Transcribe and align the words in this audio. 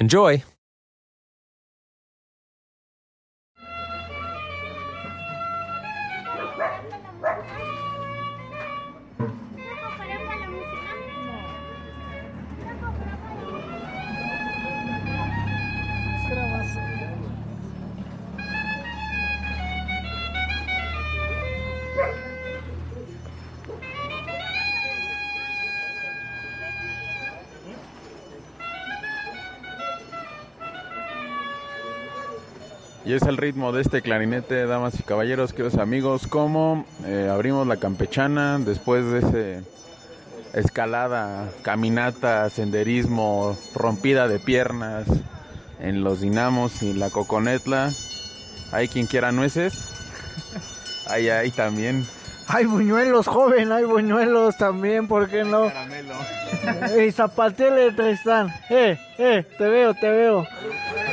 Enjoy! 0.00 0.44
Y 33.08 33.14
es 33.14 33.22
el 33.22 33.38
ritmo 33.38 33.72
de 33.72 33.80
este 33.80 34.02
clarinete, 34.02 34.66
damas 34.66 35.00
y 35.00 35.02
caballeros, 35.02 35.54
queridos 35.54 35.78
amigos, 35.78 36.26
como 36.26 36.84
eh, 37.06 37.30
abrimos 37.32 37.66
la 37.66 37.78
campechana 37.78 38.58
después 38.58 39.06
de 39.06 39.18
ese 39.20 39.62
escalada, 40.52 41.48
caminata, 41.62 42.50
senderismo, 42.50 43.56
rompida 43.74 44.28
de 44.28 44.38
piernas 44.38 45.06
en 45.80 46.04
los 46.04 46.20
dinamos 46.20 46.82
y 46.82 46.92
la 46.92 47.08
coconetla. 47.08 47.90
Hay 48.72 48.88
quien 48.88 49.06
quiera 49.06 49.32
nueces. 49.32 49.72
Hay 51.08 51.30
ahí 51.30 51.50
también. 51.50 52.06
Hay 52.46 52.66
buñuelos, 52.66 53.26
joven, 53.26 53.72
hay 53.72 53.84
buñuelos 53.84 54.58
también, 54.58 55.08
¿por 55.08 55.30
qué 55.30 55.44
no? 55.44 55.68
Caramelo. 55.68 56.14
Y 57.02 57.10
zapatele, 57.10 57.90
Tristán. 57.92 58.52
Eh, 58.68 58.98
eh, 59.16 59.46
te 59.56 59.66
veo, 59.66 59.94
te 59.94 60.10
veo. 60.10 60.46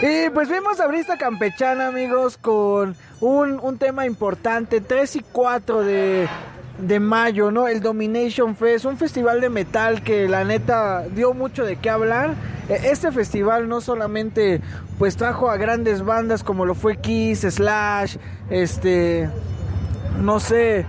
Y 0.07 0.29
pues 0.29 0.49
vimos 0.49 0.79
abrir 0.79 1.01
esta 1.01 1.17
campechana, 1.17 1.87
amigos, 1.87 2.37
con 2.37 2.95
un, 3.21 3.59
un 3.59 3.77
tema 3.79 4.05
importante, 4.05 4.79
3 4.79 5.15
y 5.15 5.19
4 5.31 5.81
de, 5.81 6.27
de 6.77 6.99
mayo, 6.99 7.49
¿no? 7.49 7.67
El 7.67 7.81
Domination 7.81 8.55
Fest, 8.55 8.85
un 8.85 8.97
festival 8.99 9.41
de 9.41 9.49
metal 9.49 10.03
que 10.03 10.27
la 10.29 10.43
neta 10.43 11.01
dio 11.15 11.33
mucho 11.33 11.65
de 11.65 11.77
qué 11.77 11.89
hablar. 11.89 12.35
Eh, 12.69 12.81
Este 12.91 13.11
festival 13.11 13.67
no 13.67 13.81
solamente 13.81 14.61
pues 14.99 15.17
trajo 15.17 15.49
a 15.49 15.57
grandes 15.57 16.05
bandas 16.05 16.43
como 16.43 16.67
lo 16.67 16.75
fue 16.75 16.97
Kiss, 16.97 17.39
Slash, 17.39 18.17
este, 18.51 19.27
no 20.21 20.39
sé, 20.39 20.85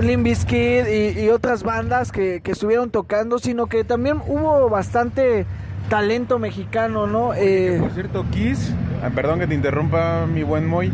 Limp 0.00 0.24
Bizkit 0.24 0.86
y, 0.88 1.20
y 1.20 1.28
otras 1.28 1.62
bandas 1.62 2.10
que, 2.10 2.40
que 2.40 2.52
estuvieron 2.52 2.90
tocando, 2.90 3.38
sino 3.38 3.66
que 3.66 3.84
también 3.84 4.22
hubo 4.26 4.70
bastante 4.70 5.44
talento 5.88 6.38
mexicano, 6.38 7.06
¿no? 7.06 7.34
Eh, 7.34 7.78
Por 7.80 7.90
cierto, 7.92 8.24
Kiss, 8.30 8.72
ah, 9.02 9.10
perdón 9.14 9.38
que 9.40 9.46
te 9.46 9.54
interrumpa 9.54 10.26
mi 10.26 10.42
buen 10.42 10.66
Moy, 10.66 10.92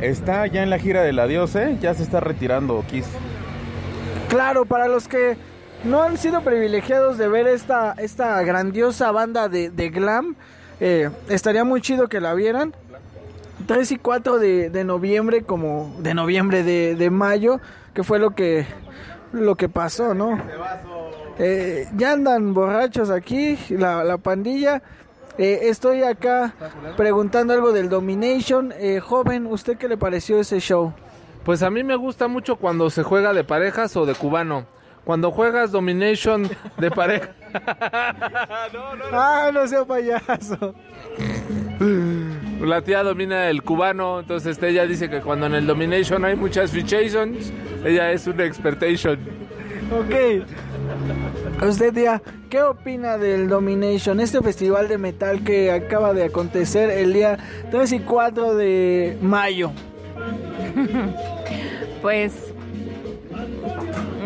está 0.00 0.46
ya 0.46 0.62
en 0.62 0.70
la 0.70 0.78
gira 0.78 1.02
del 1.02 1.18
adiós, 1.18 1.54
¿eh? 1.56 1.76
Ya 1.80 1.94
se 1.94 2.02
está 2.02 2.20
retirando 2.20 2.82
Kiss. 2.88 3.06
claro, 4.28 4.64
para 4.64 4.88
los 4.88 5.08
que 5.08 5.36
no 5.84 6.02
han 6.02 6.16
sido 6.16 6.40
privilegiados 6.42 7.18
de 7.18 7.28
ver 7.28 7.46
esta, 7.46 7.92
esta 7.98 8.40
grandiosa 8.42 9.10
banda 9.12 9.48
de, 9.48 9.70
de 9.70 9.90
glam, 9.90 10.36
eh, 10.80 11.10
estaría 11.28 11.64
muy 11.64 11.80
chido 11.80 12.08
que 12.08 12.20
la 12.20 12.34
vieran. 12.34 12.74
3 13.66 13.92
y 13.92 13.96
4 13.98 14.38
de, 14.38 14.70
de 14.70 14.84
noviembre, 14.84 15.42
como 15.42 15.94
de 16.00 16.14
noviembre 16.14 16.64
de, 16.64 16.96
de 16.96 17.10
mayo, 17.10 17.60
que 17.94 18.02
fue 18.02 18.18
lo 18.18 18.30
que, 18.34 18.66
lo 19.32 19.54
que 19.56 19.68
pasó, 19.68 20.14
¿no? 20.14 20.36
Eh, 21.44 21.88
ya 21.96 22.12
andan 22.12 22.54
borrachos 22.54 23.10
aquí, 23.10 23.58
la, 23.70 24.04
la 24.04 24.16
pandilla. 24.16 24.80
Eh, 25.38 25.60
estoy 25.62 26.04
acá 26.04 26.54
preguntando 26.96 27.52
algo 27.52 27.72
del 27.72 27.88
Domination. 27.88 28.72
Eh, 28.78 29.00
joven, 29.00 29.46
¿usted 29.48 29.76
qué 29.76 29.88
le 29.88 29.96
pareció 29.96 30.38
ese 30.38 30.60
show? 30.60 30.92
Pues 31.44 31.64
a 31.64 31.70
mí 31.70 31.82
me 31.82 31.96
gusta 31.96 32.28
mucho 32.28 32.54
cuando 32.54 32.90
se 32.90 33.02
juega 33.02 33.32
de 33.32 33.42
parejas 33.42 33.96
o 33.96 34.06
de 34.06 34.14
cubano. 34.14 34.66
Cuando 35.04 35.32
juegas 35.32 35.72
Domination 35.72 36.48
de 36.78 36.90
pareja. 36.92 37.30
Ah, 39.12 39.50
no 39.52 39.66
sea 39.66 39.84
payaso. 39.84 40.74
La 42.60 42.80
tía 42.82 43.02
domina 43.02 43.50
el 43.50 43.62
cubano, 43.62 44.20
entonces 44.20 44.62
ella 44.62 44.86
dice 44.86 45.10
que 45.10 45.20
cuando 45.20 45.46
en 45.46 45.54
el 45.54 45.66
Domination 45.66 46.24
hay 46.24 46.36
muchas 46.36 46.70
fichations, 46.70 47.52
ella 47.84 48.12
es 48.12 48.26
una 48.26 48.44
expertation. 48.44 49.18
Ok. 49.90 50.46
Usted, 51.66 51.92
tía, 51.94 52.22
¿qué 52.50 52.62
opina 52.62 53.18
del 53.18 53.48
Domination? 53.48 54.20
Este 54.20 54.40
festival 54.42 54.88
de 54.88 54.98
metal 54.98 55.44
que 55.44 55.70
acaba 55.70 56.12
de 56.12 56.24
acontecer 56.24 56.90
el 56.90 57.12
día 57.12 57.38
3 57.70 57.92
y 57.92 58.00
4 58.00 58.54
de 58.54 59.18
mayo. 59.20 59.70
Pues 62.02 62.52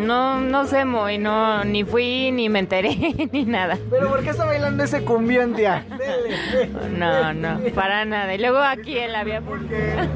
no, 0.01 0.39
no 0.39 0.65
sé 0.65 0.85
muy, 0.85 1.17
no, 1.17 1.63
ni 1.63 1.83
fui, 1.83 2.31
ni 2.31 2.49
me 2.49 2.59
enteré, 2.59 2.95
ni 3.31 3.45
nada. 3.45 3.77
¿Pero 3.89 4.09
por 4.09 4.23
qué 4.23 4.29
está 4.29 4.45
bailando 4.45 4.83
ese 4.83 5.03
cumbión, 5.03 5.53
tía? 5.53 5.85
Dele. 5.97 6.69
No, 6.97 7.33
no, 7.33 7.59
para 7.75 8.05
nada. 8.05 8.33
Y 8.33 8.37
luego 8.37 8.57
aquí 8.57 8.97
en 8.97 9.11
la 9.11 9.23
vía 9.23 9.41
pública. 9.41 10.07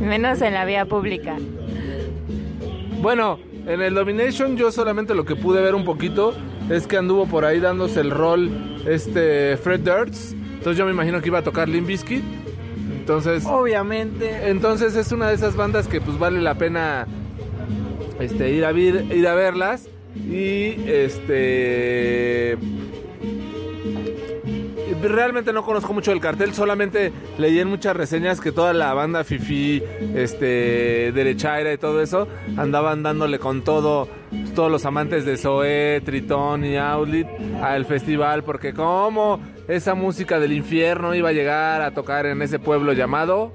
Menos 0.00 0.40
en 0.42 0.54
la 0.54 0.64
vía 0.64 0.86
pública. 0.86 1.36
Bueno, 3.00 3.38
en 3.68 3.82
el 3.82 3.94
Domination 3.94 4.56
yo 4.56 4.72
solamente 4.72 5.14
lo 5.14 5.24
que 5.24 5.36
pude 5.36 5.60
ver 5.60 5.74
un 5.74 5.84
poquito 5.84 6.34
es 6.70 6.86
que 6.86 6.96
anduvo 6.96 7.26
por 7.26 7.44
ahí 7.44 7.60
dándose 7.60 8.00
el 8.00 8.10
rol 8.10 8.50
este 8.86 9.56
Fred 9.58 9.80
Durst. 9.80 10.32
Entonces 10.32 10.78
yo 10.78 10.86
me 10.86 10.92
imagino 10.92 11.20
que 11.20 11.28
iba 11.28 11.38
a 11.38 11.44
tocar 11.44 11.68
Limp 11.68 11.86
Bizkit. 11.86 12.24
Entonces, 12.98 13.44
Obviamente. 13.46 14.48
entonces 14.48 14.96
es 14.96 15.12
una 15.12 15.28
de 15.28 15.34
esas 15.34 15.54
bandas 15.54 15.86
que 15.86 16.00
pues 16.00 16.18
vale 16.18 16.40
la 16.40 16.56
pena 16.56 17.06
este 18.20 18.50
ir 18.50 18.64
a 18.64 18.72
ver, 18.72 19.04
ir 19.14 19.26
a 19.28 19.34
verlas 19.34 19.88
y 20.16 20.74
este 20.86 22.58
realmente 25.02 25.52
no 25.52 25.64
conozco 25.64 25.92
mucho 25.92 26.10
del 26.10 26.20
cartel, 26.20 26.54
solamente 26.54 27.12
leí 27.38 27.58
en 27.58 27.68
muchas 27.68 27.96
reseñas 27.96 28.40
que 28.40 28.52
toda 28.52 28.72
la 28.72 28.94
banda 28.94 29.24
Fifi, 29.24 29.82
este, 30.14 31.12
Derechaira 31.12 31.72
y 31.72 31.78
todo 31.78 32.02
eso 32.02 32.28
andaban 32.56 33.02
dándole 33.02 33.38
con 33.38 33.62
todo, 33.62 34.08
todos 34.54 34.70
los 34.70 34.84
amantes 34.84 35.24
de 35.24 35.36
Zoé, 35.36 36.00
Tritón 36.04 36.64
y 36.64 36.76
Outlet 36.76 37.28
al 37.62 37.84
festival, 37.84 38.44
porque 38.44 38.72
como 38.72 39.40
esa 39.68 39.94
música 39.94 40.40
del 40.40 40.52
infierno 40.52 41.14
iba 41.14 41.28
a 41.28 41.32
llegar 41.32 41.82
a 41.82 41.92
tocar 41.92 42.26
en 42.26 42.42
ese 42.42 42.58
pueblo 42.58 42.92
llamado 42.92 43.52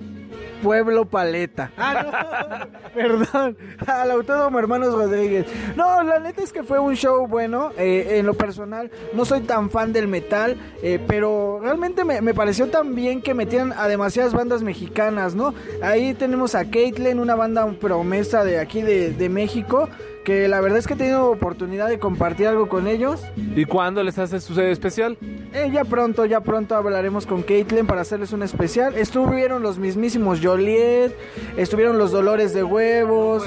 Pueblo 0.63 1.06
Paleta. 1.06 1.71
Ah, 1.77 2.68
no. 2.71 2.89
Perdón. 2.95 3.57
Al 3.86 4.12
Autódromo 4.12 4.57
Hermanos 4.60 4.94
Rodríguez. 4.94 5.45
No, 5.75 6.01
la 6.04 6.19
neta 6.19 6.42
es 6.42 6.54
que 6.54 6.63
fue 6.63 6.80
un 6.80 6.95
show 6.95 7.27
bueno. 7.27 7.71
eh, 7.77 8.18
en 8.19 8.25
lo 8.25 8.33
personal, 8.33 8.89
no 9.13 9.25
soy 9.25 9.42
tan 9.42 9.69
fan 9.69 9.92
del 9.94 10.07
metal. 10.07 10.57
eh, 10.81 11.00
pero 11.07 11.60
realmente 11.62 12.04
me, 12.06 12.21
me 12.21 12.33
pareció 12.33 12.69
tan 12.69 12.95
bien 12.95 13.21
que 13.21 13.33
metieran 13.33 13.74
a 13.74 13.88
demasiadas 13.88 14.33
bandas 14.33 14.63
mexicanas, 14.63 15.36
¿no? 15.36 15.54
Ahí 15.81 16.13
tenemos 16.13 16.56
a 16.56 16.65
Caitlyn, 16.69 17.19
una 17.19 17.36
banda 17.36 17.68
promesa 17.80 18.44
de 18.44 18.60
aquí 18.60 18.81
de, 18.81 19.12
de 19.12 19.30
México. 19.30 19.89
Que 20.24 20.48
la 20.48 20.62
verdad 20.62 20.80
es 20.80 20.88
que 20.88 20.94
he 20.94 20.98
tenido 20.98 21.30
oportunidad 21.30 21.90
de 21.90 22.00
compartir 22.00 22.48
algo 22.48 22.68
con 22.68 22.88
ellos. 22.88 23.22
¿Y 23.56 23.66
cuándo 23.66 24.04
les 24.04 24.18
hace 24.18 24.40
su 24.40 24.56
serie 24.56 24.72
especial? 24.72 25.18
Eh, 25.54 25.70
ya 25.72 25.84
pronto, 25.84 26.25
ya 26.25 26.42
pronto 26.42 26.75
hablaremos 26.75 27.25
con 27.25 27.44
Caitlyn 27.44 27.86
para 27.86 28.02
hacerles 28.02 28.34
un 28.34 28.44
especial. 28.44 28.96
Estuvieron 28.96 29.62
los 29.62 29.78
mismísimos 29.78 30.40
Joliet, 30.42 31.14
estuvieron 31.58 31.98
los 31.98 32.12
Dolores 32.12 32.54
de 32.54 32.64
Huevos. 32.64 33.44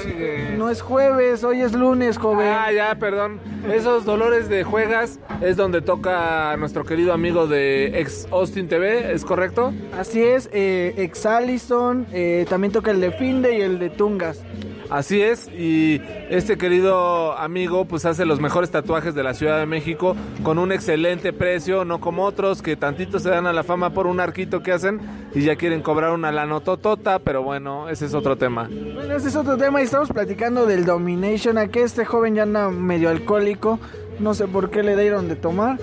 No 0.57 0.69
es 0.69 0.81
jueves, 0.81 1.43
hoy 1.43 1.61
es 1.61 1.73
lunes, 1.73 2.17
joven. 2.17 2.47
Ah, 2.47 2.71
ya, 2.71 2.95
perdón. 2.95 3.39
Esos 3.71 4.05
dolores 4.05 4.47
de 4.47 4.63
juegas 4.63 5.19
es 5.41 5.57
donde 5.57 5.81
toca 5.81 6.55
nuestro 6.57 6.85
querido 6.85 7.11
amigo 7.11 7.47
de 7.47 7.99
ex 7.99 8.27
Austin 8.31 8.69
TV, 8.69 9.11
¿es 9.11 9.25
correcto? 9.25 9.73
Así 9.97 10.23
es, 10.23 10.49
eh, 10.53 10.93
ex 10.97 11.25
Allison, 11.25 12.05
eh, 12.13 12.45
también 12.49 12.71
toca 12.71 12.91
el 12.91 13.01
de 13.01 13.11
Finde 13.11 13.57
y 13.57 13.61
el 13.61 13.79
de 13.79 13.89
Tungas. 13.89 14.41
Así 14.89 15.21
es, 15.21 15.49
y 15.49 16.01
este 16.29 16.57
querido 16.57 17.37
amigo 17.37 17.85
pues 17.85 18.05
hace 18.05 18.25
los 18.25 18.39
mejores 18.39 18.71
tatuajes 18.71 19.13
de 19.15 19.23
la 19.23 19.33
Ciudad 19.33 19.59
de 19.59 19.65
México 19.65 20.15
con 20.43 20.57
un 20.59 20.71
excelente 20.71 21.33
precio, 21.33 21.83
no 21.83 21.99
como 21.99 22.23
otros 22.23 22.61
que 22.61 22.77
tantito 22.77 23.19
se 23.19 23.29
dan 23.29 23.47
a 23.47 23.53
la 23.53 23.63
fama 23.63 23.89
por 23.89 24.07
un 24.07 24.21
arquito 24.21 24.63
que 24.63 24.71
hacen 24.71 25.01
y 25.35 25.41
ya 25.41 25.57
quieren 25.57 25.81
cobrar 25.81 26.13
una 26.13 26.31
lanototota, 26.31 27.19
pero 27.19 27.43
bueno, 27.43 27.89
ese 27.89 28.05
es 28.05 28.13
otro 28.13 28.37
tema. 28.37 28.69
Bueno, 28.69 29.15
ese 29.15 29.27
es 29.27 29.35
otro 29.35 29.57
tema 29.57 29.81
y 29.81 29.85
estamos 29.85 30.09
platicando 30.09 30.65
del 30.65 30.85
Domination. 30.85 31.57
Aquí 31.57 31.79
este 31.79 32.05
joven 32.05 32.35
ya 32.35 32.43
anda 32.43 32.69
medio 32.69 33.09
alcohólico. 33.09 33.79
No 34.19 34.33
sé 34.33 34.47
por 34.47 34.71
qué 34.71 34.81
le 34.81 34.95
dieron 34.95 35.27
de 35.27 35.35
tomar. 35.35 35.77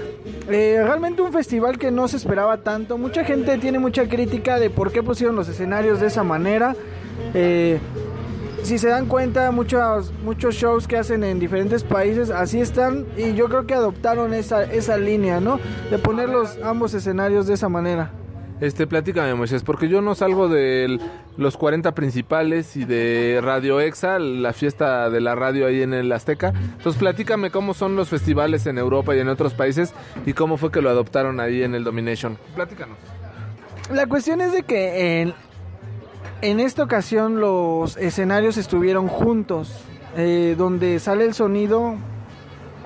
Eh, 0.48 0.80
realmente 0.82 1.22
un 1.22 1.32
festival 1.32 1.78
que 1.78 1.90
no 1.90 2.08
se 2.08 2.16
esperaba 2.16 2.58
tanto. 2.58 2.98
Mucha 2.98 3.24
gente 3.24 3.58
tiene 3.58 3.78
mucha 3.78 4.08
crítica 4.08 4.58
de 4.58 4.70
por 4.70 4.90
qué 4.90 5.02
pusieron 5.02 5.36
los 5.36 5.48
escenarios 5.48 6.00
de 6.00 6.08
esa 6.08 6.24
manera. 6.24 6.74
Eh, 7.32 7.78
si 8.64 8.78
se 8.78 8.88
dan 8.88 9.06
cuenta, 9.06 9.50
muchos, 9.50 10.12
muchos 10.24 10.54
shows 10.54 10.88
que 10.88 10.96
hacen 10.96 11.22
en 11.22 11.38
diferentes 11.38 11.84
países 11.84 12.30
así 12.30 12.60
están. 12.60 13.06
Y 13.16 13.34
yo 13.34 13.48
creo 13.48 13.66
que 13.66 13.74
adoptaron 13.74 14.34
esa, 14.34 14.64
esa 14.64 14.96
línea, 14.96 15.40
¿no? 15.40 15.60
De 15.90 15.98
poner 15.98 16.28
los 16.28 16.58
ambos 16.62 16.94
escenarios 16.94 17.46
de 17.46 17.54
esa 17.54 17.68
manera. 17.68 18.10
Este, 18.60 18.86
platícame, 18.86 19.34
Moisés, 19.34 19.62
porque 19.62 19.88
yo 19.88 20.00
no 20.00 20.14
salgo 20.14 20.48
de 20.48 20.98
los 21.36 21.56
40 21.56 21.92
principales 21.94 22.76
y 22.76 22.84
de 22.84 23.40
Radio 23.42 23.80
Exa, 23.80 24.18
la 24.18 24.52
fiesta 24.52 25.10
de 25.10 25.20
la 25.20 25.34
radio 25.34 25.66
ahí 25.66 25.82
en 25.82 25.92
el 25.92 26.10
Azteca. 26.12 26.52
Entonces, 26.76 26.96
platícame 26.98 27.50
cómo 27.50 27.74
son 27.74 27.96
los 27.96 28.08
festivales 28.08 28.66
en 28.66 28.78
Europa 28.78 29.14
y 29.14 29.20
en 29.20 29.28
otros 29.28 29.54
países 29.54 29.92
y 30.24 30.32
cómo 30.32 30.56
fue 30.56 30.70
que 30.70 30.80
lo 30.80 30.88
adoptaron 30.88 31.40
ahí 31.40 31.62
en 31.62 31.74
el 31.74 31.84
Domination. 31.84 32.38
Platícanos. 32.54 32.96
La 33.92 34.06
cuestión 34.06 34.40
es 34.40 34.52
de 34.52 34.62
que 34.62 35.20
en, 35.20 35.34
en 36.44 36.60
esta 36.60 36.82
ocasión 36.82 37.40
los 37.40 37.96
escenarios 37.96 38.56
estuvieron 38.58 39.08
juntos, 39.08 39.72
eh, 40.16 40.54
donde 40.58 40.98
sale 40.98 41.24
el 41.24 41.32
sonido 41.32 41.94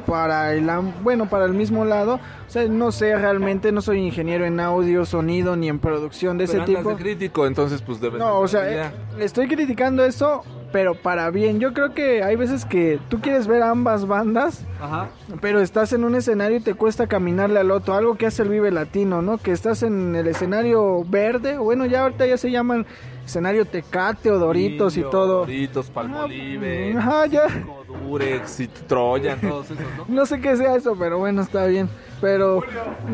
para 0.07 0.55
el 0.55 0.71
bueno 1.03 1.29
para 1.29 1.45
el 1.45 1.53
mismo 1.53 1.85
lado. 1.85 2.15
O 2.15 2.51
sea, 2.51 2.67
no 2.67 2.93
sé 2.93 3.15
realmente, 3.17 3.73
no 3.73 3.83
soy 3.83 3.99
ingeniero 3.99 4.47
en 4.47 4.59
audio, 4.61 5.05
sonido 5.05 5.57
ni 5.57 5.69
en 5.69 5.81
producción 5.81 6.39
de 6.39 6.45
ese 6.45 6.55
Pero 6.55 6.65
tipo. 6.65 6.91
de 6.91 6.97
crítico, 6.97 7.47
entonces 7.47 7.83
pues 7.83 8.01
No, 8.01 8.39
o 8.39 8.49
sea, 8.49 8.87
eh, 8.87 8.91
estoy 9.19 9.49
criticando 9.49 10.05
eso, 10.05 10.45
pero 10.73 10.95
para 10.95 11.29
bien. 11.31 11.59
Yo 11.59 11.75
creo 11.75 11.93
que 11.93 12.23
hay 12.23 12.37
veces 12.37 12.65
que 12.65 13.01
tú 13.11 13.21
quieres 13.21 13.47
ver 13.49 13.63
ambas 13.63 14.07
bandas, 14.07 14.65
Ajá. 14.81 15.09
pero 15.43 15.61
estás 15.61 15.93
en 15.93 16.05
un 16.05 16.15
escenario 16.15 16.59
y 16.59 16.61
te 16.61 16.75
cuesta 16.75 17.07
caminarle 17.07 17.59
al 17.59 17.71
otro, 17.71 17.95
algo 17.95 18.17
que 18.17 18.27
hace 18.27 18.43
el 18.45 18.49
Vive 18.49 18.71
Latino, 18.71 19.21
¿no? 19.21 19.37
Que 19.37 19.51
estás 19.51 19.83
en 19.83 20.15
el 20.17 20.29
escenario 20.29 21.05
verde, 21.05 21.59
bueno, 21.59 21.85
ya 21.85 22.05
ahorita 22.05 22.25
ya 22.25 22.39
se 22.39 22.51
llaman 22.51 22.87
escenario 23.29 23.65
Tecate 23.65 24.31
o 24.31 24.39
Doritos 24.39 24.97
y 24.97 25.01
Indio, 25.01 25.11
todo. 25.11 25.39
Doritos, 25.41 25.91
Palmolive, 25.91 26.95
Ajá, 26.97 27.27
ya. 27.27 27.43
Durex 27.87 28.61
y 28.61 28.69
Troyan, 28.69 29.41
todos 29.41 29.67
esos, 29.71 29.85
¿no? 29.97 30.05
No 30.09 30.27
sé 30.27 30.41
qué 30.41 30.57
sea 30.57 30.75
eso, 30.75 30.97
pero 30.99 31.19
bueno, 31.19 31.43
está 31.43 31.67
bien. 31.67 31.89
Pero 32.21 32.63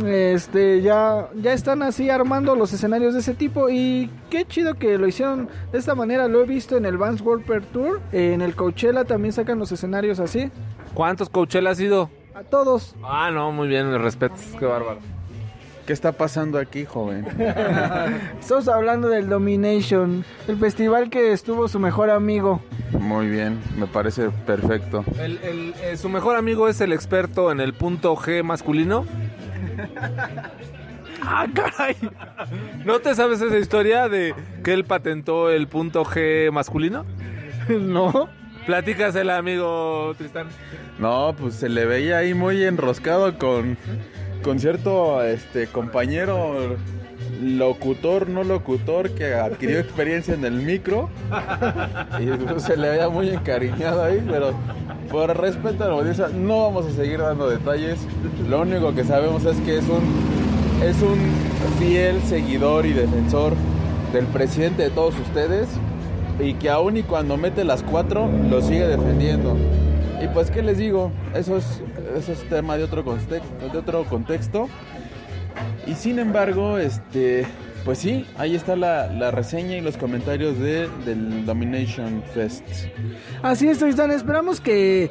este 0.06 0.80
ya 0.80 1.28
ya 1.34 1.52
están 1.52 1.82
así 1.82 2.08
armando 2.08 2.54
los 2.56 2.72
escenarios 2.72 3.12
de 3.12 3.20
ese 3.20 3.34
tipo 3.34 3.68
y 3.68 4.10
qué 4.30 4.46
chido 4.46 4.74
que 4.74 4.96
lo 4.96 5.06
hicieron 5.06 5.48
de 5.72 5.78
esta 5.78 5.94
manera. 5.94 6.26
Lo 6.28 6.40
he 6.42 6.46
visto 6.46 6.76
en 6.76 6.86
el 6.86 6.96
Vans 6.96 7.20
World 7.20 7.44
Per 7.44 7.64
Tour, 7.66 8.00
en 8.12 8.40
el 8.40 8.54
Coachella 8.54 9.04
también 9.04 9.32
sacan 9.32 9.58
los 9.58 9.70
escenarios 9.72 10.20
así. 10.20 10.50
¿Cuántos 10.94 11.28
Coachella 11.28 11.70
has 11.70 11.80
ido? 11.80 12.08
A 12.34 12.42
todos. 12.42 12.96
Ah, 13.02 13.30
no, 13.30 13.52
muy 13.52 13.68
bien, 13.68 13.90
me 13.90 13.98
respetas, 13.98 14.40
qué 14.58 14.64
bárbaro. 14.64 14.98
¿Qué 15.86 15.92
está 15.92 16.12
pasando 16.12 16.58
aquí, 16.58 16.86
joven? 16.86 17.26
Estamos 18.40 18.68
hablando 18.68 19.08
del 19.08 19.28
Domination, 19.28 20.24
el 20.48 20.56
festival 20.56 21.10
que 21.10 21.32
estuvo 21.32 21.68
su 21.68 21.78
mejor 21.78 22.08
amigo. 22.08 22.62
Muy 22.98 23.28
bien, 23.28 23.58
me 23.76 23.86
parece 23.86 24.30
perfecto. 24.46 25.04
El, 25.20 25.38
el- 25.42 25.74
eh, 25.82 25.96
su 25.98 26.08
mejor 26.08 26.36
amigo 26.36 26.68
es 26.68 26.80
el 26.80 26.92
experto 26.92 27.52
en 27.52 27.60
el 27.60 27.74
punto 27.74 28.16
G 28.16 28.42
masculino. 28.42 29.04
Ah, 31.26 31.46
caray. 31.54 31.96
¿No 32.84 32.98
te 33.00 33.14
sabes 33.14 33.40
esa 33.40 33.56
historia 33.56 34.10
de 34.10 34.34
que 34.62 34.74
él 34.74 34.84
patentó 34.84 35.48
el 35.48 35.68
punto 35.68 36.04
G 36.04 36.50
masculino? 36.52 37.06
No. 37.70 38.28
Platícasela, 38.66 39.38
amigo 39.38 40.14
Tristán. 40.18 40.48
No, 40.98 41.34
pues 41.38 41.54
se 41.54 41.70
le 41.70 41.86
veía 41.86 42.18
ahí 42.18 42.34
muy 42.34 42.62
enroscado 42.64 43.38
con, 43.38 43.78
con 44.44 44.60
cierto 44.60 45.22
este 45.24 45.66
compañero 45.68 46.76
locutor, 47.42 48.28
no 48.28 48.44
locutor, 48.44 49.10
que 49.10 49.34
adquirió 49.34 49.80
experiencia 49.80 50.34
en 50.34 50.44
el 50.44 50.52
micro. 50.52 51.08
Y 52.20 52.26
pues, 52.26 52.62
se 52.62 52.76
le 52.76 52.90
veía 52.90 53.08
muy 53.08 53.30
encariñado 53.30 54.04
ahí, 54.04 54.22
pero 54.30 54.52
por 55.10 55.34
respeto 55.40 55.84
a 55.84 55.88
la 55.88 55.94
audiencia 55.94 56.28
no 56.28 56.62
vamos 56.64 56.86
a 56.86 56.90
seguir 56.90 57.20
dando 57.20 57.48
detalles. 57.48 57.98
Lo 58.48 58.60
único 58.60 58.94
que 58.94 59.04
sabemos 59.04 59.44
es 59.46 59.56
que 59.60 59.78
es 59.78 59.84
un 59.88 60.44
es 60.82 61.00
un 61.00 61.18
fiel 61.78 62.20
seguidor 62.22 62.84
y 62.84 62.92
defensor 62.92 63.54
del 64.12 64.26
presidente 64.26 64.82
de 64.82 64.90
todos 64.90 65.18
ustedes 65.18 65.68
y 66.38 66.54
que 66.54 66.68
aún 66.68 66.98
y 66.98 67.02
cuando 67.02 67.36
mete 67.38 67.64
las 67.64 67.82
cuatro 67.82 68.28
lo 68.50 68.60
sigue 68.60 68.86
defendiendo. 68.86 69.56
Y 70.22 70.28
pues 70.28 70.50
qué 70.50 70.62
les 70.62 70.78
digo, 70.78 71.10
eso 71.34 71.56
es, 71.56 71.82
eso 72.14 72.32
es 72.32 72.48
tema 72.48 72.76
de 72.76 72.84
otro, 72.84 73.04
conte- 73.04 73.42
de 73.72 73.78
otro 73.78 74.04
contexto. 74.04 74.68
Y 75.86 75.94
sin 75.94 76.18
embargo, 76.18 76.78
este, 76.78 77.46
pues 77.84 77.98
sí, 77.98 78.26
ahí 78.36 78.56
está 78.56 78.74
la, 78.74 79.06
la 79.08 79.30
reseña 79.30 79.76
y 79.76 79.80
los 79.80 79.96
comentarios 79.96 80.58
de, 80.58 80.88
del 81.04 81.44
Domination 81.46 82.22
Fest. 82.34 82.64
Así 83.42 83.68
es, 83.68 83.78
Tristan. 83.78 84.10
Esperamos 84.10 84.60
que, 84.60 85.10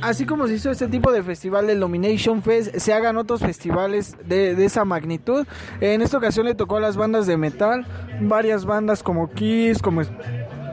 así 0.00 0.26
como 0.26 0.46
se 0.46 0.54
hizo 0.54 0.70
este 0.70 0.86
tipo 0.86 1.10
de 1.10 1.22
festival 1.22 1.66
del 1.66 1.80
Domination 1.80 2.42
Fest, 2.42 2.76
se 2.76 2.92
hagan 2.92 3.16
otros 3.16 3.40
festivales 3.40 4.16
de, 4.26 4.54
de 4.54 4.64
esa 4.64 4.84
magnitud. 4.84 5.46
En 5.80 6.02
esta 6.02 6.18
ocasión 6.18 6.46
le 6.46 6.54
tocó 6.54 6.76
a 6.76 6.80
las 6.80 6.96
bandas 6.96 7.26
de 7.26 7.36
metal, 7.36 7.84
varias 8.20 8.64
bandas 8.64 9.02
como 9.02 9.30
Kiss, 9.30 9.80
como 9.82 10.02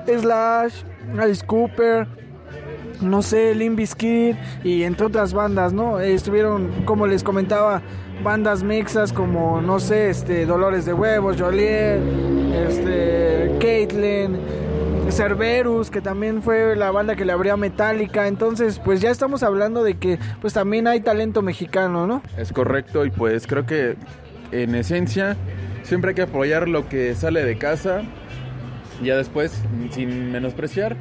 Slash, 0.06 0.84
Alice 1.18 1.46
Cooper. 1.46 2.08
No 3.02 3.22
sé, 3.22 3.56
Limp 3.56 3.78
Bizkit 3.78 4.36
y 4.64 4.84
entre 4.84 5.08
otras 5.08 5.34
bandas, 5.34 5.74
¿no? 5.74 6.00
Eh, 6.00 6.14
Estuvieron, 6.14 6.86
como 6.86 7.08
les 7.08 7.24
comentaba, 7.24 7.82
bandas 8.24 8.64
mixas 8.64 9.12
como, 9.12 9.62
no 9.62 9.80
sé, 9.80 10.10
este, 10.10 10.46
Dolores 10.46 10.86
de 10.86 10.94
Huevos, 10.94 11.40
Joliet, 11.40 12.00
este, 12.68 13.52
Caitlyn, 13.60 14.38
Cerberus, 15.10 15.90
que 15.90 16.02
también 16.02 16.42
fue 16.42 16.76
la 16.76 16.92
banda 16.92 17.16
que 17.16 17.26
le 17.26 17.34
abrió 17.34 17.54
a 17.54 17.58
Metallica. 17.58 18.28
Entonces, 18.28 18.80
pues 18.80 19.02
ya 19.02 19.10
estamos 19.10 19.44
hablando 19.44 19.84
de 19.84 19.96
que 19.96 20.20
pues 20.40 20.54
también 20.54 20.88
hay 20.88 21.02
talento 21.02 21.42
mexicano, 21.42 22.08
¿no? 22.08 22.22
Es 22.38 22.54
correcto 22.54 23.06
y 23.06 23.12
pues 23.12 23.48
creo 23.48 23.66
que 23.66 23.96
en 24.52 24.76
esencia 24.76 25.36
siempre 25.84 26.10
hay 26.10 26.16
que 26.16 26.22
apoyar 26.22 26.70
lo 26.70 26.88
que 26.88 27.16
sale 27.16 27.44
de 27.44 27.58
casa, 27.58 28.04
ya 29.04 29.18
después 29.18 29.62
sin 29.92 30.32
menospreciar 30.32 30.96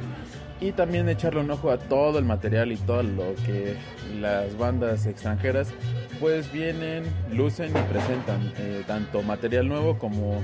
y 0.61 0.71
también 0.71 1.09
echarle 1.09 1.41
un 1.41 1.51
ojo 1.51 1.71
a 1.71 1.77
todo 1.77 2.19
el 2.19 2.25
material 2.25 2.71
y 2.71 2.77
todo 2.77 3.03
lo 3.03 3.33
que 3.45 3.75
las 4.21 4.55
bandas 4.57 5.07
extranjeras 5.07 5.73
pues 6.19 6.51
vienen, 6.51 7.03
lucen 7.33 7.71
y 7.71 7.91
presentan 7.91 8.53
eh, 8.59 8.83
tanto 8.85 9.23
material 9.23 9.67
nuevo 9.67 9.97
como 9.97 10.39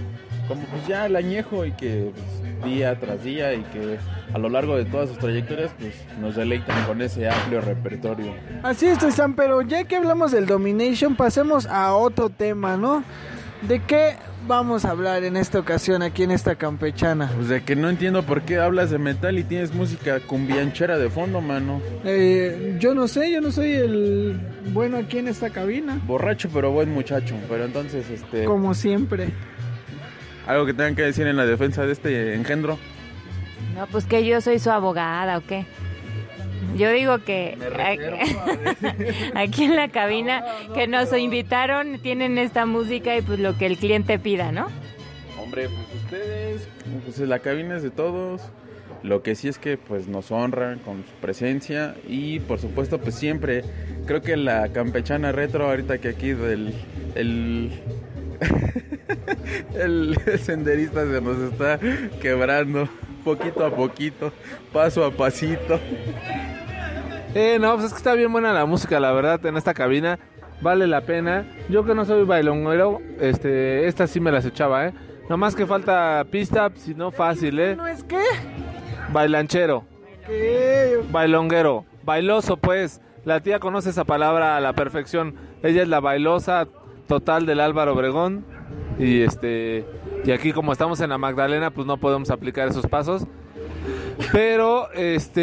como 0.48 0.62
pues 0.64 0.88
ya 0.88 1.06
el 1.06 1.16
añejo 1.16 1.66
y 1.66 1.72
que 1.74 2.12
pues, 2.16 2.66
día 2.66 3.00
tras 3.00 3.24
día 3.24 3.54
y 3.54 3.62
que 3.64 3.98
a 4.34 4.38
lo 4.40 4.50
largo 4.50 4.76
de 4.76 4.86
todas 4.86 5.10
sus 5.10 5.20
trayectorias 5.20 5.72
pues 5.80 5.94
nos 6.20 6.36
deleitan 6.36 6.84
con 6.86 7.02
ese 7.02 7.30
amplio 7.30 7.62
repertorio. 7.62 8.34
Así 8.64 8.88
es, 8.88 8.98
Tristan, 8.98 9.36
pero 9.36 9.62
ya 9.62 9.84
que 9.84 9.98
hablamos 9.98 10.32
del 10.32 10.48
Domination, 10.48 11.16
pasemos 11.16 11.68
a 11.68 11.94
otro 11.94 12.30
tema, 12.30 12.76
¿no? 12.76 13.04
¿De 13.64 13.82
qué 13.82 14.16
vamos 14.48 14.86
a 14.86 14.92
hablar 14.92 15.24
en 15.24 15.36
esta 15.36 15.60
ocasión 15.60 16.04
aquí 16.04 16.24
en 16.24 16.32
esta 16.32 16.56
campechana? 16.56 17.32
Pues 17.36 17.50
de 17.50 17.64
que 17.64 17.76
no 17.76 17.90
entiendo 17.90 18.24
por 18.24 18.44
qué 18.44 18.60
hablas 18.60 18.92
de 18.92 19.00
metal 19.00 19.38
y 19.40 19.44
tienes 19.44 19.74
música 19.74 20.20
cumbianchera 20.20 20.98
de 20.98 21.10
fondo, 21.10 21.42
mano. 21.42 21.82
Eh, 22.06 22.78
yo 22.80 22.94
no 22.94 23.08
sé, 23.08 23.32
yo 23.32 23.42
no 23.42 23.52
soy 23.52 23.74
el 23.74 24.40
bueno 24.74 24.98
aquí 24.98 25.18
en 25.18 25.28
esta 25.28 25.50
cabina, 25.50 26.00
Borracho 26.06 26.50
pero 26.54 26.72
buen 26.72 26.94
muchacho. 26.94 27.36
Pero 27.50 27.66
entonces, 27.66 28.10
este... 28.10 28.46
como 28.46 28.74
siempre. 28.74 29.30
Algo 30.46 30.66
que 30.66 30.74
tengan 30.74 30.96
que 30.96 31.02
decir 31.02 31.28
en 31.28 31.36
la 31.36 31.46
defensa 31.46 31.86
de 31.86 31.92
este 31.92 32.36
engendro. 32.36 32.78
No, 33.76 33.88
pues 33.88 34.06
que 34.06 34.26
yo 34.26 34.40
soy 34.40 34.60
su 34.60 34.70
abogada 34.70 35.38
o 35.38 35.42
qué. 35.42 35.66
Yo 36.76 36.92
digo 36.92 37.20
que 37.20 37.58
aquí 39.36 39.64
en 39.64 39.76
la 39.76 39.90
cabina 39.90 40.44
que 40.74 40.88
nos 40.88 41.16
invitaron 41.18 42.00
tienen 42.00 42.38
esta 42.38 42.66
música 42.66 43.18
y 43.18 43.22
pues 43.22 43.40
lo 43.40 43.58
que 43.58 43.66
el 43.66 43.78
cliente 43.78 44.20
pida, 44.20 44.52
¿no? 44.52 44.68
Hombre, 45.42 45.70
pues 45.70 46.04
ustedes, 46.04 46.68
pues 47.04 47.20
la 47.20 47.40
cabina 47.40 47.78
es 47.78 47.84
de 47.84 47.90
todos. 47.90 48.42
Lo 49.04 49.22
que 49.22 49.36
sí 49.36 49.48
es 49.48 49.60
que 49.60 49.78
pues 49.78 50.08
nos 50.08 50.32
honran 50.32 50.80
con 50.80 51.04
su 51.04 51.14
presencia 51.22 51.96
y 52.08 52.40
por 52.40 52.60
supuesto 52.60 53.00
pues 53.00 53.16
siempre 53.16 53.64
creo 54.06 54.22
que 54.22 54.36
la 54.36 54.70
campechana 54.70 55.32
retro 55.32 55.70
ahorita 55.70 56.00
que 56.00 56.10
aquí 56.10 56.32
del 56.32 56.74
el 57.16 57.72
el 59.76 60.18
senderista 60.40 61.06
se 61.06 61.22
nos 61.22 61.38
está 61.38 61.80
quebrando 62.22 62.90
poquito 63.27 63.65
a 63.65 63.69
poquito, 63.69 64.31
paso 64.72 65.03
a 65.03 65.12
pasito. 65.12 65.79
Eh, 67.36 67.57
no, 67.60 67.74
pues 67.74 67.88
es 67.88 67.91
que 67.91 67.98
está 67.98 68.13
bien 68.13 68.31
buena 68.31 68.53
la 68.53 68.65
música, 68.65 69.00
la 69.00 69.12
verdad, 69.12 69.46
en 69.46 69.57
esta 69.57 69.74
cabina. 69.74 70.17
Vale 70.62 70.88
la 70.88 71.01
pena. 71.01 71.46
Yo 71.69 71.84
que 71.84 71.93
no 71.93 72.05
soy 72.05 72.24
bailonguero, 72.24 73.00
este, 73.19 73.86
esta 73.88 74.07
sí 74.07 74.19
me 74.19 74.31
las 74.31 74.46
echaba, 74.46 74.88
¿eh? 74.88 74.93
Nomás 75.29 75.55
que 75.55 75.65
falta 75.65 76.25
pista, 76.31 76.72
si 76.75 76.96
no 76.96 77.12
fácil, 77.12 77.60
¿eh? 77.60 77.75
¿No 77.75 77.86
es 77.86 78.03
qué? 78.05 78.24
Bailanchero, 79.12 79.84
¿Qué? 80.25 81.00
bailonguero, 81.12 81.86
bailoso, 82.03 82.57
pues. 82.57 83.01
La 83.25 83.41
tía 83.41 83.60
conoce 83.60 83.89
esa 83.89 84.05
palabra 84.05 84.55
a 84.55 84.62
la 84.62 84.72
perfección. 84.72 85.36
Ella 85.62 85.81
es 85.81 85.89
la 85.89 86.00
bailosa 86.00 86.65
total 87.07 87.46
del 87.46 87.60
Álvaro 87.60 87.93
Obregón. 87.93 88.46
Y 89.00 89.22
este, 89.22 89.86
y 90.25 90.32
aquí 90.32 90.51
como 90.51 90.72
estamos 90.72 91.00
en 91.01 91.10
la 91.10 91.18
Magdalena, 91.18 91.72
pues 91.72 91.86
no 91.88 91.98
podemos 91.98 92.32
aplicar 92.32 92.68
esos 92.68 92.88
pasos. 92.88 93.27
Pero, 94.32 94.92
este, 94.94 95.38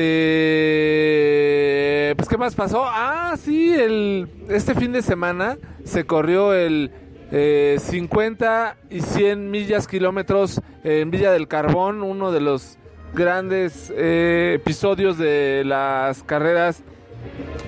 pues 2.16 2.28
qué 2.28 2.36
más 2.36 2.54
pasó? 2.54 2.82
Ah, 2.84 3.34
sí, 3.38 3.72
el, 3.72 4.28
este 4.48 4.74
fin 4.74 4.92
de 4.92 5.02
semana 5.02 5.58
se 5.84 6.04
corrió 6.04 6.52
el 6.52 6.90
eh, 7.30 7.76
50 7.80 8.76
y 8.90 9.00
100 9.00 9.50
millas 9.50 9.86
kilómetros 9.86 10.60
en 10.82 11.10
Villa 11.10 11.32
del 11.32 11.48
Carbón, 11.48 12.02
uno 12.02 12.32
de 12.32 12.40
los 12.40 12.78
grandes 13.14 13.92
eh, 13.96 14.54
episodios 14.56 15.18
de 15.18 15.62
las 15.64 16.22
carreras 16.24 16.82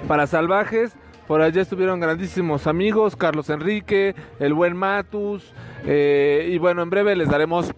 para 0.08 0.26
salvajes. 0.26 0.92
Por 1.26 1.40
allá 1.40 1.62
estuvieron 1.62 1.98
grandísimos 1.98 2.66
amigos, 2.66 3.16
Carlos 3.16 3.50
Enrique, 3.50 4.14
el 4.38 4.54
buen 4.54 4.76
Matus, 4.76 5.52
eh, 5.86 6.48
y 6.50 6.58
bueno, 6.58 6.82
en 6.82 6.90
breve 6.90 7.16
les 7.16 7.28
daremos 7.28 7.72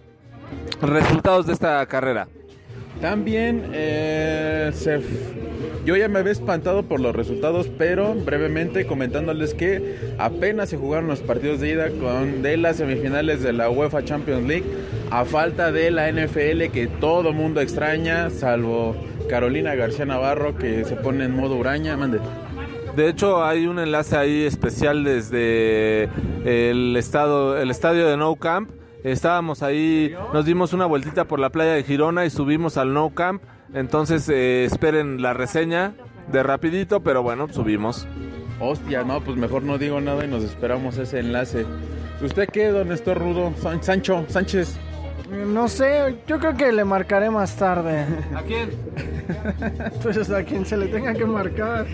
resultados 0.81 1.47
de 1.47 1.53
esta 1.53 1.85
carrera. 1.85 2.27
También 3.01 3.69
eh, 3.73 4.71
yo 5.85 5.95
ya 5.95 6.09
me 6.09 6.19
había 6.19 6.33
espantado 6.33 6.83
por 6.83 6.99
los 6.99 7.15
resultados, 7.15 7.69
pero 7.77 8.13
brevemente 8.13 8.85
comentándoles 8.85 9.53
que 9.53 9.95
apenas 10.17 10.69
se 10.69 10.77
jugaron 10.77 11.07
los 11.07 11.21
partidos 11.21 11.61
de 11.61 11.69
ida 11.69 11.89
con 11.91 12.41
de 12.41 12.57
las 12.57 12.77
semifinales 12.77 13.41
de 13.41 13.53
la 13.53 13.69
UEFA 13.69 14.03
Champions 14.03 14.45
League 14.45 14.65
a 15.11 15.23
falta 15.23 15.71
de 15.71 15.91
la 15.91 16.11
NFL 16.11 16.71
que 16.73 16.89
todo 16.99 17.31
mundo 17.31 17.61
extraña, 17.61 18.29
salvo 18.29 18.95
Carolina 19.29 19.75
García 19.75 20.05
Navarro 20.05 20.57
que 20.57 20.83
se 20.83 20.95
pone 20.95 21.23
en 21.23 21.35
modo 21.35 21.55
uraña. 21.55 21.95
Mande. 21.95 22.19
De 22.95 23.07
hecho, 23.09 23.43
hay 23.45 23.67
un 23.67 23.79
enlace 23.79 24.17
ahí 24.17 24.43
especial 24.43 25.03
desde 25.03 26.09
el 26.45 26.95
estado, 26.97 27.57
el 27.57 27.71
estadio 27.71 28.07
de 28.07 28.17
No 28.17 28.35
Camp. 28.35 28.69
Estábamos 29.03 29.63
ahí, 29.63 30.13
nos 30.33 30.45
dimos 30.45 30.73
una 30.73 30.85
vueltita 30.85 31.25
por 31.25 31.39
la 31.39 31.49
playa 31.49 31.73
de 31.73 31.83
Girona 31.83 32.25
y 32.25 32.29
subimos 32.29 32.77
al 32.77 32.93
No 32.93 33.11
Camp. 33.11 33.41
Entonces 33.73 34.27
eh, 34.29 34.65
esperen 34.65 35.21
la 35.21 35.33
reseña 35.33 35.93
de 36.31 36.43
rapidito, 36.43 36.99
pero 37.01 37.23
bueno, 37.23 37.47
subimos. 37.49 38.07
Hostia, 38.59 39.03
no, 39.03 39.21
pues 39.21 39.37
mejor 39.37 39.63
no 39.63 39.77
digo 39.77 40.01
nada 40.01 40.25
y 40.25 40.27
nos 40.27 40.43
esperamos 40.43 40.97
ese 40.97 41.19
enlace. 41.19 41.65
¿Usted 42.21 42.49
qué, 42.51 42.67
don 42.67 42.89
Néstor 42.89 43.17
Rudo? 43.19 43.53
San- 43.61 43.81
Sancho, 43.81 44.25
Sánchez. 44.27 44.77
No 45.47 45.67
sé, 45.67 46.17
yo 46.27 46.39
creo 46.39 46.57
que 46.57 46.71
le 46.71 46.83
marcaré 46.83 47.29
más 47.29 47.55
tarde. 47.55 48.05
¿A 48.35 48.41
quién? 48.41 48.71
Pues 50.01 50.29
a 50.31 50.43
quien 50.43 50.65
se 50.65 50.75
le 50.75 50.87
tenga 50.87 51.13
que 51.13 51.23
marcar. 51.25 51.85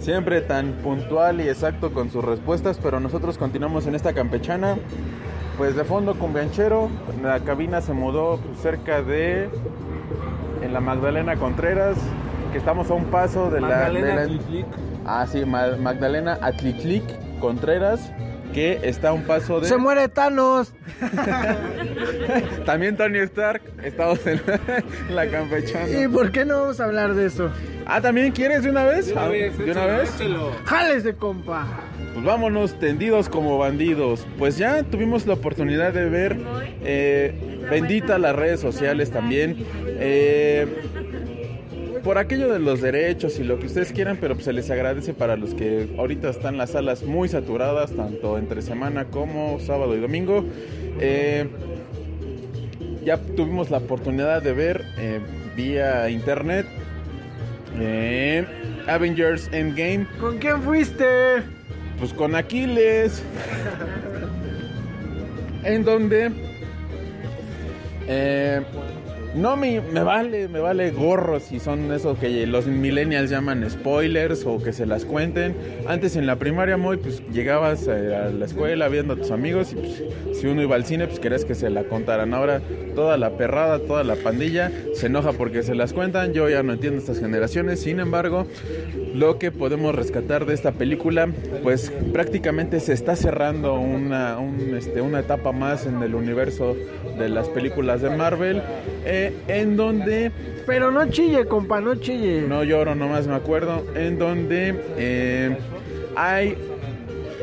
Siempre 0.00 0.40
tan 0.40 0.72
puntual 0.82 1.40
y 1.40 1.48
exacto 1.48 1.92
con 1.92 2.10
sus 2.10 2.24
respuestas, 2.24 2.78
pero 2.82 3.00
nosotros 3.00 3.36
continuamos 3.38 3.86
en 3.86 3.94
esta 3.94 4.12
campechana. 4.12 4.76
Pues 5.58 5.76
de 5.76 5.84
fondo 5.84 6.14
con 6.18 6.32
Bianchero, 6.32 6.88
la 7.22 7.40
cabina 7.40 7.82
se 7.82 7.92
mudó 7.92 8.40
cerca 8.62 9.02
de 9.02 9.50
en 10.62 10.72
la 10.72 10.80
Magdalena 10.80 11.36
Contreras, 11.36 11.98
que 12.52 12.58
estamos 12.58 12.90
a 12.90 12.94
un 12.94 13.04
paso 13.06 13.50
de 13.50 13.60
la, 13.60 13.68
de 13.68 14.14
la- 14.16 14.22
Ah, 15.04 15.26
sí, 15.30 15.44
Ma- 15.44 15.76
Magdalena 15.78 16.38
Atliclic 16.40 17.04
Contreras, 17.40 18.10
que 18.52 18.80
está 18.82 19.08
a 19.10 19.12
un 19.12 19.22
paso 19.24 19.60
de 19.60 19.68
Se 19.68 19.76
muere 19.76 20.08
Thanos. 20.08 20.72
también 22.64 22.96
Tony 22.96 23.18
Stark, 23.20 23.62
estamos 23.82 24.24
en 24.26 24.40
la 25.10 25.28
campechana. 25.28 25.88
¿Y 25.88 26.08
por 26.08 26.30
qué 26.30 26.44
no 26.44 26.60
vamos 26.60 26.80
a 26.80 26.84
hablar 26.84 27.14
de 27.14 27.26
eso? 27.26 27.50
Ah, 27.86 28.00
¿también 28.00 28.32
quieres 28.32 28.62
de 28.62 28.70
una 28.70 28.84
vez? 28.84 29.12
Ah, 29.16 29.28
¿De 29.28 29.70
una 29.70 29.86
vez? 29.86 30.10
¡Jálese, 30.64 31.14
compa! 31.14 31.66
Pues 32.12 32.24
vámonos 32.24 32.78
tendidos 32.78 33.28
como 33.28 33.58
bandidos. 33.58 34.26
Pues 34.38 34.56
ya 34.58 34.82
tuvimos 34.82 35.26
la 35.26 35.34
oportunidad 35.34 35.92
de 35.92 36.08
ver 36.08 36.38
eh, 36.82 37.34
bendita 37.70 38.18
las 38.18 38.34
redes 38.34 38.60
sociales 38.60 39.10
también. 39.10 39.56
eh, 39.86 40.66
por 42.02 42.18
aquello 42.18 42.52
de 42.52 42.58
los 42.58 42.80
derechos 42.80 43.38
y 43.38 43.44
lo 43.44 43.58
que 43.58 43.66
ustedes 43.66 43.92
quieran, 43.92 44.18
pero 44.20 44.34
pues 44.34 44.44
se 44.44 44.52
les 44.52 44.70
agradece 44.70 45.14
para 45.14 45.36
los 45.36 45.54
que 45.54 45.88
ahorita 45.98 46.30
están 46.30 46.56
las 46.56 46.70
salas 46.70 47.02
muy 47.02 47.28
saturadas, 47.28 47.92
tanto 47.92 48.38
entre 48.38 48.62
semana 48.62 49.06
como 49.06 49.58
sábado 49.60 49.96
y 49.96 50.00
domingo. 50.00 50.44
Eh, 51.00 51.48
ya 53.04 53.18
tuvimos 53.18 53.70
la 53.70 53.78
oportunidad 53.78 54.42
de 54.42 54.52
ver 54.52 54.84
eh, 54.98 55.20
vía 55.56 56.10
internet 56.10 56.66
eh, 57.78 58.44
Avengers 58.86 59.48
Endgame 59.52 60.06
¿Con 60.20 60.38
quién 60.38 60.60
fuiste? 60.62 61.42
pues 61.98 62.14
con 62.14 62.34
Aquiles. 62.34 63.22
en 65.64 65.84
donde 65.84 66.30
eh, 68.08 68.62
no 69.34 69.56
me, 69.56 69.80
me 69.80 70.02
vale, 70.02 70.48
me 70.48 70.60
vale 70.60 70.90
gorro 70.90 71.40
si 71.40 71.60
son 71.60 71.92
esos 71.92 72.18
que 72.18 72.46
los 72.46 72.66
millennials 72.66 73.30
llaman 73.30 73.68
spoilers 73.70 74.44
o 74.44 74.58
que 74.58 74.72
se 74.72 74.86
las 74.86 75.04
cuenten. 75.04 75.54
Antes 75.86 76.16
en 76.16 76.26
la 76.26 76.36
primaria 76.36 76.76
muy 76.76 76.96
pues 76.96 77.22
llegabas 77.32 77.86
eh, 77.86 78.14
a 78.14 78.30
la 78.30 78.44
escuela 78.44 78.88
viendo 78.88 79.14
a 79.14 79.16
tus 79.16 79.30
amigos 79.30 79.72
y 79.72 79.76
pues, 79.76 80.02
si 80.40 80.46
uno 80.46 80.62
iba 80.62 80.76
al 80.76 80.84
cine 80.84 81.06
pues 81.06 81.20
querías 81.20 81.44
que 81.44 81.54
se 81.54 81.70
la 81.70 81.84
contaran. 81.84 82.34
Ahora 82.34 82.60
toda 82.94 83.16
la 83.16 83.36
perrada, 83.36 83.78
toda 83.78 84.04
la 84.04 84.16
pandilla 84.16 84.72
se 84.94 85.06
enoja 85.06 85.32
porque 85.32 85.62
se 85.62 85.74
las 85.74 85.92
cuentan. 85.92 86.32
Yo 86.32 86.48
ya 86.48 86.62
no 86.62 86.72
entiendo 86.72 86.98
estas 86.98 87.20
generaciones. 87.20 87.80
Sin 87.80 88.00
embargo, 88.00 88.46
lo 89.14 89.38
que 89.38 89.52
podemos 89.52 89.94
rescatar 89.94 90.46
de 90.46 90.54
esta 90.54 90.72
película, 90.72 91.28
pues 91.62 91.92
prácticamente 92.12 92.80
se 92.80 92.92
está 92.92 93.16
cerrando 93.16 93.74
una, 93.74 94.38
un, 94.38 94.74
este, 94.76 95.00
una 95.00 95.20
etapa 95.20 95.52
más 95.52 95.86
en 95.86 96.02
el 96.02 96.14
universo 96.14 96.76
de 97.18 97.28
las 97.28 97.48
películas 97.48 98.02
de 98.02 98.10
Marvel, 98.10 98.62
eh, 99.04 99.32
en 99.48 99.76
donde, 99.76 100.30
Pero 100.66 100.90
no 100.90 101.08
chille, 101.10 101.46
compa, 101.46 101.80
no 101.80 101.94
chille. 101.96 102.42
no 102.42 102.64
lloro, 102.64 102.94
nomás 102.94 103.26
me 103.26 103.34
acuerdo, 103.34 103.84
en 103.94 104.18
donde 104.18 104.74
eh, 104.96 105.56
hay 106.16 106.56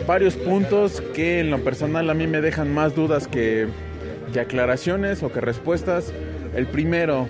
varios 0.06 0.36
puntos 0.36 1.02
que 1.14 1.40
en 1.40 1.50
lo 1.52 1.60
personal 1.60 2.10
a 2.10 2.14
mí 2.14 2.28
me 2.28 2.42
dejan 2.42 2.74
más 2.74 2.96
dudas 2.96 3.28
que, 3.28 3.68
que 4.34 4.40
aclaraciones 4.40 5.24
o 5.24 5.32
que 5.32 5.42
respuestas. 5.42 6.14
El 6.56 6.66
primero, 6.68 7.28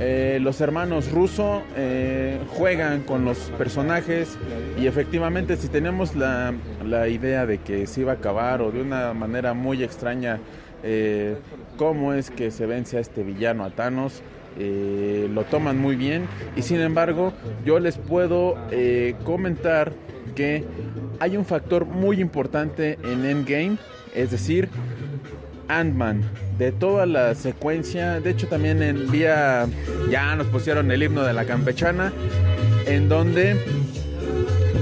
eh, 0.00 0.38
los 0.42 0.60
hermanos 0.60 1.10
Russo 1.10 1.62
eh, 1.76 2.38
juegan 2.48 3.02
con 3.02 3.24
los 3.24 3.38
personajes 3.56 4.36
y 4.78 4.86
efectivamente 4.86 5.56
si 5.56 5.68
tenemos 5.68 6.14
la, 6.14 6.52
la 6.84 7.08
idea 7.08 7.46
de 7.46 7.58
que 7.58 7.86
se 7.86 8.02
iba 8.02 8.12
a 8.12 8.16
acabar 8.16 8.60
o 8.60 8.70
de 8.70 8.82
una 8.82 9.14
manera 9.14 9.54
muy 9.54 9.82
extraña 9.82 10.38
eh, 10.82 11.36
cómo 11.76 12.12
es 12.12 12.30
que 12.30 12.50
se 12.50 12.66
vence 12.66 12.98
a 12.98 13.00
este 13.00 13.22
villano 13.22 13.64
a 13.64 13.70
Thanos, 13.70 14.22
eh, 14.58 15.28
lo 15.32 15.44
toman 15.44 15.78
muy 15.78 15.96
bien 15.96 16.26
y 16.56 16.62
sin 16.62 16.80
embargo 16.80 17.34
yo 17.64 17.78
les 17.78 17.98
puedo 17.98 18.56
eh, 18.70 19.14
comentar 19.24 19.92
que 20.34 20.64
hay 21.20 21.36
un 21.36 21.44
factor 21.44 21.84
muy 21.84 22.20
importante 22.20 22.98
en 23.04 23.24
Endgame, 23.24 23.76
es 24.14 24.30
decir, 24.30 24.68
Ant-Man, 25.68 26.22
de 26.58 26.72
toda 26.72 27.06
la 27.06 27.34
secuencia, 27.34 28.20
de 28.20 28.30
hecho 28.30 28.46
también 28.48 28.82
en 28.82 29.10
vía, 29.10 29.66
ya 30.10 30.36
nos 30.36 30.46
pusieron 30.46 30.90
el 30.90 31.02
himno 31.02 31.22
de 31.22 31.32
la 31.32 31.44
campechana, 31.44 32.12
en 32.86 33.08
donde, 33.08 33.56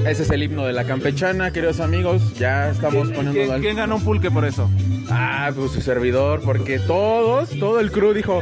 ese 0.07 0.23
es 0.23 0.31
el 0.31 0.43
himno 0.43 0.67
de 0.67 0.73
la 0.73 0.85
campechana, 0.85 1.51
queridos 1.53 1.81
amigos, 1.81 2.35
ya 2.39 2.71
estamos 2.71 3.11
poniendo... 3.11 3.33
¿Quién, 3.33 3.61
quién 3.61 3.77
ganó 3.77 3.97
un 3.97 4.05
pulque 4.05 4.31
por 4.31 4.45
eso? 4.45 4.71
Ah, 5.11 5.51
pues 5.55 5.73
su 5.73 5.81
servidor, 5.81 6.41
porque 6.45 6.79
todos, 6.79 7.51
todo 7.59 7.81
el 7.81 7.91
crew 7.93 8.13
dijo, 8.13 8.41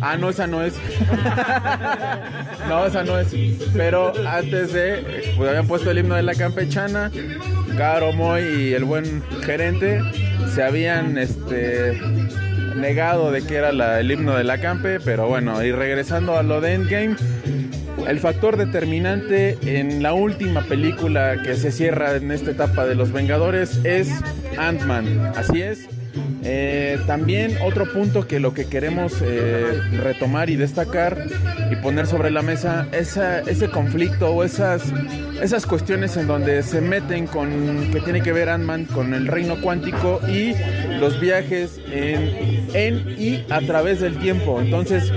Ah, 0.00 0.16
no, 0.18 0.28
esa 0.28 0.46
no 0.46 0.62
es. 0.62 0.74
no, 2.68 2.84
esa 2.84 3.04
no 3.04 3.18
es. 3.18 3.28
Pero 3.74 4.12
antes 4.28 4.72
de, 4.74 5.32
pues 5.36 5.48
habían 5.48 5.66
puesto 5.66 5.90
el 5.90 5.98
himno 5.98 6.14
de 6.14 6.22
la 6.22 6.34
campechana. 6.34 7.10
Caro 7.78 8.12
Moy 8.12 8.42
y 8.42 8.72
el 8.74 8.84
buen 8.84 9.22
gerente 9.44 10.00
se 10.54 10.62
habían 10.62 11.16
este 11.16 11.98
negado 12.76 13.30
de 13.32 13.42
que 13.46 13.56
era 13.56 13.72
la- 13.72 13.98
el 14.00 14.10
himno 14.10 14.36
de 14.36 14.44
la 14.44 14.58
campe, 14.58 15.00
pero 15.00 15.26
bueno, 15.26 15.62
y 15.64 15.72
regresando 15.72 16.36
a 16.36 16.42
lo 16.42 16.60
de 16.60 16.74
Endgame, 16.74 17.16
el 18.06 18.20
factor 18.20 18.56
determinante 18.56 19.58
en 19.62 20.02
la 20.02 20.12
última 20.12 20.62
película 20.62 21.42
que 21.42 21.56
se 21.56 21.72
cierra 21.72 22.16
en 22.16 22.30
esta 22.30 22.50
etapa 22.50 22.86
de 22.86 22.94
los 22.94 23.12
Vengadores 23.12 23.80
es 23.84 24.10
Ant-Man, 24.58 25.32
así 25.36 25.62
es. 25.62 25.88
Eh, 26.46 26.98
también 27.06 27.56
otro 27.64 27.90
punto 27.90 28.28
que 28.28 28.38
lo 28.38 28.52
que 28.52 28.66
queremos 28.66 29.14
eh, 29.22 29.80
retomar 30.02 30.50
y 30.50 30.56
destacar 30.56 31.26
y 31.70 31.76
poner 31.76 32.06
sobre 32.06 32.30
la 32.30 32.42
mesa 32.42 32.86
esa, 32.92 33.40
ese 33.40 33.70
conflicto 33.70 34.28
o 34.28 34.44
esas, 34.44 34.82
esas 35.40 35.64
cuestiones 35.64 36.18
en 36.18 36.26
donde 36.26 36.62
se 36.62 36.82
meten 36.82 37.26
con 37.26 37.90
que 37.90 38.00
tiene 38.00 38.20
que 38.22 38.32
ver 38.32 38.50
Ant-Man 38.50 38.84
con 38.84 39.14
el 39.14 39.26
reino 39.26 39.60
cuántico 39.62 40.20
y 40.28 40.52
los 41.00 41.18
viajes 41.18 41.80
en, 41.90 42.53
en 42.74 43.14
y 43.18 43.44
a 43.48 43.60
través 43.60 44.00
del 44.00 44.18
tiempo. 44.18 44.60
Entonces 44.60 45.10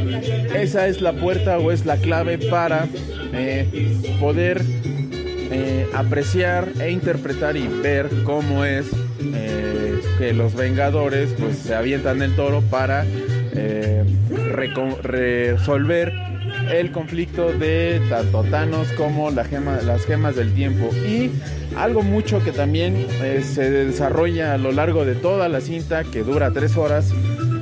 esa 0.56 0.88
es 0.88 1.02
la 1.02 1.14
puerta 1.14 1.58
o 1.58 1.72
es 1.72 1.86
la 1.86 1.98
clave 1.98 2.38
para 2.38 2.88
eh, 3.34 3.98
poder 4.20 4.62
eh, 5.52 5.88
apreciar 5.94 6.70
e 6.80 6.92
interpretar 6.92 7.58
y 7.58 7.68
ver 7.68 8.10
cómo 8.24 8.64
es 8.64 8.88
eh, 9.22 10.00
que 10.18 10.34
los 10.34 10.56
Vengadores 10.56 11.34
pues 11.38 11.58
se 11.58 11.76
avientan 11.76 12.22
el 12.22 12.36
toro 12.36 12.62
para 12.62 13.06
resolver 15.04 16.14
el 16.72 16.92
conflicto 16.92 17.54
de 17.54 18.02
tanto 18.10 18.44
Thanos 18.44 18.92
como 18.94 19.32
la 19.32 19.46
gema, 19.46 19.80
las 19.82 20.06
gemas 20.06 20.36
del 20.36 20.54
tiempo 20.54 20.90
y 21.08 21.32
algo 21.76 22.04
mucho 22.04 22.44
que 22.44 22.52
también 22.52 23.08
se 23.44 23.72
desarrolla 23.72 24.54
a 24.54 24.58
lo 24.58 24.72
largo 24.72 25.06
de 25.06 25.16
toda 25.16 25.50
la 25.50 25.62
cinta 25.62 26.04
que 26.04 26.24
dura 26.24 26.52
tres 26.52 26.78
horas 26.78 27.14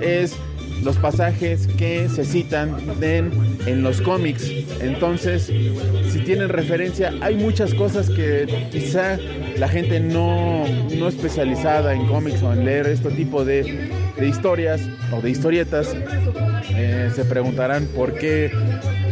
es 0.06 0.36
los 0.84 0.98
pasajes 0.98 1.68
que 1.68 2.08
se 2.10 2.26
citan 2.26 2.76
en, 3.02 3.32
en 3.66 3.82
los 3.82 4.02
cómics. 4.02 4.52
Entonces, 4.82 5.52
si 6.10 6.20
tienen 6.20 6.50
referencia, 6.50 7.14
hay 7.22 7.36
muchas 7.36 7.74
cosas 7.74 8.10
que 8.10 8.68
quizá 8.72 9.18
la 9.58 9.68
gente 9.68 10.00
no, 10.00 10.66
no 10.98 11.08
especializada 11.08 11.94
en 11.94 12.06
cómics 12.08 12.42
o 12.44 12.54
en 12.54 12.66
leer 12.66 12.88
este 12.88 13.10
tipo 13.12 13.46
de, 13.46 13.90
de 14.18 14.28
historias 14.28 14.82
o 15.12 15.22
de 15.22 15.30
historietas, 15.30 15.96
eh, 16.70 17.10
se 17.16 17.26
preguntarán 17.26 17.86
por 17.88 18.14
qué, 18.14 18.52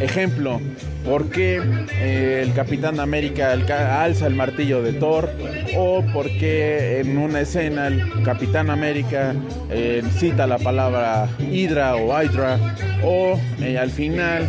ejemplo, 0.02 0.60
por 1.06 1.30
qué 1.30 1.62
eh, 1.94 2.42
el 2.44 2.54
Capitán 2.54 3.00
América 3.00 3.52
alza 3.52 4.28
el 4.28 4.36
martillo 4.36 4.82
de 4.82 4.94
Thor 4.94 5.30
o 5.75 6.03
por 6.13 6.27
qué 6.38 7.00
en 7.00 7.18
una 7.18 7.42
escena 7.42 7.88
el 7.88 8.24
Capitán 8.24 8.70
América 8.70 9.34
eh, 9.70 10.03
cita 10.18 10.48
la 10.48 10.58
palabra 10.58 11.27
Hydra 11.39 11.96
o 11.96 12.22
Hydra 12.22 12.58
o 13.03 13.39
eh, 13.60 13.77
al 13.77 13.89
final 13.89 14.48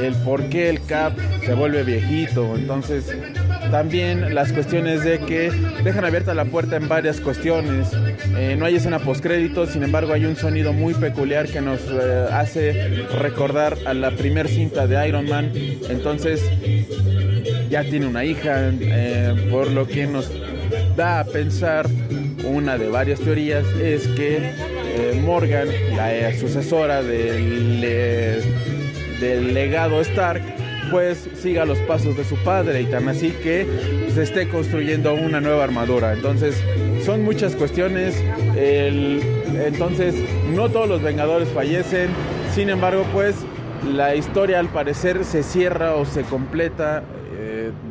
el 0.00 0.14
por 0.24 0.48
qué 0.48 0.68
el 0.68 0.82
Cap 0.84 1.14
se 1.44 1.54
vuelve 1.54 1.82
viejito. 1.82 2.54
Entonces, 2.54 3.16
también 3.70 4.34
las 4.34 4.52
cuestiones 4.52 5.02
de 5.04 5.18
que 5.20 5.50
dejan 5.82 6.04
abierta 6.04 6.34
la 6.34 6.44
puerta 6.44 6.76
en 6.76 6.86
varias 6.86 7.20
cuestiones. 7.20 7.88
Eh, 8.36 8.56
no 8.58 8.66
hay 8.66 8.76
escena 8.76 8.98
postcrédito, 8.98 9.66
sin 9.66 9.82
embargo, 9.82 10.12
hay 10.12 10.26
un 10.26 10.36
sonido 10.36 10.74
muy 10.74 10.92
peculiar 10.92 11.48
que 11.48 11.62
nos 11.62 11.80
hace 12.30 13.06
recordar 13.18 13.78
a 13.86 13.94
la 13.94 14.10
primer 14.10 14.48
cinta 14.48 14.86
de 14.86 15.08
Iron 15.08 15.28
Man. 15.28 15.50
Entonces, 15.88 16.42
ya 17.68 17.82
tiene 17.84 18.06
una 18.06 18.24
hija, 18.24 18.70
eh, 18.80 19.48
por 19.50 19.70
lo 19.70 19.86
que 19.86 20.06
nos 20.06 20.30
da 20.96 21.20
a 21.20 21.24
pensar 21.24 21.86
una 22.44 22.78
de 22.78 22.88
varias 22.88 23.20
teorías 23.20 23.66
es 23.80 24.06
que 24.08 24.36
eh, 24.38 25.20
Morgan, 25.24 25.68
la 25.96 26.14
eh, 26.14 26.38
sucesora 26.38 27.02
del, 27.02 27.80
del 29.20 29.54
legado 29.54 30.00
Stark, 30.00 30.42
pues 30.90 31.28
siga 31.34 31.64
los 31.64 31.78
pasos 31.80 32.16
de 32.16 32.24
su 32.24 32.36
padre 32.36 32.82
y 32.82 32.86
tan 32.86 33.08
así 33.08 33.30
que 33.30 33.66
se 34.14 34.22
esté 34.22 34.48
construyendo 34.48 35.14
una 35.14 35.40
nueva 35.40 35.64
armadura. 35.64 36.12
Entonces, 36.12 36.62
son 37.04 37.22
muchas 37.22 37.56
cuestiones. 37.56 38.22
Entonces, 38.56 40.14
no 40.54 40.68
todos 40.68 40.88
los 40.88 41.02
Vengadores 41.02 41.48
fallecen. 41.48 42.10
Sin 42.54 42.70
embargo, 42.70 43.04
pues 43.12 43.34
la 43.92 44.14
historia 44.14 44.60
al 44.60 44.68
parecer 44.68 45.24
se 45.24 45.42
cierra 45.42 45.96
o 45.96 46.04
se 46.04 46.22
completa 46.22 47.02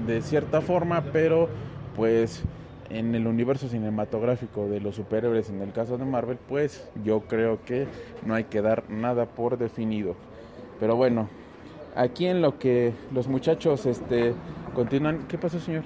de 0.05 0.21
cierta 0.21 0.61
forma, 0.61 1.03
pero 1.11 1.49
pues 1.95 2.43
en 2.89 3.15
el 3.15 3.27
universo 3.27 3.67
cinematográfico 3.67 4.67
de 4.67 4.79
los 4.79 4.95
superhéroes, 4.95 5.49
en 5.49 5.61
el 5.61 5.71
caso 5.71 5.97
de 5.97 6.05
Marvel, 6.05 6.37
pues 6.47 6.87
yo 7.03 7.21
creo 7.21 7.59
que 7.65 7.87
no 8.25 8.35
hay 8.35 8.45
que 8.45 8.61
dar 8.61 8.83
nada 8.89 9.25
por 9.25 9.57
definido. 9.57 10.15
Pero 10.79 10.95
bueno, 10.95 11.29
aquí 11.95 12.27
en 12.27 12.41
lo 12.41 12.59
que 12.59 12.93
los 13.13 13.27
muchachos 13.27 13.85
este 13.85 14.33
continúan, 14.73 15.25
¿qué 15.27 15.37
pasó, 15.37 15.59
señor? 15.59 15.83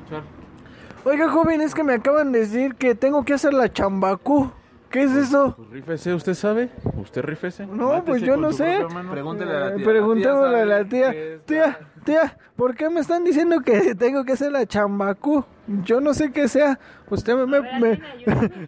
Oiga, 1.06 1.30
joven, 1.30 1.62
es 1.62 1.74
que 1.74 1.84
me 1.84 1.94
acaban 1.94 2.32
de 2.32 2.40
decir 2.40 2.76
que 2.76 2.96
tengo 2.96 3.24
que 3.24 3.34
hacer 3.34 3.54
la 3.54 3.72
chambacú. 3.72 4.52
¿Qué 4.90 5.04
es 5.04 5.12
eso? 5.12 5.54
Pues 5.56 5.70
rífese, 5.70 6.14
¿usted 6.14 6.34
sabe? 6.34 6.70
¿Usted 7.00 7.22
rífese? 7.22 7.68
No, 7.68 7.90
Mátese 7.90 8.04
pues 8.06 8.22
yo 8.24 8.38
no 8.38 8.52
sé. 8.52 8.80
Pregúntele 9.12 9.56
a 9.56 9.60
la 9.60 9.76
tía. 9.76 9.86
Preguntémosle 9.86 10.62
a 10.62 10.66
la 10.66 10.86
tía. 10.86 11.14
Tía, 11.46 11.80
tía, 12.04 12.38
¿por 12.56 12.74
qué 12.76 12.90
me 12.90 13.00
están 13.00 13.24
diciendo 13.24 13.60
que 13.62 13.94
tengo 14.00 14.24
que 14.26 14.34
hacer 14.34 14.52
la 14.52 14.66
chambacú? 14.66 15.46
Yo 15.84 16.02
no 16.02 16.14
sé 16.16 16.32
qué 16.32 16.48
sea. 16.48 16.80
Usted 17.10 17.36
me, 17.36 17.46
me- 17.62 17.80
me- 17.80 18.02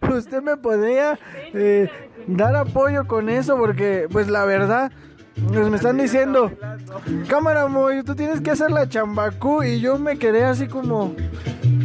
usted 0.16 0.42
me 0.42 0.56
podría 0.56 1.18
eh, 1.52 1.88
dar 2.28 2.54
apoyo 2.54 3.06
con 3.08 3.28
eso 3.28 3.56
porque, 3.56 4.06
pues 4.10 4.28
la 4.28 4.44
verdad, 4.44 4.92
pues 5.48 5.68
me 5.68 5.76
están 5.76 5.98
diciendo, 5.98 6.50
cámara 7.28 7.66
Moy, 7.66 8.02
tú 8.02 8.14
tienes 8.14 8.40
que 8.40 8.50
hacer 8.50 8.70
la 8.70 8.88
chambacú 8.88 9.62
y 9.62 9.80
yo 9.80 9.98
me 9.98 10.18
quedé 10.18 10.44
así 10.44 10.66
como 10.66 11.14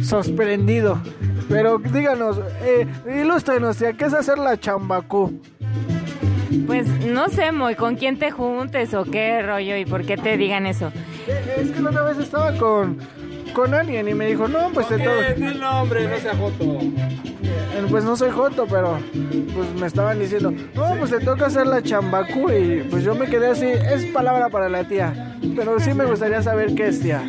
sorprendido. 0.02 1.00
Pero 1.48 1.78
díganos, 1.78 2.38
eh, 2.62 2.86
ilústrenos, 3.22 3.78
¿qué 3.78 4.04
es 4.04 4.12
hacer 4.14 4.38
la 4.38 4.58
chambacú? 4.58 5.40
Pues 6.66 6.86
no 7.06 7.28
sé, 7.28 7.52
Moy, 7.52 7.74
con 7.74 7.96
quién 7.96 8.18
te 8.18 8.30
juntes 8.30 8.92
o 8.94 9.04
qué 9.04 9.42
rollo 9.42 9.76
y 9.76 9.84
por 9.84 10.04
qué 10.04 10.16
te 10.16 10.36
digan 10.36 10.66
eso. 10.66 10.92
Eh, 11.26 11.60
Es 11.62 11.70
que 11.70 11.80
la 11.80 11.90
otra 11.90 12.02
vez 12.04 12.18
estaba 12.18 12.52
con, 12.56 12.98
con 13.54 13.74
alguien 13.74 14.08
y 14.08 14.14
me 14.14 14.26
dijo, 14.26 14.48
no, 14.48 14.70
pues 14.72 14.88
te 14.88 14.98
toca. 14.98 15.34
no 15.38 15.48
el 15.48 15.60
nombre, 15.60 16.08
no 16.08 16.16
sea 16.18 16.34
joto. 16.36 16.78
Eh, 17.78 17.86
Pues 17.90 18.04
no 18.04 18.16
soy 18.16 18.30
joto, 18.30 18.66
pero 18.68 18.98
pues 19.54 19.72
me 19.80 19.86
estaban 19.86 20.18
diciendo, 20.18 20.52
no, 20.74 20.94
pues 20.98 21.10
te 21.10 21.20
toca 21.20 21.46
hacer 21.46 21.66
la 21.66 21.82
chambacú 21.82 22.50
y 22.50 22.82
pues 22.90 23.04
yo 23.04 23.14
me 23.14 23.26
quedé 23.26 23.48
así, 23.48 23.66
es 23.66 24.06
palabra 24.06 24.48
para 24.48 24.68
la 24.68 24.84
tía, 24.84 25.36
pero 25.54 25.78
sí 25.78 25.94
me 25.94 26.04
gustaría 26.04 26.42
saber 26.42 26.74
qué 26.74 26.88
es 26.88 27.00
tía. 27.00 27.22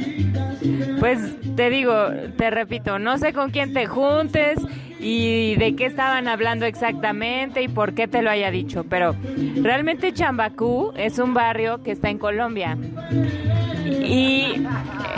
Pues 1.00 1.20
te 1.56 1.70
digo, 1.70 1.94
te 2.38 2.50
repito, 2.50 3.00
no 3.00 3.18
sé 3.18 3.32
con 3.32 3.52
quién 3.52 3.74
te 3.74 3.86
juntes 3.86 4.60
y 5.00 5.56
de 5.56 5.76
qué 5.76 5.86
estaban 5.86 6.28
hablando 6.28 6.66
exactamente 6.66 7.62
y 7.62 7.68
por 7.68 7.94
qué 7.94 8.08
te 8.08 8.22
lo 8.22 8.30
haya 8.30 8.52
dicho, 8.52 8.84
pero 8.90 9.16
realmente 9.62 10.14
Chambacú 10.14 10.92
es 10.98 11.20
un 11.20 11.34
barrio 11.34 11.84
que 11.84 11.92
está 11.92 12.10
en 12.10 12.18
Colombia 12.18 12.78
y 13.86 14.66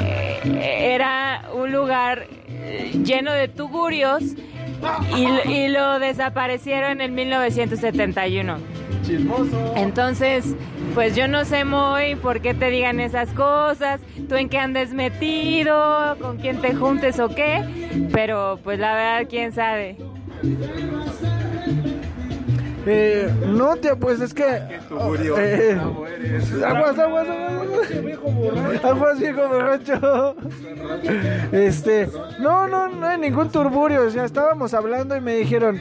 eh, 0.04 0.94
era 0.94 1.44
un 1.56 1.72
lugar 1.72 2.28
eh, 2.48 2.92
lleno 3.04 3.32
de 3.32 3.48
tugurios 3.48 4.24
y, 5.16 5.50
y 5.50 5.68
lo 5.68 6.00
desaparecieron 6.00 7.02
en 7.02 7.14
1971. 7.16 8.58
Entonces, 9.76 10.56
pues 10.94 11.16
yo 11.16 11.28
no 11.28 11.46
sé 11.46 11.66
muy 11.66 12.16
por 12.16 12.42
qué 12.42 12.54
te 12.54 12.70
digan 12.70 13.00
esas 13.00 13.30
cosas, 13.30 14.00
tú 14.30 14.36
en 14.36 14.50
qué 14.50 14.58
andes 14.58 14.94
metido, 14.94 16.18
con 16.20 16.38
quién 16.38 16.62
te 16.62 16.76
juntes 16.76 17.20
o 17.20 17.30
qué, 17.30 17.64
pero 18.12 18.60
pues 18.64 18.80
la 18.80 18.94
verdad, 18.94 19.28
quién 19.30 19.54
sabe. 19.54 19.98
Eh, 22.86 23.32
no, 23.48 23.76
tía, 23.76 23.96
pues 23.96 24.20
es 24.22 24.34
que... 24.34 24.44
eh, 24.44 25.80
aguas, 26.66 26.98
aguas, 26.98 27.00
aguas, 27.00 27.28
aguas. 27.30 28.84
Aguas, 28.84 29.20
viejo 29.20 29.48
borracho. 29.48 30.36
Este, 31.52 32.10
no, 32.40 32.68
no, 32.68 32.88
no 32.88 33.08
hay 33.08 33.20
ningún 33.20 33.50
turburio. 33.52 34.04
O 34.04 34.10
sea, 34.10 34.26
estábamos 34.26 34.74
hablando 34.74 35.16
y 35.16 35.22
me 35.22 35.36
dijeron, 35.36 35.80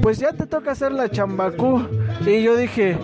pues 0.00 0.18
ya 0.18 0.32
te 0.32 0.46
toca 0.46 0.72
hacer 0.72 0.92
la 0.92 1.10
chambacú. 1.10 1.86
Y 2.26 2.42
yo 2.42 2.56
dije, 2.56 2.96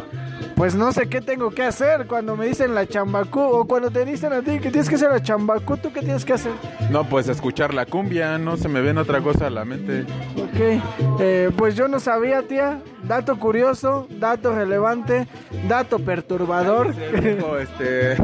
pues 0.57 0.75
no 0.75 0.93
sé 0.93 1.09
qué 1.09 1.21
tengo 1.21 1.51
que 1.51 1.65
hacer 1.65 2.07
cuando 2.07 2.37
me 2.37 2.47
dicen 2.47 2.75
la 2.75 2.87
chambacú. 2.87 3.41
O 3.41 3.67
cuando 3.67 3.91
te 3.91 4.05
dicen 4.05 4.33
a 4.33 4.41
ti 4.41 4.59
que 4.59 4.71
tienes 4.71 4.89
que 4.89 4.95
hacer 4.95 5.11
la 5.11 5.23
chambacú, 5.23 5.77
¿tú 5.77 5.93
qué 5.93 6.01
tienes 6.01 6.25
que 6.25 6.33
hacer? 6.33 6.53
No, 6.91 7.05
pues 7.09 7.29
escuchar 7.29 7.75
la 7.75 7.85
cumbia, 7.87 8.39
no 8.39 8.57
se 8.57 8.69
me 8.69 8.81
ven 8.81 8.97
otra 8.99 9.21
cosa 9.21 9.49
a 9.49 9.51
la 9.51 9.65
mente. 9.65 10.03
Ok, 10.37 10.81
eh, 11.21 11.51
pues 11.57 11.75
yo 11.77 11.89
no 11.89 12.01
sabía, 12.01 12.43
tía. 12.43 12.81
Dato 13.07 13.39
curioso, 13.39 14.07
dato 14.11 14.55
relevante, 14.55 15.27
dato 15.69 15.99
perturbador. 15.99 16.95
Viejo, 16.95 17.59
este, 17.59 18.17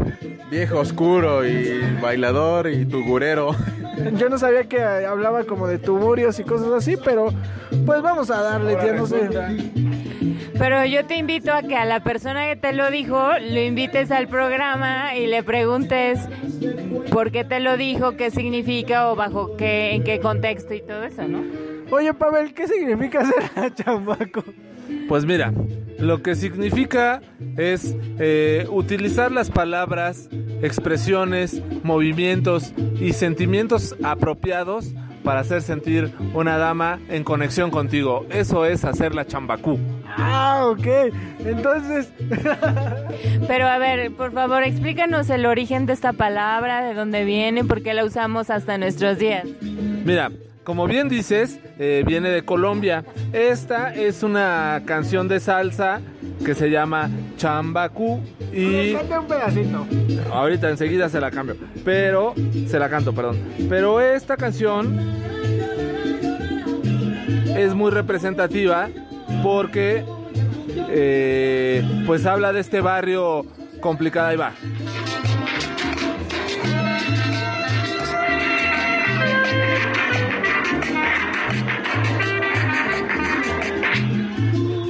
viejo 0.51 0.81
oscuro 0.81 1.47
y 1.47 1.81
bailador 2.01 2.69
y 2.69 2.87
tugurero. 2.87 3.55
Yo 4.15 4.29
no 4.29 4.39
sabía 4.39 4.65
que 4.65 4.83
hablaba 4.83 5.45
como 5.45 5.67
de 5.67 5.79
tuburios 5.79 6.39
y 6.39 6.45
cosas 6.45 6.73
así, 6.73 6.97
pero 7.05 7.29
pues 7.85 8.03
vamos 8.03 8.31
a 8.31 8.43
darle, 8.43 8.75
ya 8.75 8.93
no 8.95 9.07
sé. 9.07 9.29
Pero 10.59 10.85
yo 10.85 11.07
te 11.07 11.17
invito 11.17 11.53
a 11.53 11.63
que 11.63 11.77
a 11.77 11.85
la 11.85 12.03
persona 12.03 12.47
que 12.47 12.57
te 12.57 12.73
lo 12.73 12.91
dijo 12.91 13.19
lo 13.39 13.61
invites 13.61 14.11
al 14.11 14.29
programa 14.29 15.15
y 15.17 15.27
le 15.27 15.43
preguntes 15.43 16.19
por 17.11 17.31
qué 17.31 17.45
te 17.45 17.61
lo 17.61 17.77
dijo, 17.77 18.17
qué 18.17 18.31
significa 18.31 19.11
o 19.11 19.17
bajo 19.17 19.57
qué, 19.57 19.95
en 19.95 20.05
qué 20.05 20.21
contexto 20.21 20.75
y 20.75 20.83
todo 20.83 21.05
eso, 21.05 21.27
¿no? 21.27 21.43
Oye, 21.91 22.15
Pavel, 22.15 22.55
¿qué 22.55 22.69
significa 22.69 23.25
ser 23.25 23.75
chambaco? 23.75 24.45
Pues 25.11 25.25
mira, 25.25 25.53
lo 25.99 26.23
que 26.23 26.37
significa 26.37 27.21
es 27.57 27.97
eh, 28.21 28.65
utilizar 28.71 29.33
las 29.33 29.51
palabras, 29.51 30.29
expresiones, 30.63 31.61
movimientos 31.83 32.73
y 33.01 33.13
sentimientos 33.13 33.97
apropiados 34.05 34.95
para 35.25 35.41
hacer 35.41 35.63
sentir 35.63 36.15
una 36.33 36.59
dama 36.59 37.01
en 37.09 37.25
conexión 37.25 37.73
contigo. 37.73 38.25
Eso 38.31 38.65
es 38.67 38.85
hacer 38.85 39.17
la 39.17 39.27
chambacú. 39.27 39.81
Ah, 40.07 40.67
ok. 40.67 40.87
Entonces, 41.45 42.13
Pero 43.49 43.67
a 43.67 43.79
ver, 43.79 44.13
por 44.13 44.31
favor, 44.31 44.63
explícanos 44.63 45.29
el 45.29 45.45
origen 45.45 45.87
de 45.87 45.93
esta 45.95 46.13
palabra, 46.13 46.85
de 46.85 46.95
dónde 46.95 47.25
viene, 47.25 47.65
por 47.65 47.83
qué 47.83 47.95
la 47.95 48.05
usamos 48.05 48.49
hasta 48.49 48.79
nuestros 48.79 49.19
días. 49.19 49.45
Mira, 50.05 50.31
como 50.65 50.87
bien 50.87 51.09
dices, 51.09 51.59
eh, 51.79 52.05
viene 52.07 52.31
de 52.31 52.45
Colombia. 52.45 53.05
Esta 53.33 53.95
es 53.95 54.23
una 54.23 54.83
canción 54.85 55.29
de 55.29 55.41
salsa 55.41 56.01
que 56.45 56.55
se 56.55 56.71
llama 56.71 57.11
Chambacú 57.37 58.21
y 58.53 58.95
un 58.95 59.27
pedacito. 59.27 59.87
ahorita 60.33 60.71
enseguida 60.71 61.09
se 61.09 61.21
la 61.21 61.31
cambio, 61.31 61.57
pero 61.85 62.35
se 62.67 62.79
la 62.79 62.89
canto, 62.89 63.15
perdón. 63.15 63.39
Pero 63.69 64.01
esta 64.01 64.37
canción 64.37 64.99
es 67.57 67.75
muy 67.75 67.91
representativa 67.91 68.89
porque 69.43 70.05
eh, 70.89 71.83
pues 72.07 72.27
habla 72.27 72.53
de 72.53 72.61
este 72.61 72.81
barrio 72.81 73.45
complicado 73.81 74.29
ahí 74.29 74.37
va. 74.37 74.53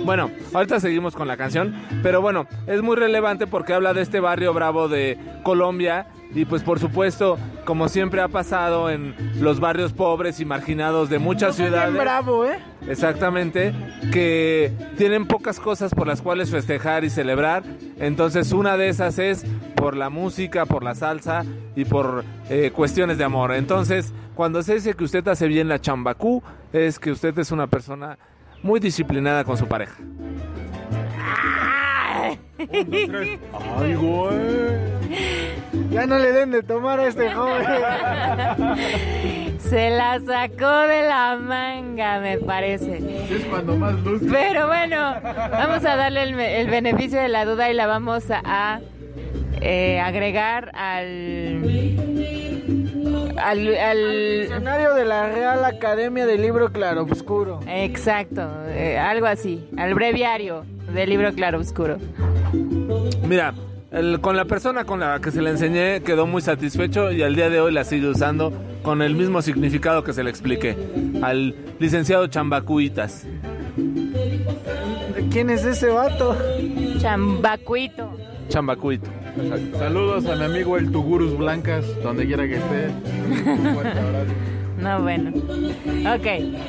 Bueno, 0.05 0.31
ahorita 0.55 0.81
seguimos 0.81 1.15
con 1.15 1.29
la 1.29 1.37
canción, 1.37 1.75
pero 2.03 2.21
bueno, 2.21 2.47
es 2.67 2.83
muy 2.83 2.97
relevante 2.97 3.47
porque 3.47 3.75
habla 3.75 3.93
de 3.93 4.03
este 4.03 4.21
barrio 4.21 4.53
bravo 4.55 4.89
de 4.89 5.19
Colombia 5.43 6.07
y 6.35 6.45
pues 6.45 6.63
por 6.63 6.79
supuesto, 6.79 7.39
como 7.65 7.89
siempre 7.89 8.21
ha 8.21 8.29
pasado 8.29 8.89
en 8.89 9.15
los 9.41 9.61
barrios 9.61 9.93
pobres 9.93 10.41
y 10.41 10.45
marginados 10.45 11.11
de 11.11 11.19
muchas 11.19 11.57
Bien 11.57 11.71
ciudades, 11.71 11.95
bravo, 11.95 12.45
¿eh? 12.45 12.59
exactamente, 12.89 13.75
que 14.13 14.73
tienen 14.97 15.27
pocas 15.27 15.59
cosas 15.59 15.93
por 15.93 16.07
las 16.07 16.23
cuales 16.23 16.51
festejar 16.51 17.05
y 17.05 17.11
celebrar, 17.11 17.65
entonces 17.99 18.53
una 18.53 18.77
de 18.77 18.89
esas 18.89 19.19
es 19.19 19.45
por 19.75 19.97
la 19.97 20.09
música, 20.09 20.67
por 20.67 20.85
la 20.85 20.95
salsa 20.95 21.45
y 21.75 21.85
por 21.85 22.25
eh, 22.49 22.71
cuestiones 22.75 23.19
de 23.19 23.25
amor. 23.25 23.53
Entonces, 23.53 24.13
cuando 24.35 24.63
se 24.63 24.75
dice 24.75 24.95
que 24.95 25.05
usted 25.05 25.27
hace 25.29 25.49
bien 25.49 25.69
la 25.69 25.81
chambacú, 25.81 26.43
es 26.73 26.99
que 26.99 27.11
usted 27.11 27.37
es 27.39 27.51
una 27.51 27.67
persona 27.67 28.19
muy 28.63 28.81
disciplinada 28.81 29.45
con 29.45 29.57
su 29.57 29.67
pareja. 29.67 29.97
Ay, 33.79 33.95
güey. 33.95 35.01
Ya 35.91 36.07
no 36.07 36.19
le 36.19 36.33
den 36.33 36.51
de 36.53 36.63
tomar 36.63 37.01
a 37.01 37.09
este 37.09 37.31
joven. 37.33 37.65
Se 39.59 39.91
la 39.91 40.21
sacó 40.21 40.87
de 40.87 41.03
la 41.03 41.37
manga, 41.37 42.21
me 42.21 42.39
parece. 42.39 42.99
Es 43.31 43.45
cuando 43.47 43.77
más 43.77 43.95
luz. 44.01 44.23
Pero 44.31 44.67
bueno, 44.67 45.15
vamos 45.23 45.85
a 45.85 45.97
darle 45.97 46.23
el, 46.25 46.39
el 46.39 46.71
beneficio 46.71 47.21
de 47.21 47.29
la 47.29 47.45
duda 47.45 47.71
y 47.71 47.75
la 47.75 47.87
vamos 47.87 48.31
a, 48.31 48.41
a, 48.45 48.81
eh, 49.61 50.01
agregar 50.01 50.71
al, 50.75 52.20
al, 53.43 53.75
al- 53.77 54.41
Diccionario 54.41 54.95
de 54.95 55.05
la 55.05 55.29
Real 55.31 55.65
Academia 55.65 56.27
del 56.27 56.43
Libro 56.43 56.71
Claroscuro. 56.73 57.61
Exacto, 57.67 58.43
eh, 58.69 58.99
algo 58.99 59.27
así, 59.27 59.69
al 59.77 59.95
breviario 59.95 60.65
del 60.95 61.09
libro 61.11 61.33
Claro 61.33 61.59
Oscuro. 61.61 61.97
Mira, 63.27 63.55
el- 63.93 64.21
con 64.21 64.37
la 64.37 64.45
persona 64.45 64.85
con 64.85 65.01
la 65.01 65.21
que 65.21 65.31
se 65.31 65.41
le 65.43 65.51
enseñé 65.51 66.01
quedó 66.03 66.27
muy 66.27 66.43
satisfecho 66.43 67.11
y 67.13 67.23
al 67.23 67.35
día 67.37 67.49
de 67.51 67.61
hoy 67.61 67.73
la 67.73 67.85
sigue 67.85 68.09
usando 68.09 68.53
con 68.83 69.03
el 69.03 69.15
mismo 69.15 69.43
significado 69.43 70.03
que 70.05 70.13
se 70.13 70.25
le 70.25 70.31
expliqué 70.31 70.77
al 71.23 71.55
licenciado 71.79 72.27
Chambacuitas. 72.27 73.27
¿Quién 75.31 75.51
es 75.51 75.65
ese 75.65 75.89
vato? 75.89 76.37
Chambacuito. 76.99 78.11
Chambacuito. 78.51 79.09
Saludos 79.79 80.27
a 80.27 80.35
mi 80.35 80.45
amigo 80.45 80.77
el 80.77 80.91
Tugurus 80.91 81.39
Blancas, 81.39 81.87
donde 82.03 82.27
quiera 82.27 82.47
que 82.47 82.57
esté. 82.57 82.89
Un 83.49 83.75
fuerte 83.75 83.99
abrazo. 83.99 84.33
No, 84.81 85.03
bueno. 85.03 85.31
Ok, 86.15 86.27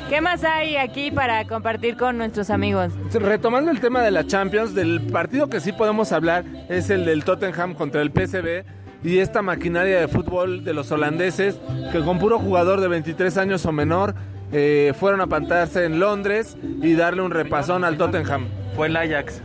¿qué 0.08 0.20
más 0.20 0.44
hay 0.44 0.76
aquí 0.76 1.10
para 1.10 1.46
compartir 1.46 1.96
con 1.96 2.18
nuestros 2.18 2.50
amigos? 2.50 2.92
Retomando 3.12 3.70
el 3.70 3.80
tema 3.80 4.02
de 4.02 4.10
la 4.10 4.26
Champions, 4.26 4.74
del 4.74 5.00
partido 5.00 5.48
que 5.48 5.60
sí 5.60 5.72
podemos 5.72 6.12
hablar 6.12 6.44
es 6.68 6.90
el 6.90 7.04
del 7.04 7.24
Tottenham 7.24 7.74
contra 7.74 8.02
el 8.02 8.10
PSV 8.12 8.64
y 9.02 9.18
esta 9.18 9.42
maquinaria 9.42 9.98
de 9.98 10.08
fútbol 10.08 10.62
de 10.62 10.74
los 10.74 10.92
holandeses 10.92 11.58
que 11.90 12.00
con 12.00 12.18
puro 12.18 12.38
jugador 12.38 12.80
de 12.80 12.88
23 12.88 13.36
años 13.38 13.66
o 13.66 13.72
menor 13.72 14.14
eh, 14.52 14.92
fueron 15.00 15.22
a 15.22 15.26
pantarse 15.26 15.86
en 15.86 15.98
Londres 15.98 16.56
y 16.62 16.94
darle 16.94 17.22
un 17.22 17.30
repasón 17.30 17.82
al 17.82 17.96
Tottenham. 17.96 18.46
Fue 18.76 18.88
el 18.88 18.96
Ajax, 18.96 19.40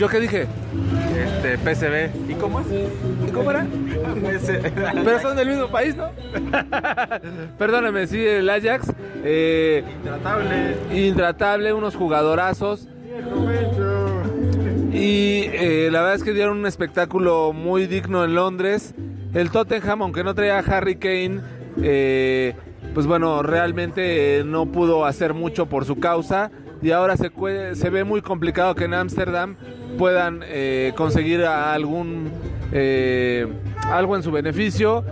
¿Yo 0.00 0.08
qué 0.08 0.18
dije? 0.18 0.46
este, 1.14 1.58
PCB. 1.58 2.30
¿Y 2.30 2.34
cómo 2.36 2.60
es? 2.60 2.66
¿Y 3.28 3.30
cómo 3.32 3.50
era? 3.50 3.66
Pero 5.04 5.20
son 5.20 5.36
del 5.36 5.48
mismo 5.48 5.68
país, 5.68 5.94
¿no? 5.94 6.08
Perdóname, 7.58 8.06
sí, 8.06 8.24
el 8.24 8.48
Ajax. 8.48 8.94
eh, 9.22 9.84
Intratable. 9.98 10.76
intratable, 10.90 11.72
unos 11.74 11.96
jugadorazos. 11.96 12.88
Y 14.90 15.42
eh, 15.52 15.90
la 15.92 16.00
verdad 16.00 16.14
es 16.14 16.24
que 16.24 16.32
dieron 16.32 16.56
un 16.56 16.66
espectáculo 16.66 17.52
muy 17.52 17.86
digno 17.86 18.24
en 18.24 18.34
Londres. 18.34 18.94
El 19.34 19.50
Tottenham, 19.50 20.00
aunque 20.00 20.24
no 20.24 20.34
traía 20.34 20.60
a 20.60 20.60
Harry 20.60 20.96
Kane, 20.96 21.42
eh, 21.82 22.54
pues 22.94 23.04
bueno, 23.04 23.42
realmente 23.42 24.44
no 24.46 24.64
pudo 24.64 25.04
hacer 25.04 25.34
mucho 25.34 25.66
por 25.66 25.84
su 25.84 26.00
causa. 26.00 26.50
Y 26.82 26.92
ahora 26.92 27.16
se, 27.16 27.30
se 27.74 27.90
ve 27.90 28.04
muy 28.04 28.22
complicado 28.22 28.74
que 28.74 28.84
en 28.84 28.94
Ámsterdam 28.94 29.56
puedan 29.98 30.40
eh, 30.44 30.92
conseguir 30.96 31.44
algún 31.44 32.30
eh, 32.72 33.46
algo 33.90 34.16
en 34.16 34.22
su 34.22 34.30
beneficio. 34.30 35.04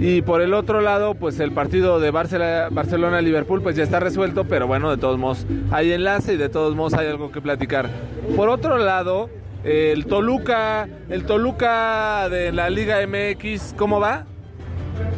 Y 0.00 0.22
por 0.22 0.40
el 0.40 0.54
otro 0.54 0.80
lado, 0.80 1.14
pues 1.14 1.40
el 1.40 1.52
partido 1.52 2.00
de 2.00 2.10
Barcelona-Liverpool 2.10 3.62
pues 3.62 3.76
ya 3.76 3.82
está 3.82 4.00
resuelto, 4.00 4.44
pero 4.44 4.66
bueno, 4.66 4.90
de 4.90 4.96
todos 4.96 5.18
modos 5.18 5.46
hay 5.70 5.92
enlace 5.92 6.34
y 6.34 6.36
de 6.36 6.48
todos 6.48 6.74
modos 6.74 6.94
hay 6.94 7.06
algo 7.08 7.30
que 7.30 7.40
platicar. 7.40 7.88
Por 8.36 8.48
otro 8.48 8.78
lado, 8.78 9.30
el 9.62 10.06
Toluca, 10.06 10.88
el 11.08 11.24
Toluca 11.24 12.28
de 12.28 12.52
la 12.52 12.70
Liga 12.70 12.98
MX, 13.06 13.74
¿cómo 13.76 14.00
va? 14.00 14.26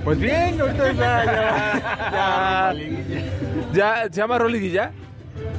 Pues 0.05 0.19
bien, 0.19 0.61
ahorita 0.61 0.93
ya, 0.95 1.25
ya, 2.13 2.73
ya, 2.73 2.75
¿Ya 3.73 4.05
se 4.05 4.21
llama 4.21 4.39
Roliguilla? 4.39 4.93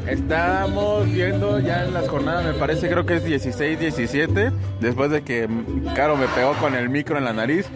Estamos 0.08 1.12
viendo 1.12 1.60
ya 1.60 1.86
en 1.86 1.94
las 1.94 2.08
jornadas, 2.08 2.46
me 2.46 2.54
parece, 2.54 2.90
creo 2.90 3.06
que 3.06 3.16
es 3.16 3.26
16-17, 3.26 4.52
después 4.80 5.12
de 5.12 5.22
que 5.22 5.50
Caro 5.96 6.16
me 6.16 6.28
pegó 6.28 6.54
con 6.54 6.76
el 6.76 6.90
micro 6.90 7.18
en 7.18 7.26
la 7.26 7.34
nariz. 7.34 7.68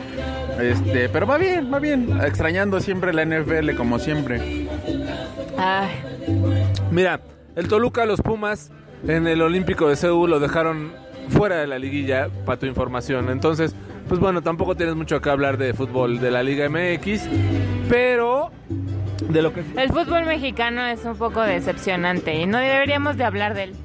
Este, 0.59 1.09
pero 1.09 1.27
va 1.27 1.37
bien, 1.37 1.71
va 1.73 1.79
bien, 1.79 2.19
extrañando 2.21 2.79
siempre 2.79 3.13
la 3.13 3.25
NFL 3.25 3.75
como 3.75 3.99
siempre. 3.99 4.67
Ay, 5.57 5.89
Mira, 6.91 7.21
el 7.55 7.67
Toluca, 7.67 8.05
los 8.05 8.21
Pumas, 8.21 8.71
en 9.07 9.27
el 9.27 9.41
Olímpico 9.41 9.89
de 9.89 9.95
Seúl 9.95 10.29
lo 10.29 10.39
dejaron 10.39 10.93
fuera 11.29 11.57
de 11.57 11.67
la 11.67 11.79
liguilla, 11.79 12.29
para 12.45 12.59
tu 12.59 12.65
información. 12.65 13.29
Entonces, 13.29 13.75
pues 14.07 14.19
bueno, 14.19 14.41
tampoco 14.41 14.75
tienes 14.75 14.95
mucho 14.95 15.21
que 15.21 15.29
hablar 15.29 15.57
de 15.57 15.73
fútbol 15.73 16.19
de 16.19 16.31
la 16.31 16.43
Liga 16.43 16.69
MX, 16.69 17.23
pero 17.89 18.51
de 19.29 19.41
lo 19.41 19.53
que... 19.53 19.63
el 19.77 19.89
fútbol 19.89 20.25
mexicano 20.25 20.85
es 20.85 21.03
un 21.05 21.15
poco 21.15 21.41
decepcionante 21.41 22.33
y 22.35 22.45
no 22.45 22.57
deberíamos 22.57 23.17
de 23.17 23.23
hablar 23.23 23.53
de 23.53 23.63
él. 23.63 23.75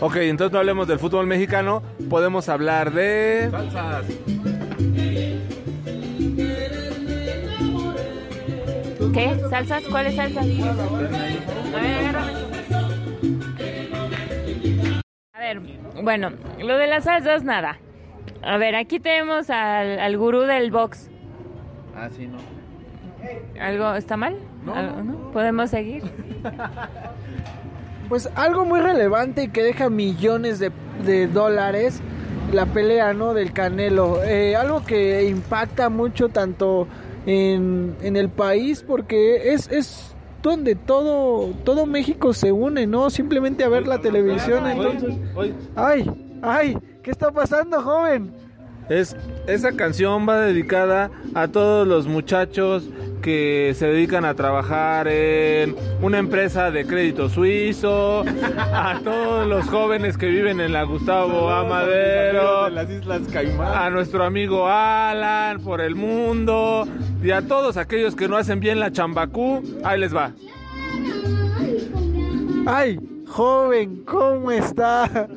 Ok, 0.00 0.16
entonces 0.16 0.52
no 0.52 0.58
hablemos 0.60 0.88
del 0.88 0.98
fútbol 0.98 1.26
mexicano, 1.26 1.82
podemos 2.08 2.48
hablar 2.48 2.92
de... 2.92 3.48
Salsas. 3.50 4.06
¿Qué? 9.12 9.36
¿Salsas? 9.50 9.82
¿Cuáles 9.90 10.14
salsas? 10.14 10.46
A 10.46 11.80
ver, 11.80 11.94
agárrame. 11.94 12.50
Bueno, 16.02 16.30
lo 16.58 16.78
de 16.78 16.86
las 16.86 17.04
salsas, 17.04 17.44
nada. 17.44 17.78
A 18.42 18.56
ver, 18.56 18.74
aquí 18.74 19.00
tenemos 19.00 19.50
al, 19.50 19.98
al 19.98 20.16
gurú 20.16 20.42
del 20.42 20.70
box. 20.70 21.10
Ah, 21.94 22.08
sí, 22.08 22.26
no. 22.26 22.38
¿Algo 23.60 23.94
está 23.94 24.16
mal? 24.16 24.36
¿Algo, 24.74 25.02
no? 25.02 25.30
¿Podemos 25.32 25.70
seguir? 25.70 26.02
Pues 28.08 28.28
algo 28.34 28.64
muy 28.64 28.80
relevante 28.80 29.44
y 29.44 29.48
que 29.48 29.62
deja 29.62 29.88
millones 29.90 30.58
de, 30.58 30.72
de 31.04 31.26
dólares 31.28 32.00
la 32.52 32.66
pelea, 32.66 33.12
¿no? 33.12 33.34
Del 33.34 33.52
Canelo. 33.52 34.24
Eh, 34.24 34.56
algo 34.56 34.84
que 34.84 35.24
impacta 35.28 35.88
mucho 35.88 36.28
tanto 36.28 36.88
en, 37.26 37.94
en 38.02 38.16
el 38.16 38.28
país 38.28 38.82
porque 38.86 39.52
es, 39.52 39.70
es 39.70 40.14
donde 40.42 40.74
todo, 40.74 41.52
todo 41.64 41.86
México 41.86 42.32
se 42.32 42.50
une, 42.50 42.86
¿no? 42.86 43.10
Simplemente 43.10 43.62
a 43.62 43.68
ver 43.68 43.86
la 43.86 44.00
televisión, 44.00 44.66
entonces... 44.66 45.14
¡Ay! 45.76 46.10
¡Ay! 46.42 46.78
¿Qué 47.02 47.10
está 47.10 47.30
pasando, 47.30 47.80
joven? 47.82 48.32
Es, 48.90 49.16
esa 49.46 49.72
canción 49.76 50.28
va 50.28 50.40
dedicada 50.40 51.12
a 51.34 51.46
todos 51.46 51.86
los 51.86 52.08
muchachos 52.08 52.90
que 53.22 53.72
se 53.76 53.86
dedican 53.86 54.24
a 54.24 54.34
trabajar 54.34 55.06
en 55.06 55.76
una 56.02 56.18
empresa 56.18 56.72
de 56.72 56.84
crédito 56.84 57.28
suizo, 57.28 58.24
a 58.56 58.98
todos 59.04 59.46
los 59.46 59.66
jóvenes 59.68 60.18
que 60.18 60.26
viven 60.26 60.60
en 60.60 60.72
la 60.72 60.82
Gustavo 60.82 61.50
Amadero, 61.50 62.64
De 62.64 62.70
las 62.72 62.90
Islas 62.90 63.22
Caimán. 63.32 63.72
a 63.72 63.90
nuestro 63.90 64.24
amigo 64.24 64.66
Alan 64.66 65.60
por 65.60 65.80
el 65.80 65.94
mundo 65.94 66.88
y 67.22 67.30
a 67.30 67.42
todos 67.42 67.76
aquellos 67.76 68.16
que 68.16 68.26
no 68.26 68.36
hacen 68.36 68.58
bien 68.58 68.80
la 68.80 68.90
chambacú, 68.90 69.62
ahí 69.84 70.00
les 70.00 70.14
va. 70.14 70.32
¡Ay! 72.66 72.98
Joven, 73.28 74.02
¿cómo 74.04 74.50
está? 74.50 75.28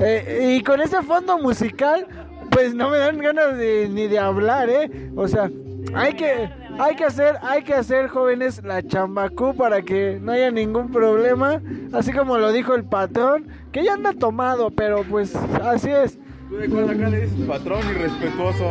Eh, 0.00 0.56
y 0.56 0.62
con 0.62 0.80
ese 0.80 1.02
fondo 1.02 1.38
musical, 1.38 2.06
pues 2.50 2.74
no 2.74 2.90
me 2.90 2.98
dan 2.98 3.18
ganas 3.18 3.56
de, 3.56 3.88
ni 3.90 4.06
de 4.08 4.18
hablar, 4.18 4.68
¿eh? 4.68 5.10
O 5.16 5.26
sea, 5.28 5.50
hay 5.94 6.14
que, 6.14 6.50
hay 6.78 6.96
que 6.96 7.04
hacer, 7.04 7.36
hay 7.42 7.62
que 7.62 7.74
hacer, 7.74 8.08
jóvenes, 8.08 8.62
la 8.64 8.82
chambacú 8.82 9.54
para 9.54 9.82
que 9.82 10.18
no 10.20 10.32
haya 10.32 10.50
ningún 10.50 10.90
problema. 10.90 11.60
Así 11.92 12.12
como 12.12 12.38
lo 12.38 12.52
dijo 12.52 12.74
el 12.74 12.84
patrón, 12.84 13.48
que 13.72 13.84
ya 13.84 13.94
anda 13.94 14.12
tomado, 14.12 14.70
pero 14.70 15.02
pues 15.04 15.34
así 15.62 15.90
es. 15.90 16.18
Tú 16.48 16.56
de 16.56 16.68
cuando 16.68 16.92
acá 16.92 17.08
le 17.08 17.22
dices 17.22 17.46
patrón 17.46 17.80
y 17.90 17.92
respetuoso. 17.94 18.64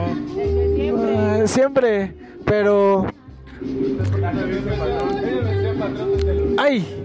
Ah, 1.17 1.41
siempre, 1.45 2.13
pero... 2.45 3.07
¡Ay! 6.57 7.04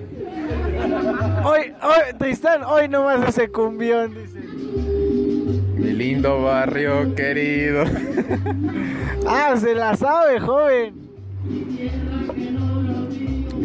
Hoy, 1.44 1.72
hoy, 1.82 2.18
Tristán, 2.18 2.62
hoy 2.64 2.88
nomás 2.88 3.28
ese 3.28 3.48
cumbión, 3.48 4.14
dice. 4.14 4.40
Mi 5.76 5.92
lindo 5.92 6.42
barrio 6.42 7.14
querido. 7.14 7.84
Ah, 9.26 9.54
se 9.56 9.74
la 9.74 9.96
sabe, 9.96 10.40
joven. 10.40 10.94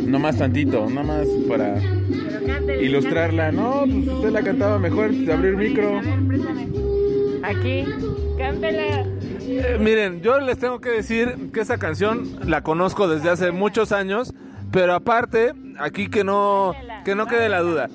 No 0.05 0.19
más 0.19 0.37
tantito, 0.37 0.87
nada 0.89 1.03
más 1.03 1.27
para 1.47 1.75
ilustrarla. 2.81 3.51
No, 3.51 3.83
pues 3.85 4.07
usted 4.07 4.29
la 4.29 4.41
cantaba 4.43 4.79
mejor, 4.79 5.05
abrió 5.05 5.49
el 5.49 5.57
micro. 5.57 6.01
Aquí, 7.43 7.85
cántela. 8.37 9.05
Eh, 9.47 9.77
miren, 9.79 10.21
yo 10.21 10.39
les 10.39 10.57
tengo 10.57 10.79
que 10.81 10.89
decir 10.89 11.51
que 11.53 11.61
esa 11.61 11.77
canción 11.77 12.27
la 12.45 12.61
conozco 12.61 13.07
desde 13.07 13.29
hace 13.29 13.51
muchos 13.51 13.91
años, 13.91 14.33
pero 14.75 14.93
aparte, 14.93 15.53
aquí 15.79 16.09
que 16.09 16.25
no, 16.25 16.73
que 17.05 17.15
no 17.15 17.27
quede 17.27 17.47
la 17.47 17.61
duda. 17.61 17.89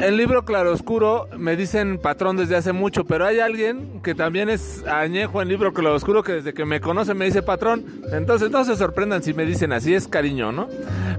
El 0.00 0.16
libro 0.16 0.46
Claroscuro 0.46 1.28
me 1.36 1.56
dicen 1.56 1.98
patrón 1.98 2.38
desde 2.38 2.56
hace 2.56 2.72
mucho, 2.72 3.04
pero 3.04 3.26
hay 3.26 3.38
alguien 3.38 4.00
que 4.02 4.14
también 4.14 4.48
es 4.48 4.82
añejo 4.86 5.42
en 5.42 5.48
libro 5.48 5.74
Claroscuro 5.74 6.22
que 6.22 6.32
desde 6.32 6.54
que 6.54 6.64
me 6.64 6.80
conoce 6.80 7.12
me 7.12 7.26
dice 7.26 7.42
patrón. 7.42 7.84
Entonces 8.14 8.50
no 8.50 8.64
se 8.64 8.76
sorprendan 8.76 9.22
si 9.22 9.34
me 9.34 9.44
dicen 9.44 9.74
así, 9.74 9.92
es 9.92 10.08
cariño, 10.08 10.52
¿no? 10.52 10.68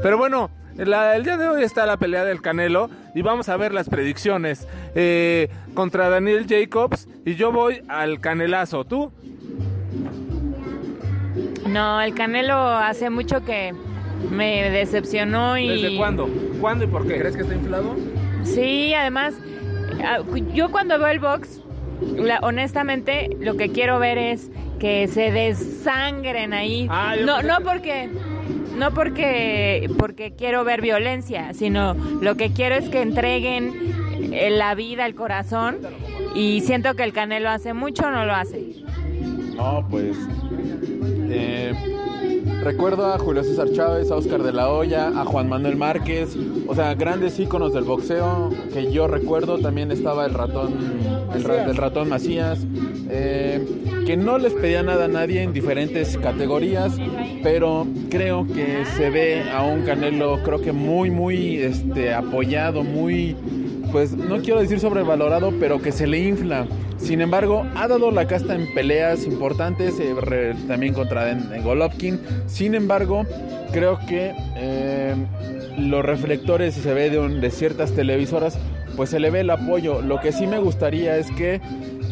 Pero 0.02 0.18
bueno, 0.18 0.50
la- 0.78 1.16
el 1.16 1.24
día 1.24 1.38
de 1.38 1.48
hoy 1.50 1.62
está 1.64 1.86
la 1.86 1.98
pelea 1.98 2.26
del 2.26 2.42
Canelo 2.42 2.90
y 3.14 3.22
vamos 3.22 3.50
a 3.50 3.58
ver 3.58 3.72
las 3.72 3.88
predicciones 3.88 4.68
eh, 4.96 5.48
contra 5.76 6.10
Daniel 6.10 6.48
Jacobs 6.50 7.08
y 7.24 7.36
yo 7.36 7.52
voy 7.52 7.84
al 7.88 8.20
Canelazo. 8.20 8.84
¿Tú? 8.84 9.12
No, 11.68 12.02
el 12.02 12.16
Canelo 12.16 12.58
hace 12.58 13.12
mucho 13.12 13.46
que 13.46 13.74
me 14.32 14.70
decepcionó 14.70 15.58
y... 15.58 15.68
¿Desde 15.68 15.98
cuándo? 15.98 16.28
¿Cuándo 16.62 16.86
y 16.86 16.88
por 16.88 17.08
qué? 17.08 17.18
¿Crees 17.20 17.36
que 17.36 17.42
está 17.44 17.56
inflado? 17.56 17.96
Sí, 18.44 18.94
además, 18.94 19.36
ah, 20.04 20.20
yo 20.54 20.72
cuando 20.72 20.98
veo 21.00 21.08
el 21.08 21.20
box, 21.20 21.62
la- 22.18 22.40
honestamente, 22.42 23.30
lo 23.40 23.56
que 23.58 23.70
quiero 23.70 24.00
ver 24.00 24.18
es 24.18 24.52
que 24.80 25.08
se 25.08 25.32
desangren 25.32 26.54
ahí. 26.54 26.88
Ah, 26.90 27.16
no, 27.20 27.38
pensé 27.38 27.48
no 27.48 27.58
que- 27.58 27.64
porque, 27.64 28.10
no 28.78 28.94
porque, 28.94 29.90
porque 29.98 30.34
quiero 30.36 30.64
ver 30.64 30.82
violencia, 30.82 31.54
sino 31.54 31.94
lo 32.22 32.36
que 32.36 32.52
quiero 32.52 32.76
es 32.76 32.90
que 32.90 33.02
entreguen 33.02 33.72
eh, 34.34 34.50
la 34.50 34.76
vida, 34.76 35.06
el 35.06 35.16
corazón. 35.16 35.78
Y 36.36 36.62
siento 36.62 36.96
que 36.96 37.04
el 37.04 37.14
Canelo 37.14 37.50
hace 37.50 37.74
mucho, 37.74 38.08
o 38.08 38.12
no 38.12 38.26
lo 38.26 38.34
hace. 38.34 38.84
No, 39.56 39.86
pues. 39.90 40.18
eh, 41.30 41.74
recuerdo 42.64 43.14
a 43.14 43.18
Julio 43.20 43.44
César 43.44 43.72
Chávez, 43.72 44.10
a 44.12 44.16
Oscar 44.16 44.42
de 44.44 44.52
la 44.54 44.70
Hoya, 44.72 45.08
a 45.10 45.26
Juan 45.26 45.50
Manuel 45.50 45.76
Márquez, 45.76 46.36
o 46.68 46.74
sea, 46.76 46.94
grandes 46.96 47.40
íconos 47.40 47.74
del 47.74 47.84
boxeo 47.84 48.50
que 48.74 48.92
yo 48.92 49.08
recuerdo. 49.08 49.58
También 49.60 49.92
estaba 49.92 50.26
el 50.26 50.34
ratón, 50.34 50.74
el, 51.36 51.44
ra- 51.44 51.66
el 51.66 51.76
ratón 51.76 52.10
Macías, 52.10 52.60
eh, 53.10 53.66
que 54.06 54.18
no 54.18 54.38
les 54.38 54.54
pedía 54.54 54.84
nada 54.84 55.06
a 55.06 55.08
nadie 55.08 55.42
en 55.44 55.54
diferentes 55.54 56.18
categorías, 56.18 56.94
pero 57.44 57.86
creo 58.10 58.48
que 58.48 58.86
se 58.98 59.10
ve 59.10 59.44
a 59.52 59.64
un 59.64 59.84
Canelo, 59.84 60.40
creo 60.44 60.62
que 60.62 60.72
muy, 60.72 61.12
muy 61.12 61.58
este, 61.58 62.14
apoyado, 62.14 62.84
muy 62.84 63.36
pues 63.92 64.14
no 64.16 64.40
quiero 64.40 64.60
decir 64.60 64.80
sobrevalorado, 64.80 65.54
pero 65.60 65.80
que 65.82 65.92
se 65.92 66.08
le 66.08 66.20
infla. 66.28 66.66
Sin 67.04 67.20
embargo, 67.22 67.66
ha 67.76 67.88
dado 67.88 68.12
la 68.12 68.28
casta 68.28 68.56
en 68.56 68.74
peleas 68.74 69.26
importantes, 69.26 69.96
eh, 70.00 70.56
también 70.68 70.94
contra 70.94 71.26
Den 71.26 71.62
Golovkin. 71.64 72.20
Sin 72.48 72.76
embargo, 72.76 73.26
creo 73.72 74.00
que 74.08 74.34
eh, 74.56 75.14
los 75.78 76.04
reflectores, 76.06 76.74
se 76.76 76.94
ve 76.94 77.10
de, 77.10 77.20
un- 77.20 77.42
de 77.42 77.52
ciertas 77.52 77.92
televisoras, 77.92 78.58
pues 78.96 79.10
se 79.10 79.20
le 79.20 79.30
ve 79.32 79.42
el 79.42 79.50
apoyo. 79.50 80.02
Lo 80.02 80.22
que 80.22 80.32
sí 80.32 80.48
me 80.48 80.60
gustaría 80.60 81.18
es 81.18 81.30
que 81.32 81.60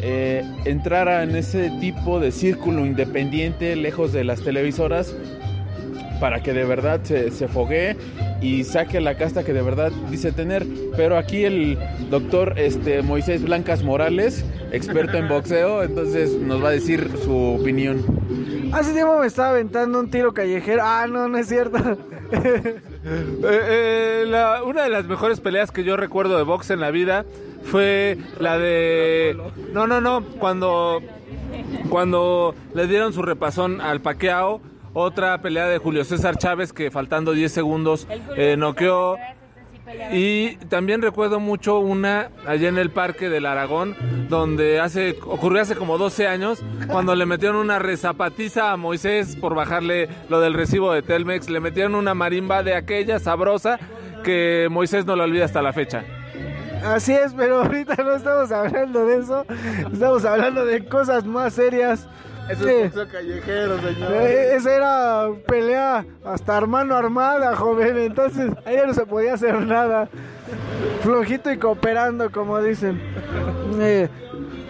eh, 0.02 0.44
entrara 0.66 1.22
en 1.22 1.36
ese 1.36 1.70
tipo 1.80 2.20
de 2.20 2.30
círculo 2.30 2.84
independiente, 2.84 3.74
lejos 3.76 4.12
de 4.12 4.24
las 4.24 4.42
televisoras, 4.42 5.14
para 6.22 6.40
que 6.40 6.52
de 6.52 6.64
verdad 6.64 7.00
se, 7.02 7.32
se 7.32 7.48
foguee 7.48 7.96
y 8.40 8.62
saque 8.62 9.00
la 9.00 9.16
casta 9.16 9.42
que 9.42 9.52
de 9.52 9.60
verdad 9.60 9.90
dice 10.08 10.30
tener. 10.30 10.64
Pero 10.96 11.18
aquí 11.18 11.42
el 11.44 11.76
doctor 12.10 12.54
este, 12.58 13.02
Moisés 13.02 13.42
Blancas 13.42 13.82
Morales, 13.82 14.44
experto 14.70 15.16
en 15.16 15.26
boxeo, 15.28 15.82
entonces 15.82 16.30
nos 16.38 16.62
va 16.62 16.68
a 16.68 16.70
decir 16.70 17.10
su 17.24 17.36
opinión. 17.60 18.04
Hace 18.72 18.92
tiempo 18.92 19.18
me 19.18 19.26
estaba 19.26 19.48
aventando 19.50 19.98
un 19.98 20.12
tiro 20.12 20.32
callejero. 20.32 20.82
Ah, 20.84 21.08
no, 21.10 21.26
no 21.26 21.36
es 21.38 21.48
cierto. 21.48 21.78
Eh, 23.04 23.42
eh, 23.44 24.24
la- 24.28 24.62
una 24.62 24.84
de 24.84 24.88
las 24.88 25.06
mejores 25.06 25.40
peleas 25.40 25.72
que 25.72 25.82
yo 25.82 25.96
recuerdo 25.96 26.36
de 26.36 26.44
box 26.44 26.70
en 26.70 26.78
la 26.78 26.92
vida 26.92 27.24
fue 27.64 28.16
la 28.38 28.58
de... 28.58 29.36
No, 29.72 29.88
no, 29.88 30.00
no, 30.00 30.22
cuando, 30.38 31.00
cuando 31.88 32.54
le 32.74 32.86
dieron 32.86 33.12
su 33.12 33.22
repasón 33.22 33.80
al 33.80 34.00
Paqueao, 34.02 34.60
otra 34.94 35.40
pelea 35.40 35.66
de 35.66 35.78
Julio 35.78 36.04
César 36.04 36.36
Chávez 36.36 36.72
que 36.72 36.90
faltando 36.90 37.32
10 37.32 37.52
segundos 37.52 38.06
eh, 38.36 38.56
noqueó. 38.56 39.16
Y 40.12 40.56
también 40.68 41.02
recuerdo 41.02 41.40
mucho 41.40 41.78
una 41.78 42.30
allá 42.46 42.68
en 42.68 42.78
el 42.78 42.90
parque 42.90 43.28
del 43.28 43.46
Aragón, 43.46 43.96
donde 44.28 44.80
hace, 44.80 45.18
ocurrió 45.26 45.60
hace 45.60 45.74
como 45.74 45.98
12 45.98 46.28
años, 46.28 46.62
cuando 46.88 47.14
le 47.14 47.26
metieron 47.26 47.56
una 47.56 47.78
rezapatiza 47.78 48.72
a 48.72 48.76
Moisés 48.76 49.36
por 49.36 49.54
bajarle 49.54 50.08
lo 50.28 50.40
del 50.40 50.54
recibo 50.54 50.92
de 50.92 51.02
Telmex, 51.02 51.50
le 51.50 51.60
metieron 51.60 51.94
una 51.94 52.14
marimba 52.14 52.62
de 52.62 52.74
aquella 52.74 53.18
sabrosa 53.18 53.78
que 54.22 54.68
Moisés 54.70 55.04
no 55.04 55.16
la 55.16 55.24
olvida 55.24 55.44
hasta 55.44 55.60
la 55.60 55.72
fecha. 55.72 56.04
Así 56.84 57.12
es, 57.12 57.32
pero 57.34 57.62
ahorita 57.62 57.96
no 58.02 58.14
estamos 58.14 58.50
hablando 58.50 59.06
de 59.06 59.18
eso. 59.18 59.44
Estamos 59.92 60.24
hablando 60.24 60.64
de 60.64 60.84
cosas 60.84 61.24
más 61.24 61.54
serias. 61.54 62.08
Eso 62.48 62.68
es 62.68 62.94
boxeo 62.94 63.08
callejero, 63.08 63.80
señor. 63.80 64.12
Eh, 64.12 64.54
Esa 64.56 64.74
era 64.76 65.28
pelea 65.46 66.04
hasta 66.24 66.58
hermano 66.58 66.94
armada, 66.96 67.54
joven. 67.56 67.98
Entonces, 67.98 68.50
ahí 68.64 68.78
no 68.86 68.92
se 68.94 69.06
podía 69.06 69.34
hacer 69.34 69.60
nada. 69.66 70.08
Flojito 71.02 71.50
y 71.52 71.58
cooperando, 71.58 72.30
como 72.30 72.60
dicen. 72.60 73.00
Eh, 73.80 74.08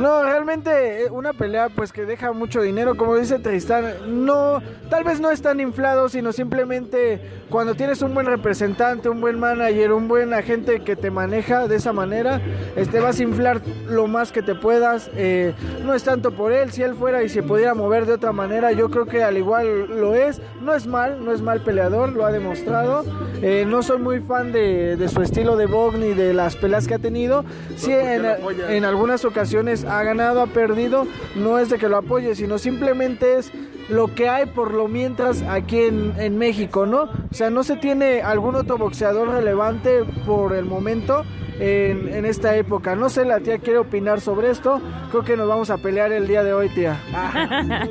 No, 0.03 0.21
realmente 0.25 1.05
eh, 1.05 1.11
una 1.11 1.33
pelea 1.33 1.69
pues 1.69 1.93
que 1.93 2.05
deja 2.05 2.33
mucho 2.33 2.61
dinero, 2.61 2.97
como 2.97 3.15
dice 3.15 3.39
Tristán, 3.39 3.85
no, 4.27 4.61
tal 4.91 5.05
vez 5.05 5.21
no 5.21 5.31
es 5.31 5.41
tan 5.41 5.61
inflado, 5.61 6.09
sino 6.09 6.33
simplemente 6.33 7.21
cuando 7.49 7.77
tienes 7.77 8.03
un 8.03 8.13
buen 8.13 8.27
representante, 8.27 9.09
un 9.09 9.21
buen 9.21 9.39
manager, 9.39 9.93
un 9.93 10.09
buen 10.09 10.35
agente 10.35 10.81
que 10.81 10.97
te 10.97 11.13
maneja 11.13 11.69
de 11.69 11.77
esa 11.77 11.93
manera, 11.93 12.41
este 12.75 12.99
vas 12.99 13.21
a 13.21 13.23
inflar 13.23 13.61
lo 13.89 14.09
más 14.09 14.33
que 14.33 14.43
te 14.43 14.57
puedas. 14.57 15.09
eh, 15.15 15.55
no 15.85 15.95
es 15.95 16.03
tanto 16.03 16.33
por 16.33 16.51
él, 16.51 16.73
si 16.73 16.83
él 16.83 16.95
fuera 16.97 17.23
y 17.23 17.29
se 17.29 17.45
pudiera 17.45 17.75
mover 17.75 18.05
de 18.07 18.15
otra 18.15 18.33
manera, 18.33 18.73
yo 18.73 18.91
creo 18.91 19.07
que 19.07 19.23
al 19.23 19.37
igual 19.37 20.01
lo 20.01 20.17
es. 20.17 20.41
No 20.63 20.75
es 20.75 20.87
mal, 20.87 21.25
no 21.25 21.33
es 21.33 21.43
mal 21.43 21.61
peleador, 21.63 22.13
lo 22.13 22.25
ha 22.25 22.31
demostrado. 22.31 23.05
Eh, 23.43 23.65
no 23.67 23.83
soy 23.83 23.99
muy 23.99 24.21
fan 24.21 24.53
de, 24.53 24.97
de 24.97 25.09
su 25.09 25.21
estilo 25.23 25.57
de 25.57 25.67
box 25.67 25.99
ni 25.99 26.15
de 26.15 26.33
las 26.33 26.55
peleas 26.57 26.87
que 26.87 26.95
ha 26.95 26.99
tenido. 27.01 27.45
Sí, 27.77 27.93
en, 27.93 28.25
en 28.69 28.85
algunas 28.85 29.25
ocasiones 29.25 29.85
ha 29.99 30.03
ganado, 30.03 30.41
ha 30.41 30.47
perdido. 30.47 31.07
No 31.35 31.59
es 31.59 31.69
de 31.69 31.79
que 31.79 31.89
lo 31.89 31.97
apoye, 31.97 32.35
sino 32.35 32.59
simplemente 32.59 33.39
es 33.39 33.53
lo 33.89 34.15
que 34.15 34.29
hay 34.29 34.47
por 34.47 34.73
lo 34.73 34.89
mientras 34.89 35.43
aquí 35.43 35.81
en, 35.81 36.15
en 36.19 36.39
México, 36.39 36.87
¿no? 36.87 37.03
O 37.03 37.35
sea, 37.35 37.51
no 37.51 37.63
se 37.63 37.77
tiene 37.77 38.23
algún 38.23 38.55
otro 38.55 38.79
boxeador 38.79 39.29
relevante 39.29 40.05
por 40.27 40.55
el 40.55 40.65
momento 40.65 41.25
en, 41.61 42.13
en 42.13 42.25
esta 42.25 42.57
época. 42.57 42.97
No 42.97 43.09
sé, 43.09 43.25
la 43.25 43.41
tía 43.41 43.59
quiere 43.59 43.79
opinar 43.79 44.21
sobre 44.21 44.51
esto. 44.51 44.81
Creo 45.11 45.25
que 45.25 45.37
nos 45.37 45.49
vamos 45.49 45.71
a 45.71 45.79
pelear 45.79 46.13
el 46.13 46.27
día 46.27 46.43
de 46.43 46.53
hoy, 46.53 46.69
tía. 46.69 46.99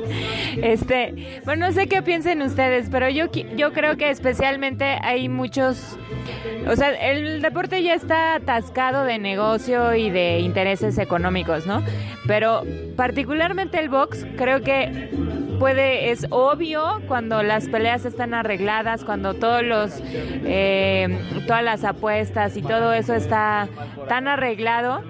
Este, 0.62 1.40
bueno, 1.46 1.66
no 1.66 1.72
sé 1.72 1.86
qué 1.86 2.02
piensen 2.02 2.42
ustedes, 2.42 2.88
pero 2.90 3.08
yo, 3.08 3.26
yo 3.56 3.72
creo 3.72 3.96
que 3.96 4.10
especialmente 4.10 4.84
hay 4.84 5.30
muchos, 5.30 5.96
o 6.68 6.76
sea, 6.76 6.90
el 6.90 7.40
deporte 7.40 7.82
ya 7.82 7.94
está 7.94 8.34
atascado 8.34 9.04
de 9.04 9.18
negocio 9.18 9.94
y 9.94 10.10
de 10.10 10.40
intereses 10.40 10.98
económicos, 10.98 11.66
¿no? 11.66 11.82
Pero 12.26 12.64
particularmente 12.96 13.78
el 13.78 13.88
box, 13.88 14.26
creo 14.36 14.60
que 14.60 15.10
puede, 15.58 16.10
es 16.10 16.26
obvio 16.30 17.00
cuando 17.08 17.42
las 17.42 17.68
peleas 17.68 18.04
están 18.04 18.34
arregladas, 18.34 19.04
cuando 19.04 19.34
todos 19.34 19.62
los, 19.62 20.02
eh, 20.02 21.18
todas 21.46 21.62
las 21.62 21.84
apuestas 21.84 22.56
y 22.56 22.62
todo 22.62 22.92
eso 22.92 23.14
está 23.14 23.68
tan 24.08 24.28
arreglado 24.28 25.02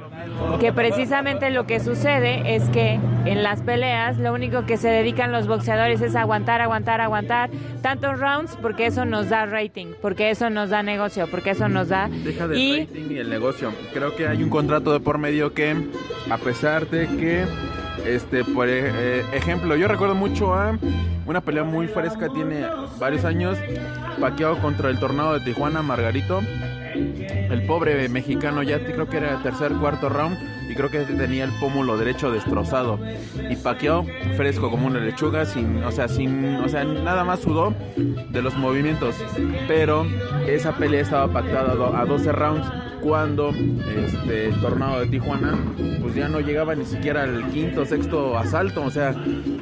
que 0.60 0.72
precisamente 0.72 1.50
lo 1.50 1.66
que 1.66 1.80
sucede 1.80 2.54
es 2.54 2.68
que 2.70 2.98
en 3.24 3.42
las 3.42 3.62
peleas 3.62 4.18
lo 4.18 4.32
único 4.32 4.66
que 4.66 4.76
se 4.76 4.88
dedican 4.88 5.32
los 5.32 5.46
boxeadores 5.46 6.00
es 6.00 6.14
aguantar, 6.14 6.60
aguantar, 6.60 7.00
aguantar 7.00 7.50
tantos 7.80 8.18
rounds 8.18 8.56
porque 8.60 8.86
eso 8.86 9.04
nos 9.04 9.28
da 9.28 9.46
rating, 9.46 9.94
porque 10.00 10.30
eso 10.30 10.50
nos 10.50 10.70
da 10.70 10.82
negocio, 10.82 11.26
porque 11.30 11.50
eso 11.50 11.68
nos 11.68 11.88
da 11.88 12.08
Deja 12.08 12.46
del 12.46 12.58
y 12.58 12.80
rating 12.84 13.10
y 13.10 13.18
el 13.18 13.30
negocio. 13.30 13.72
Creo 13.92 14.14
que 14.14 14.28
hay 14.28 14.42
un 14.42 14.50
contrato 14.50 14.92
de 14.92 15.00
por 15.00 15.18
medio 15.18 15.52
que, 15.52 15.76
a 16.30 16.38
pesar 16.38 16.88
de 16.88 17.06
que, 17.08 17.44
este, 18.06 18.44
por 18.44 18.68
eh, 18.68 19.24
ejemplo, 19.32 19.76
yo 19.76 19.88
recuerdo 19.88 20.14
mucho 20.14 20.54
a 20.54 20.76
una 21.26 21.40
pelea 21.40 21.64
muy 21.64 21.86
fresca, 21.88 22.28
tiene 22.28 22.66
varios 22.98 23.24
años, 23.24 23.58
Paqueado 24.20 24.58
contra 24.58 24.90
el 24.90 24.98
Tornado 24.98 25.34
de 25.34 25.40
Tijuana, 25.40 25.82
Margarito. 25.82 26.40
El 26.94 27.64
pobre 27.66 28.08
mexicano 28.08 28.62
ya 28.62 28.78
creo 28.78 29.08
que 29.08 29.16
era 29.16 29.36
el 29.36 29.42
tercer, 29.42 29.72
cuarto 29.72 30.08
round 30.08 30.51
y 30.68 30.74
creo 30.74 30.90
que 30.90 31.00
tenía 31.00 31.44
el 31.44 31.52
pómulo 31.60 31.96
derecho 31.96 32.30
destrozado. 32.30 32.98
Y 33.48 33.56
Paqueado 33.56 34.04
fresco 34.36 34.70
como 34.70 34.86
una 34.86 35.00
lechuga, 35.00 35.44
sin, 35.44 35.82
o 35.84 35.92
sea, 35.92 36.08
sin, 36.08 36.44
o 36.56 36.68
sea, 36.68 36.84
nada 36.84 37.24
más 37.24 37.40
sudó 37.40 37.74
de 37.96 38.42
los 38.42 38.56
movimientos. 38.56 39.16
Pero 39.68 40.06
esa 40.46 40.72
pelea 40.72 41.02
estaba 41.02 41.32
pactada 41.32 41.72
a 41.72 42.04
12 42.04 42.32
rounds 42.32 42.66
cuando 43.02 43.50
este 43.50 44.46
el 44.46 44.60
tornado 44.60 45.00
de 45.00 45.06
Tijuana 45.08 45.58
pues 46.00 46.14
ya 46.14 46.28
no 46.28 46.40
llegaba 46.40 46.74
ni 46.74 46.84
siquiera 46.84 47.24
al 47.24 47.50
quinto 47.50 47.84
sexto 47.84 48.38
asalto 48.38 48.84
o 48.84 48.90
sea 48.90 49.14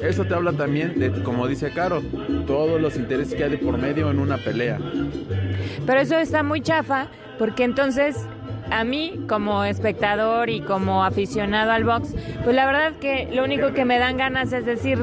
eso 0.03 0.25
te 0.27 0.35
habla 0.35 0.53
también 0.53 0.99
de 1.01 1.23
como 1.23 1.49
dice 1.49 1.73
Caro 1.73 2.03
todos 2.47 2.81
los 2.81 2.97
intereses 2.97 3.35
que 3.35 3.45
hay 3.45 3.51
de 3.51 3.59
por 3.59 3.79
medio 3.79 4.11
en 4.11 4.19
una 4.19 4.37
pelea 4.37 4.79
pero 5.87 6.01
eso 6.01 6.19
está 6.19 6.43
muy 6.43 6.61
chafa 6.61 7.09
porque 7.39 7.65
entonces 7.65 8.27
a 8.71 8.85
mí 8.85 9.25
como 9.29 9.65
espectador 9.65 10.51
y 10.51 10.61
como 10.61 11.05
aficionado 11.05 11.73
al 11.73 11.85
box, 11.85 12.15
pues 12.45 12.55
la 12.55 12.67
verdad 12.67 12.93
que 13.01 13.29
lo 13.33 13.45
único 13.45 13.73
que 13.73 13.85
me 13.85 13.99
dan 13.99 14.17
ganas 14.17 14.53
es 14.53 14.65
decir, 14.65 14.99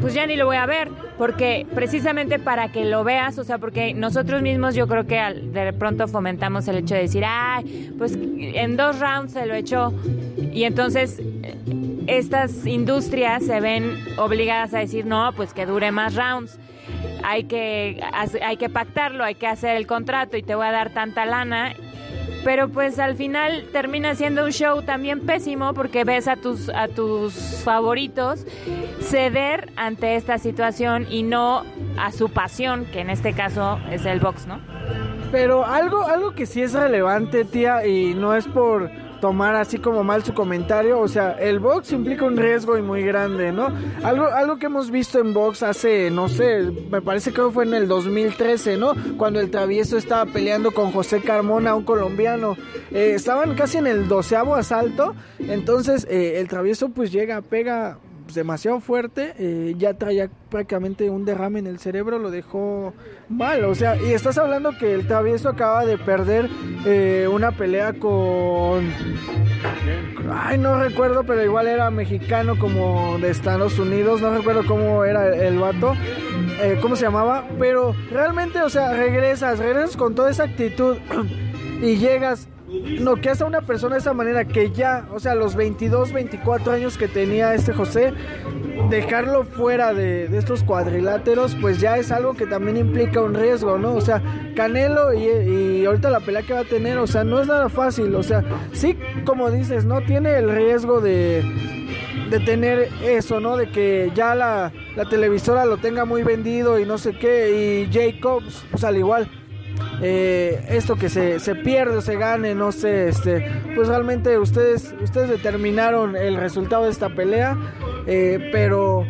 pues 0.00 0.14
ya 0.14 0.26
ni 0.26 0.36
lo 0.36 0.46
voy 0.46 0.56
a 0.56 0.66
ver, 0.66 0.88
porque 1.18 1.66
precisamente 1.74 2.38
para 2.38 2.72
que 2.72 2.84
lo 2.84 3.04
veas, 3.04 3.38
o 3.38 3.44
sea, 3.44 3.58
porque 3.58 3.94
nosotros 3.94 4.42
mismos 4.42 4.74
yo 4.74 4.86
creo 4.86 5.06
que 5.06 5.18
de 5.18 5.72
pronto 5.72 6.08
fomentamos 6.08 6.68
el 6.68 6.78
hecho 6.78 6.94
de 6.94 7.02
decir, 7.02 7.24
ay, 7.26 7.92
pues 7.98 8.16
en 8.16 8.76
dos 8.76 8.98
rounds 8.98 9.32
se 9.32 9.46
lo 9.46 9.54
echó, 9.54 9.92
y 10.52 10.64
entonces 10.64 11.18
eh, 11.20 11.56
estas 12.06 12.66
industrias 12.66 13.44
se 13.44 13.60
ven 13.60 13.98
obligadas 14.16 14.74
a 14.74 14.78
decir, 14.78 15.06
no, 15.06 15.32
pues 15.34 15.52
que 15.52 15.66
dure 15.66 15.92
más 15.92 16.14
rounds 16.14 16.58
hay 17.22 17.44
que, 17.44 18.00
hay 18.42 18.56
que 18.56 18.68
pactarlo, 18.68 19.24
hay 19.24 19.34
que 19.34 19.46
hacer 19.46 19.76
el 19.76 19.86
contrato 19.86 20.36
y 20.36 20.42
te 20.42 20.54
voy 20.54 20.66
a 20.66 20.72
dar 20.72 20.90
tanta 20.90 21.26
lana. 21.26 21.74
Pero 22.44 22.68
pues 22.68 22.98
al 22.98 23.16
final 23.16 23.66
termina 23.72 24.14
siendo 24.14 24.44
un 24.44 24.50
show 24.50 24.82
también 24.82 25.20
pésimo 25.20 25.74
porque 25.74 26.04
ves 26.04 26.26
a 26.26 26.36
tus, 26.36 26.68
a 26.70 26.88
tus 26.88 27.34
favoritos 27.64 28.46
ceder 29.00 29.70
ante 29.76 30.16
esta 30.16 30.38
situación 30.38 31.06
y 31.10 31.22
no 31.22 31.64
a 31.98 32.12
su 32.12 32.30
pasión, 32.30 32.86
que 32.86 33.00
en 33.00 33.10
este 33.10 33.34
caso 33.34 33.78
es 33.90 34.06
el 34.06 34.20
box, 34.20 34.46
¿no? 34.46 34.60
Pero 35.30 35.64
algo, 35.64 36.06
algo 36.06 36.32
que 36.32 36.46
sí 36.46 36.62
es 36.62 36.72
relevante, 36.72 37.44
tía, 37.44 37.86
y 37.86 38.14
no 38.14 38.34
es 38.34 38.46
por 38.46 38.90
tomar 39.20 39.54
así 39.54 39.78
como 39.78 40.02
mal 40.04 40.24
su 40.24 40.34
comentario, 40.34 40.98
o 40.98 41.08
sea, 41.08 41.32
el 41.32 41.60
box 41.60 41.92
implica 41.92 42.24
un 42.24 42.36
riesgo 42.36 42.78
y 42.78 42.82
muy 42.82 43.02
grande, 43.02 43.52
¿no? 43.52 43.68
Algo, 44.02 44.26
algo 44.26 44.58
que 44.58 44.66
hemos 44.66 44.90
visto 44.90 45.18
en 45.18 45.34
box 45.34 45.62
hace, 45.62 46.10
no 46.10 46.28
sé, 46.28 46.70
me 46.90 47.00
parece 47.00 47.32
que 47.32 47.42
fue 47.50 47.64
en 47.64 47.74
el 47.74 47.88
2013, 47.88 48.76
¿no? 48.76 48.94
Cuando 49.16 49.40
el 49.40 49.50
travieso 49.50 49.96
estaba 49.96 50.30
peleando 50.30 50.70
con 50.72 50.92
José 50.92 51.20
Carmona, 51.20 51.74
un 51.74 51.84
colombiano. 51.84 52.56
Eh, 52.90 53.12
estaban 53.14 53.54
casi 53.54 53.78
en 53.78 53.86
el 53.86 54.08
doceavo 54.08 54.54
asalto, 54.54 55.14
entonces 55.38 56.06
eh, 56.10 56.40
el 56.40 56.48
travieso 56.48 56.88
pues 56.88 57.12
llega, 57.12 57.42
pega 57.42 57.98
pues, 58.30 58.36
demasiado 58.36 58.78
fuerte, 58.78 59.34
eh, 59.38 59.74
ya 59.76 59.94
traía 59.94 60.30
prácticamente 60.50 61.10
un 61.10 61.24
derrame 61.24 61.58
en 61.58 61.66
el 61.66 61.80
cerebro, 61.80 62.20
lo 62.20 62.30
dejó 62.30 62.94
mal, 63.28 63.64
o 63.64 63.74
sea, 63.74 63.96
y 64.00 64.12
estás 64.12 64.38
hablando 64.38 64.70
que 64.78 64.94
el 64.94 65.08
travieso 65.08 65.48
acaba 65.48 65.84
de 65.84 65.98
perder 65.98 66.48
eh, 66.86 67.28
una 67.28 67.50
pelea 67.50 67.92
con... 67.94 68.88
Ay, 70.32 70.58
no 70.58 70.80
recuerdo, 70.80 71.24
pero 71.24 71.42
igual 71.42 71.66
era 71.66 71.90
mexicano 71.90 72.56
como 72.56 73.18
de 73.18 73.30
Estados 73.30 73.80
Unidos, 73.80 74.20
no 74.20 74.32
recuerdo 74.32 74.64
cómo 74.64 75.04
era 75.04 75.26
el 75.34 75.58
vato, 75.58 75.94
eh, 76.62 76.78
cómo 76.80 76.94
se 76.94 77.06
llamaba, 77.06 77.48
pero 77.58 77.96
realmente, 78.12 78.62
o 78.62 78.68
sea, 78.68 78.92
regresas, 78.92 79.58
regresas 79.58 79.96
con 79.96 80.14
toda 80.14 80.30
esa 80.30 80.44
actitud 80.44 80.98
y 81.82 81.96
llegas 81.96 82.46
noqueas 83.00 83.42
a 83.42 83.46
una 83.46 83.62
persona 83.62 83.96
de 83.96 84.00
esa 84.00 84.12
manera 84.12 84.44
que 84.44 84.70
ya, 84.70 85.08
o 85.12 85.20
sea, 85.20 85.34
los 85.34 85.54
22, 85.54 86.12
24 86.12 86.72
años 86.72 86.96
que 86.96 87.08
tenía 87.08 87.54
este 87.54 87.72
José, 87.72 88.12
dejarlo 88.88 89.44
fuera 89.44 89.92
de, 89.92 90.26
estos 90.36 90.62
cuadriláteros, 90.62 91.56
pues 91.60 91.80
ya 91.80 91.96
es 91.96 92.10
algo 92.12 92.34
que 92.34 92.46
también 92.46 92.76
implica 92.76 93.20
un 93.20 93.34
riesgo, 93.34 93.78
¿no? 93.78 93.94
O 93.94 94.00
sea, 94.00 94.22
Canelo 94.54 95.12
y, 95.12 95.24
y 95.24 95.84
ahorita 95.84 96.10
la 96.10 96.20
pelea 96.20 96.42
que 96.42 96.52
va 96.52 96.60
a 96.60 96.64
tener, 96.64 96.98
o 96.98 97.06
sea, 97.06 97.24
no 97.24 97.40
es 97.40 97.46
nada 97.46 97.68
fácil, 97.68 98.14
o 98.14 98.22
sea, 98.22 98.44
sí, 98.72 98.96
como 99.24 99.50
dices, 99.50 99.84
¿no? 99.84 100.00
Tiene 100.02 100.36
el 100.36 100.50
riesgo 100.50 101.00
de 101.00 101.44
de 102.30 102.38
tener 102.38 102.88
eso, 103.02 103.40
¿no? 103.40 103.56
De 103.56 103.70
que 103.70 104.12
ya 104.14 104.34
la, 104.34 104.72
la 104.96 105.04
televisora 105.04 105.64
lo 105.64 105.78
tenga 105.78 106.04
muy 106.04 106.22
vendido 106.22 106.78
y 106.78 106.86
no 106.86 106.96
sé 106.96 107.18
qué. 107.18 107.88
Y 107.90 107.92
Jacobs, 107.92 108.64
pues 108.70 108.84
al 108.84 108.96
igual. 108.96 109.28
Eh, 110.02 110.64
esto 110.68 110.96
que 110.96 111.08
se, 111.08 111.40
se 111.40 111.54
pierde 111.54 111.98
o 111.98 112.00
se 112.00 112.16
gane, 112.16 112.54
no 112.54 112.72
sé, 112.72 113.08
este, 113.08 113.46
pues 113.74 113.88
realmente 113.88 114.38
ustedes, 114.38 114.94
ustedes 115.02 115.28
determinaron 115.28 116.16
el 116.16 116.36
resultado 116.36 116.84
de 116.84 116.90
esta 116.90 117.10
pelea, 117.10 117.56
eh, 118.06 118.50
pero 118.52 119.06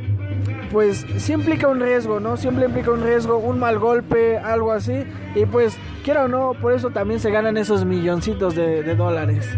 pues 0.70 1.04
sí 1.16 1.32
implica 1.32 1.66
un 1.66 1.80
riesgo, 1.80 2.20
¿no? 2.20 2.36
Siempre 2.36 2.66
implica 2.66 2.92
un 2.92 3.02
riesgo, 3.02 3.38
un 3.38 3.58
mal 3.58 3.78
golpe, 3.78 4.38
algo 4.38 4.72
así, 4.72 5.04
y 5.34 5.44
pues 5.44 5.76
quiera 6.04 6.24
o 6.24 6.28
no, 6.28 6.54
por 6.60 6.72
eso 6.72 6.90
también 6.90 7.20
se 7.20 7.30
ganan 7.30 7.56
esos 7.56 7.84
milloncitos 7.84 8.54
de, 8.54 8.82
de 8.82 8.94
dólares. 8.94 9.48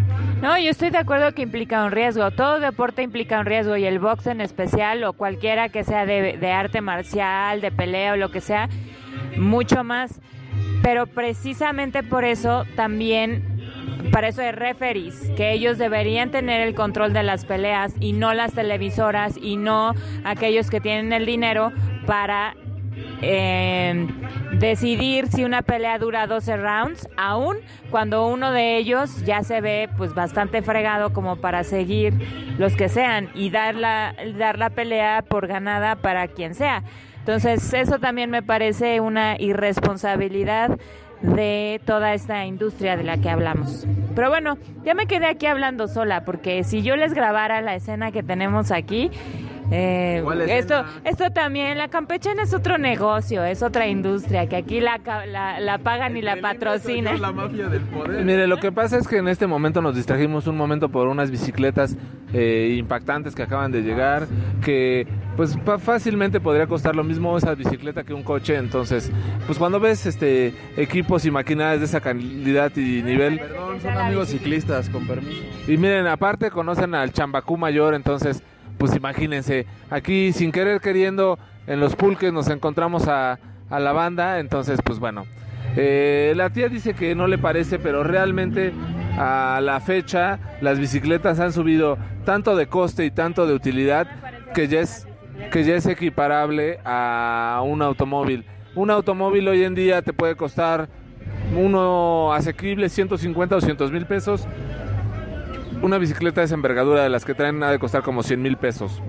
No, 0.41 0.59
yo 0.59 0.71
estoy 0.71 0.91
de 0.91 0.99
acuerdo 0.99 1.33
que 1.33 1.43
implica 1.43 1.85
un 1.85 1.93
riesgo. 1.93 2.31
Todo 2.33 2.59
deporte 2.59 3.03
implica 3.03 3.39
un 3.39 3.47
riesgo 3.47 3.77
y 3.77 3.85
el 3.85 4.01
box 4.01 4.27
en 4.27 4.41
especial 4.41 5.05
o 5.05 5.13
cualquiera 5.13 5.69
que 5.69 5.85
sea 5.85 6.05
de, 6.05 6.37
de 6.37 6.51
arte 6.51 6.81
marcial, 6.81 7.61
de 7.61 7.71
pelea 7.71 8.15
o 8.15 8.17
lo 8.17 8.31
que 8.33 8.41
sea, 8.41 8.69
mucho 9.37 9.85
más. 9.85 10.21
Pero 10.83 11.07
precisamente 11.07 12.03
por 12.03 12.25
eso 12.25 12.65
también, 12.75 13.63
para 14.11 14.29
eso 14.29 14.43
hay 14.43 14.53
referees, 14.53 15.31
que 15.37 15.53
ellos 15.53 15.79
deberían 15.79 16.31
tener 16.31 16.61
el 16.61 16.75
control 16.75 17.13
de 17.13 17.23
las 17.23 17.45
peleas 17.45 17.95
y 18.01 18.13
no 18.13 18.35
las 18.35 18.53
televisoras 18.53 19.39
y 19.41 19.57
no 19.57 19.95
aquellos 20.25 20.71
que 20.71 20.81
tienen 20.81 21.13
el 21.13 21.25
dinero 21.25 21.73
para 22.07 22.57
eh, 23.23 24.09
decidir 24.59 25.29
si 25.29 25.45
una 25.45 25.63
pelea 25.63 25.99
dura 25.99 26.27
12 26.27 26.57
rounds, 26.57 27.09
aún 27.17 27.59
cuando 27.91 28.27
uno 28.27 28.51
de 28.51 28.77
ellos 28.77 29.25
ya 29.25 29.43
se 29.43 29.61
ve 29.61 29.89
pues 29.97 30.15
bastante 30.15 30.63
fregado 30.63 31.13
como 31.13 31.37
para 31.37 31.65
seguir 31.65 32.15
los 32.59 32.75
que 32.77 32.89
sean 32.89 33.31
y 33.35 33.51
dar 33.51 33.77
la, 33.77 34.15
dar 34.37 34.59
la 34.59 34.71
pelea 34.71 35.23
por 35.23 35.47
ganada 35.47 35.97
para 35.97 36.29
quien 36.29 36.55
sea. 36.55 36.83
Entonces 37.23 37.73
eso 37.73 38.01
también 38.01 38.31
me 38.31 38.43
parece 38.43 38.99
una 38.99 39.37
irresponsabilidad 39.39 40.77
de 41.21 41.81
toda 41.85 42.15
esta 42.15 42.47
industria 42.47 42.97
de 42.97 43.05
la 43.05 43.17
que 43.19 43.31
hablamos. 43.31 43.87
Pero 44.17 44.29
bueno, 44.29 44.59
ya 44.85 44.95
me 44.95 45.07
quedé 45.07 45.27
aquí 45.27 45.47
hablando 45.47 45.87
sola, 45.87 46.25
porque 46.25 46.65
si 46.65 46.83
yo 46.83 46.97
les 46.97 47.15
grabara 47.15 47.61
la 47.61 47.77
escena 47.77 48.11
que 48.11 48.25
tenemos 48.25 48.73
aquí, 48.73 49.09
eh, 49.71 50.23
esto, 50.49 50.85
esto 51.05 51.31
también, 51.31 51.79
la 51.79 51.89
campechana 51.89 52.43
es 52.43 52.53
otro 52.53 52.77
negocio, 52.77 53.45
es 53.45 53.63
otra 53.63 53.87
industria, 53.87 54.47
que 54.47 54.57
aquí 54.57 54.81
la, 54.81 55.01
la, 55.27 55.61
la 55.61 55.79
pagan 55.79 56.17
y 56.17 56.23
la 56.23 56.37
patrocinan. 56.41 57.23
La 57.23 57.33
mafia 57.33 57.69
del 57.69 57.83
poder. 57.83 58.25
Mire, 58.25 58.47
lo 58.49 58.59
que 58.59 58.73
pasa 58.73 58.99
es 58.99 59.09
que 59.09 59.19
en 59.19 59.29
este 59.29 59.47
momento 59.47 59.81
nos 59.81 59.95
distrajimos 59.95 60.47
un 60.47 60.57
momento 60.57 60.89
por 60.89 61.07
unas 61.07 61.31
bicicletas 61.31 61.97
eh, 62.35 62.75
impactantes 62.79 63.35
que 63.35 63.45
acaban 63.45 63.73
de 63.73 63.83
llegar, 63.83 64.27
que 64.63 65.07
pues 65.37 65.57
fácilmente 65.79 66.41
podría 66.41 66.67
costar 66.67 66.95
lo 66.95 67.05
mismo 67.05 67.37
esa 67.37 67.55
bicicleta 67.55 68.05
que 68.05 68.15
un 68.15 68.23
coche, 68.23 68.57
entonces, 68.57 69.11
pues 69.47 69.59
cuando 69.59 69.81
ves 69.81 70.07
este 70.07 70.55
equipos 70.77 71.25
y 71.25 71.31
maquinarias 71.31 71.81
de 71.81 71.87
esa 71.87 72.01
calidad 72.01 72.71
y 72.77 73.03
nivel... 73.03 73.39
Perdón, 73.39 73.81
son 73.81 73.97
amigos 73.97 74.29
ciclistas, 74.29 74.89
con 74.89 75.07
permiso. 75.07 75.43
Y 75.67 75.77
miren, 75.77 76.07
aparte 76.07 76.51
conocen 76.51 76.95
al 76.95 77.13
Chambacú 77.13 77.57
Mayor, 77.57 77.95
entonces 77.95 78.43
pues 78.79 78.95
imagínense, 78.97 79.67
aquí 79.91 80.33
sin 80.33 80.51
querer 80.51 80.81
queriendo 80.81 81.39
en 81.67 81.81
los 81.81 81.95
pulques 81.95 82.33
nos 82.33 82.49
encontramos 82.49 83.07
a, 83.09 83.39
a 83.71 83.81
la 83.81 83.93
banda, 83.93 84.39
entonces 84.39 84.81
pues 84.85 84.99
bueno. 84.99 85.25
Eh, 85.77 86.35
la 86.37 86.51
tía 86.51 86.69
dice 86.69 86.93
que 86.93 87.15
no 87.15 87.27
le 87.27 87.39
parece, 87.39 87.79
pero 87.79 88.05
realmente 88.05 88.73
a 89.19 89.61
la 89.63 89.81
fecha 89.81 90.39
las 90.61 90.79
bicicletas 90.79 91.41
han 91.41 91.53
subido 91.53 91.97
tanto 92.25 92.57
de 92.57 92.67
coste 92.67 93.05
y 93.05 93.11
tanto 93.11 93.47
de 93.47 93.55
utilidad 93.55 94.07
que 94.55 94.69
ya 94.69 94.81
es, 94.81 95.07
que 95.51 95.65
ya 95.65 95.75
es 95.75 95.87
equiparable 95.87 96.79
a 96.85 97.63
un 97.65 97.83
automóvil. 97.83 98.45
Un 98.75 98.91
automóvil 98.91 99.49
hoy 99.49 99.65
en 99.65 99.75
día 99.75 100.03
te 100.03 100.13
puede 100.13 100.37
costar 100.37 100.89
uno 101.57 102.33
asequible 102.33 102.89
150 102.89 103.55
o 103.55 103.61
200 103.61 103.93
mil 103.93 104.07
pesos 104.07 104.47
una 105.83 105.99
bicicleta 105.99 106.47
de 106.47 106.55
envergadura 106.55 107.03
de 107.03 107.09
las 107.09 107.25
que 107.25 107.35
traen 107.35 107.63
ha 107.63 107.71
de 107.71 107.79
costar 107.79 108.03
como 108.03 108.23
100 108.23 108.41
mil 108.41 108.57
pesos. 108.57 109.03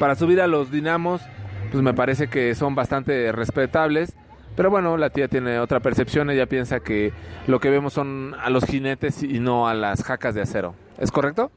Para 0.00 0.16
subir 0.16 0.40
a 0.40 0.48
los 0.48 0.70
dinamos, 0.70 1.22
pues 1.70 1.82
me 1.82 1.94
parece 1.94 2.26
que 2.28 2.54
son 2.54 2.74
bastante 2.74 3.30
respetables. 3.30 4.16
Pero 4.56 4.70
bueno, 4.70 4.96
la 4.96 5.10
tía 5.10 5.28
tiene 5.28 5.58
otra 5.58 5.80
percepción, 5.80 6.30
ella 6.30 6.46
piensa 6.46 6.80
que 6.80 7.12
lo 7.46 7.60
que 7.60 7.70
vemos 7.70 7.92
son 7.92 8.34
a 8.40 8.50
los 8.50 8.64
jinetes 8.64 9.22
y 9.22 9.40
no 9.40 9.68
a 9.68 9.74
las 9.74 10.02
jacas 10.04 10.34
de 10.34 10.42
acero. 10.42 10.74
¿Es 10.98 11.10
correcto? 11.10 11.50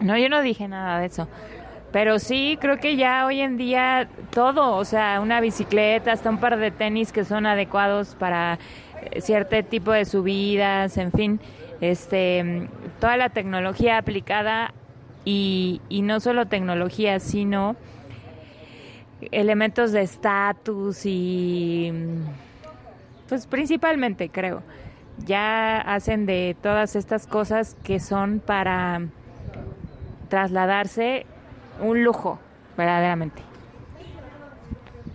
No, 0.00 0.16
yo 0.18 0.28
no 0.28 0.40
dije 0.42 0.68
nada 0.68 0.98
de 1.00 1.06
eso. 1.06 1.28
Pero 1.92 2.18
sí, 2.18 2.58
creo 2.60 2.78
que 2.78 2.96
ya 2.96 3.26
hoy 3.26 3.40
en 3.40 3.56
día 3.58 4.08
todo, 4.30 4.76
o 4.76 4.84
sea, 4.84 5.20
una 5.20 5.40
bicicleta, 5.40 6.12
hasta 6.12 6.30
un 6.30 6.38
par 6.38 6.56
de 6.58 6.70
tenis 6.70 7.12
que 7.12 7.24
son 7.24 7.44
adecuados 7.44 8.16
para 8.18 8.58
eh, 9.10 9.20
cierto 9.20 9.62
tipo 9.64 9.92
de 9.92 10.04
subidas, 10.06 10.96
en 10.96 11.12
fin 11.12 11.40
este, 11.82 12.68
toda 13.00 13.16
la 13.16 13.30
tecnología 13.30 13.98
aplicada 13.98 14.72
y, 15.24 15.80
no 15.90 16.20
solo 16.20 16.46
tecnología, 16.46 17.18
sino 17.18 17.74
elementos 19.32 19.90
de 19.90 20.02
estatus 20.02 21.02
y 21.04 21.92
pues 23.28 23.46
principalmente 23.46 24.30
creo 24.30 24.62
ya 25.24 25.78
hacen 25.80 26.26
de 26.26 26.56
todas 26.60 26.96
estas 26.96 27.28
cosas 27.28 27.76
que 27.84 28.00
son 28.00 28.40
para 28.40 29.02
trasladarse 30.28 31.26
un 31.82 32.02
lujo 32.02 32.38
verdaderamente. 32.76 33.42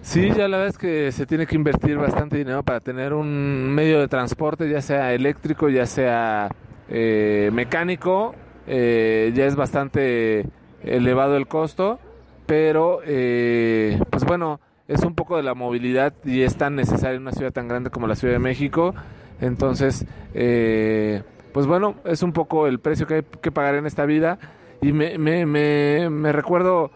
Sí, 0.07 0.29
ya 0.29 0.47
la 0.47 0.57
verdad 0.57 0.67
es 0.67 0.77
que 0.77 1.11
se 1.11 1.25
tiene 1.25 1.45
que 1.45 1.55
invertir 1.55 1.97
bastante 1.97 2.37
dinero 2.37 2.63
para 2.63 2.79
tener 2.79 3.13
un 3.13 3.69
medio 3.75 3.99
de 3.99 4.07
transporte, 4.07 4.69
ya 4.69 4.81
sea 4.81 5.13
eléctrico, 5.13 5.67
ya 5.67 5.85
sea 5.85 6.49
eh, 6.87 7.49
mecánico. 7.51 8.33
Eh, 8.67 9.33
ya 9.33 9.45
es 9.45 9.55
bastante 9.55 10.45
elevado 10.81 11.35
el 11.35 11.47
costo, 11.47 11.99
pero 12.45 13.01
eh, 13.05 13.99
pues 14.09 14.23
bueno, 14.23 14.61
es 14.87 15.03
un 15.03 15.13
poco 15.13 15.35
de 15.35 15.43
la 15.43 15.53
movilidad 15.53 16.13
y 16.23 16.43
es 16.43 16.55
tan 16.55 16.75
necesaria 16.75 17.15
en 17.15 17.23
una 17.23 17.31
ciudad 17.33 17.51
tan 17.51 17.67
grande 17.67 17.89
como 17.89 18.07
la 18.07 18.15
Ciudad 18.15 18.33
de 18.33 18.39
México. 18.39 18.93
Entonces, 19.41 20.05
pues 20.33 21.67
bueno, 21.67 21.95
es 22.05 22.23
un 22.23 22.31
poco 22.31 22.67
el 22.67 22.79
precio 22.79 23.07
que 23.07 23.15
hay 23.15 23.23
que 23.41 23.51
pagar 23.51 23.75
en 23.75 23.85
esta 23.85 24.05
vida. 24.05 24.39
Y 24.81 24.91
me, 24.93 25.17
me, 25.17 25.45
me, 25.45 26.09
me 26.09 26.31
recuerdo 26.31 26.91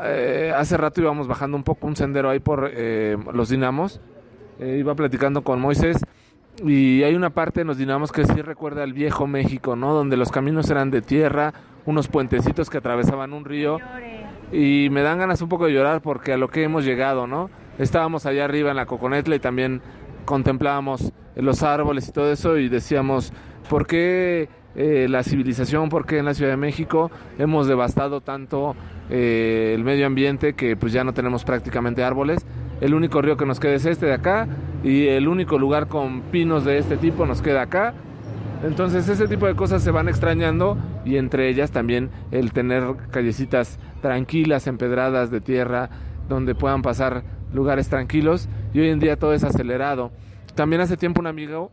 eh, 0.00 0.52
hace 0.56 0.76
rato 0.76 1.00
íbamos 1.00 1.28
bajando 1.28 1.56
un 1.56 1.64
poco 1.64 1.86
un 1.86 1.96
sendero 1.96 2.30
ahí 2.30 2.40
por 2.40 2.70
eh, 2.72 3.16
los 3.32 3.48
dinamos. 3.48 4.00
Eh, 4.58 4.76
iba 4.78 4.94
platicando 4.94 5.42
con 5.42 5.60
Moisés 5.60 5.98
y 6.64 7.02
hay 7.02 7.14
una 7.14 7.30
parte 7.30 7.62
en 7.62 7.66
los 7.66 7.78
dinamos 7.78 8.12
que 8.12 8.24
sí 8.24 8.42
recuerda 8.42 8.82
al 8.82 8.92
viejo 8.92 9.26
México, 9.26 9.76
¿no? 9.76 9.94
Donde 9.94 10.16
los 10.16 10.30
caminos 10.30 10.70
eran 10.70 10.90
de 10.90 11.02
tierra, 11.02 11.54
unos 11.86 12.08
puentecitos 12.08 12.70
que 12.70 12.78
atravesaban 12.78 13.32
un 13.32 13.44
río. 13.44 13.78
Y 14.52 14.88
me 14.90 15.02
dan 15.02 15.18
ganas 15.18 15.40
un 15.40 15.48
poco 15.48 15.66
de 15.66 15.72
llorar 15.72 16.02
porque 16.02 16.34
a 16.34 16.36
lo 16.36 16.48
que 16.48 16.62
hemos 16.62 16.84
llegado, 16.84 17.26
¿no? 17.26 17.50
Estábamos 17.78 18.26
allá 18.26 18.44
arriba 18.44 18.70
en 18.70 18.76
la 18.76 18.86
Coconetla 18.86 19.34
y 19.34 19.40
también 19.40 19.80
contemplábamos 20.26 21.12
los 21.34 21.62
árboles 21.62 22.08
y 22.08 22.12
todo 22.12 22.30
eso 22.30 22.58
y 22.58 22.68
decíamos, 22.68 23.32
¿por 23.70 23.86
qué 23.86 24.50
la 24.74 25.22
civilización, 25.22 25.88
por 25.88 26.06
qué 26.06 26.18
en 26.18 26.24
la 26.24 26.34
Ciudad 26.34 26.52
de 26.52 26.56
México 26.56 27.10
hemos 27.38 27.66
devastado 27.66 28.20
tanto 28.20 28.74
eh, 29.10 29.72
el 29.74 29.84
medio 29.84 30.06
ambiente 30.06 30.54
que 30.54 30.76
pues 30.76 30.92
ya 30.92 31.04
no 31.04 31.12
tenemos 31.12 31.44
prácticamente 31.44 32.02
árboles. 32.02 32.46
El 32.80 32.94
único 32.94 33.20
río 33.20 33.36
que 33.36 33.46
nos 33.46 33.60
queda 33.60 33.74
es 33.74 33.84
este 33.84 34.06
de 34.06 34.14
acá 34.14 34.48
y 34.82 35.06
el 35.06 35.28
único 35.28 35.58
lugar 35.58 35.88
con 35.88 36.22
pinos 36.22 36.64
de 36.64 36.78
este 36.78 36.96
tipo 36.96 37.26
nos 37.26 37.42
queda 37.42 37.62
acá. 37.62 37.94
Entonces 38.64 39.08
ese 39.08 39.28
tipo 39.28 39.46
de 39.46 39.54
cosas 39.54 39.82
se 39.82 39.90
van 39.90 40.08
extrañando 40.08 40.78
y 41.04 41.16
entre 41.16 41.48
ellas 41.48 41.72
también 41.72 42.10
el 42.30 42.52
tener 42.52 42.84
callecitas 43.10 43.78
tranquilas, 44.00 44.66
empedradas 44.66 45.30
de 45.30 45.40
tierra, 45.40 45.90
donde 46.28 46.54
puedan 46.54 46.82
pasar 46.82 47.24
lugares 47.52 47.88
tranquilos 47.88 48.48
y 48.72 48.80
hoy 48.80 48.88
en 48.88 49.00
día 49.00 49.16
todo 49.16 49.34
es 49.34 49.44
acelerado. 49.44 50.10
También 50.54 50.80
hace 50.80 50.96
tiempo 50.96 51.20
un 51.20 51.26
amigo 51.26 51.70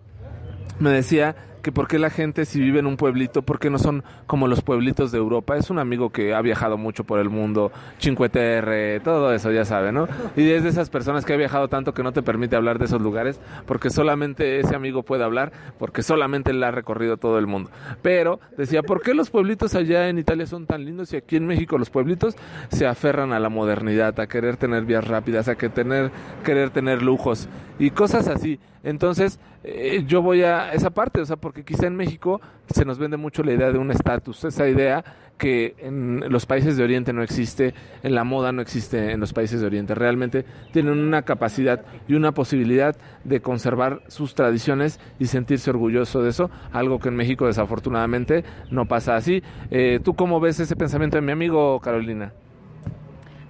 me 0.80 0.90
decía 0.92 1.36
que 1.62 1.72
por 1.72 1.88
qué 1.88 2.00
la 2.00 2.10
gente 2.10 2.46
si 2.46 2.60
vive 2.60 2.80
en 2.80 2.86
un 2.86 2.98
pueblito, 2.98 3.42
por 3.42 3.60
qué 3.60 3.70
no 3.70 3.80
son 3.80 4.04
como 4.28 4.48
los 4.48 4.62
pueblitos 4.62 5.12
de 5.12 5.18
Europa. 5.18 5.58
Es 5.58 5.70
un 5.70 5.80
amigo 5.80 6.10
que 6.10 6.34
ha 6.34 6.42
viajado 6.42 6.78
mucho 6.78 7.04
por 7.04 7.20
el 7.20 7.30
mundo, 7.30 7.72
5TR, 8.02 9.02
todo 9.04 9.34
eso 9.34 9.52
ya 9.52 9.66
sabe, 9.66 9.92
¿no? 9.92 10.08
Y 10.36 10.50
es 10.52 10.64
de 10.64 10.70
esas 10.70 10.90
personas 10.90 11.26
que 11.26 11.34
ha 11.34 11.38
viajado 11.38 11.68
tanto 11.68 11.94
que 11.94 12.04
no 12.04 12.12
te 12.12 12.22
permite 12.22 12.56
hablar 12.56 12.80
de 12.80 12.86
esos 12.86 13.02
lugares, 13.02 13.40
porque 13.66 13.90
solamente 13.90 14.60
ese 14.60 14.76
amigo 14.76 15.04
puede 15.04 15.24
hablar, 15.24 15.52
porque 15.78 16.04
solamente 16.04 16.52
él 16.52 16.64
ha 16.64 16.72
recorrido 16.72 17.18
todo 17.18 17.38
el 17.40 17.48
mundo. 17.48 17.70
Pero 18.02 18.40
decía, 18.58 18.84
¿por 18.84 19.02
qué 19.02 19.14
los 19.14 19.30
pueblitos 19.30 19.76
allá 19.76 20.10
en 20.10 20.20
Italia 20.20 20.46
son 20.46 20.66
tan 20.66 20.86
lindos 20.86 21.14
y 21.14 21.18
aquí 21.18 21.36
en 21.36 21.48
México 21.48 21.78
los 21.78 21.90
pueblitos 21.90 22.36
se 22.70 22.88
aferran 22.88 23.34
a 23.34 23.40
la 23.40 23.50
modernidad, 23.50 24.20
a 24.20 24.28
querer 24.28 24.58
tener 24.58 24.86
vías 24.86 25.08
rápidas, 25.08 25.48
a 25.48 25.56
que 25.56 25.70
tener, 25.70 26.12
querer 26.44 26.70
tener 26.70 27.02
lujos 27.02 27.50
y 27.78 27.92
cosas 27.92 28.28
así? 28.28 28.60
Entonces, 28.84 29.40
eh, 29.64 30.04
yo 30.08 30.22
voy 30.22 30.44
a 30.44 30.74
esa 30.74 30.90
parte, 30.90 31.22
o 31.22 31.26
sea, 31.26 31.36
porque 31.36 31.64
quizá 31.64 31.88
en 31.88 31.96
México 31.96 32.40
se 32.74 32.86
nos 32.86 32.98
vende 32.98 33.18
mucho 33.18 33.44
la 33.44 33.54
idea 33.54 33.72
de 33.72 33.78
un 33.78 33.92
estatus, 33.92 34.44
esa 34.46 34.68
idea 34.68 35.04
que 35.38 35.76
en 35.80 36.26
los 36.30 36.46
países 36.46 36.76
de 36.78 36.84
Oriente 36.84 37.14
no 37.14 37.24
existe, 37.24 37.74
en 38.04 38.14
la 38.14 38.26
moda 38.26 38.52
no 38.52 38.62
existe 38.62 39.12
en 39.12 39.22
los 39.22 39.32
países 39.34 39.62
de 39.62 39.68
Oriente. 39.68 39.96
Realmente 39.96 40.46
tienen 40.72 41.00
una 41.00 41.22
capacidad 41.24 41.86
y 42.08 42.14
una 42.14 42.34
posibilidad 42.34 42.96
de 43.24 43.42
conservar 43.42 44.02
sus 44.08 44.36
tradiciones 44.36 45.00
y 45.18 45.26
sentirse 45.28 45.70
orgulloso 45.70 46.22
de 46.22 46.30
eso, 46.30 46.52
algo 46.74 47.00
que 47.00 47.08
en 47.08 47.16
México 47.16 47.48
desafortunadamente 47.48 48.44
no 48.70 48.86
pasa 48.86 49.16
así. 49.16 49.42
Eh, 49.72 50.00
¿Tú 50.04 50.14
cómo 50.14 50.40
ves 50.42 50.60
ese 50.60 50.76
pensamiento 50.76 51.18
de 51.18 51.22
mi 51.22 51.32
amigo 51.32 51.80
Carolina? 51.80 52.34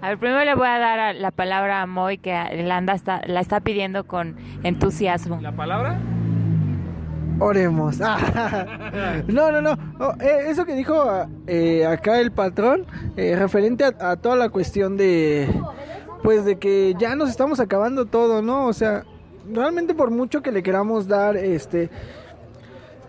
A 0.01 0.09
ver, 0.09 0.17
primero 0.17 0.43
le 0.45 0.55
voy 0.55 0.67
a 0.67 0.79
dar 0.79 1.15
la 1.15 1.31
palabra 1.31 1.81
a 1.81 1.85
Moy, 1.85 2.17
que 2.17 2.31
la, 2.31 2.77
anda 2.77 2.93
está, 2.93 3.21
la 3.27 3.41
está 3.41 3.59
pidiendo 3.59 4.05
con 4.05 4.37
entusiasmo. 4.63 5.39
¿La 5.41 5.51
palabra? 5.51 5.99
Oremos. 7.39 7.99
no, 9.27 9.51
no, 9.51 9.61
no. 9.61 9.77
Oh, 9.99 10.13
eh, 10.21 10.45
eso 10.47 10.65
que 10.65 10.75
dijo 10.75 10.95
eh, 11.47 11.85
acá 11.85 12.19
el 12.19 12.31
patrón, 12.31 12.85
eh, 13.17 13.35
referente 13.37 13.83
a, 13.83 14.15
toda 14.15 14.37
la 14.37 14.49
cuestión 14.49 14.95
de, 14.95 15.49
pues 16.23 16.45
de 16.45 16.57
que 16.57 16.95
ya 16.97 17.15
nos 17.15 17.29
estamos 17.29 17.59
acabando 17.59 18.05
todo, 18.05 18.41
¿no? 18.41 18.67
O 18.67 18.73
sea, 18.73 19.03
realmente 19.51 19.93
por 19.93 20.11
mucho 20.11 20.41
que 20.41 20.51
le 20.51 20.63
queramos 20.63 21.07
dar, 21.07 21.35
este, 21.35 21.89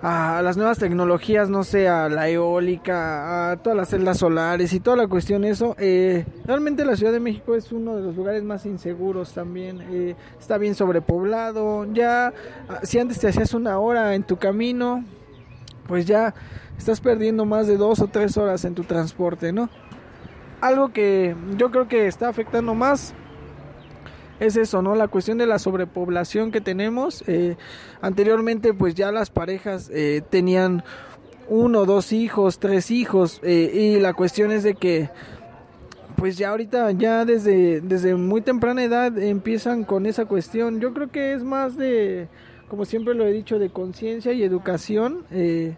a 0.03 0.41
las 0.43 0.57
nuevas 0.57 0.79
tecnologías, 0.79 1.51
no 1.51 1.63
sé, 1.63 1.89
a 1.89 2.09
la 2.09 2.29
eólica, 2.29 3.51
a 3.51 3.57
todas 3.59 3.77
las 3.77 3.91
celdas 3.91 4.19
solares 4.19 4.73
y 4.73 4.81
toda 4.81 4.97
la 4.97 5.07
cuestión 5.07 5.45
eso, 5.45 5.77
eh, 5.79 6.25
realmente 6.47 6.85
la 6.85 6.97
Ciudad 6.97 7.13
de 7.13 7.21
México 7.21 7.55
es 7.55 7.71
uno 7.71 7.97
de 7.97 8.03
los 8.03 8.17
lugares 8.17 8.43
más 8.43 8.65
inseguros 8.65 9.35
también, 9.35 9.83
eh, 9.91 10.17
está 10.39 10.57
bien 10.57 10.75
sobrepoblado, 10.75 11.87
ya 11.93 12.33
ah, 12.69 12.81
si 12.83 12.99
antes 12.99 13.19
te 13.19 13.29
hacías 13.29 13.53
una 13.53 13.79
hora 13.79 14.15
en 14.15 14.23
tu 14.23 14.39
camino, 14.39 15.05
pues 15.87 16.07
ya 16.07 16.35
estás 16.79 17.01
perdiendo 17.01 17.45
más 17.45 17.67
de 17.67 17.77
dos 17.77 18.01
o 18.01 18.07
tres 18.07 18.39
horas 18.39 18.65
en 18.65 18.75
tu 18.75 18.85
transporte, 18.85 19.53
¿no? 19.53 19.69
Algo 20.63 20.93
que 20.93 21.35
yo 21.57 21.71
creo 21.71 21.89
que 21.89 22.07
está 22.07 22.29
afectando 22.29 22.75
más 22.75 23.15
es 24.41 24.57
eso, 24.57 24.83
¿no? 24.83 24.95
La 24.95 25.09
cuestión 25.09 25.39
de 25.39 25.47
la 25.47 25.59
sobrepoblación 25.59 26.51
que 26.51 26.61
tenemos. 26.61 27.23
Eh, 27.29 27.57
anteriormente, 28.01 28.75
pues 28.75 28.95
ya 28.95 29.13
las 29.13 29.31
parejas 29.31 29.91
eh, 29.93 30.23
tenían 30.29 30.83
uno, 31.49 31.85
dos 31.85 32.13
hijos, 32.13 32.59
tres 32.59 32.91
hijos, 32.91 33.41
eh, 33.43 33.71
y 33.75 34.01
la 34.01 34.15
cuestión 34.15 34.51
es 34.51 34.63
de 34.63 34.75
que, 34.75 35.11
pues 36.17 36.39
ya 36.39 36.51
ahorita, 36.51 36.93
ya 36.93 37.25
desde, 37.25 37.81
desde 37.81 38.15
muy 38.15 38.41
temprana 38.41 38.83
edad 38.83 39.19
empiezan 39.19 39.85
con 39.85 40.07
esa 40.07 40.25
cuestión. 40.25 40.81
Yo 40.81 40.95
creo 40.95 41.11
que 41.11 41.35
es 41.35 41.43
más 41.43 41.77
de, 41.77 42.29
como 42.69 42.85
siempre 42.85 43.15
lo 43.15 43.27
he 43.27 43.33
dicho, 43.33 43.59
de 43.59 43.71
conciencia 43.71 44.33
y 44.33 44.43
educación. 44.43 45.25
Eh, 45.31 45.77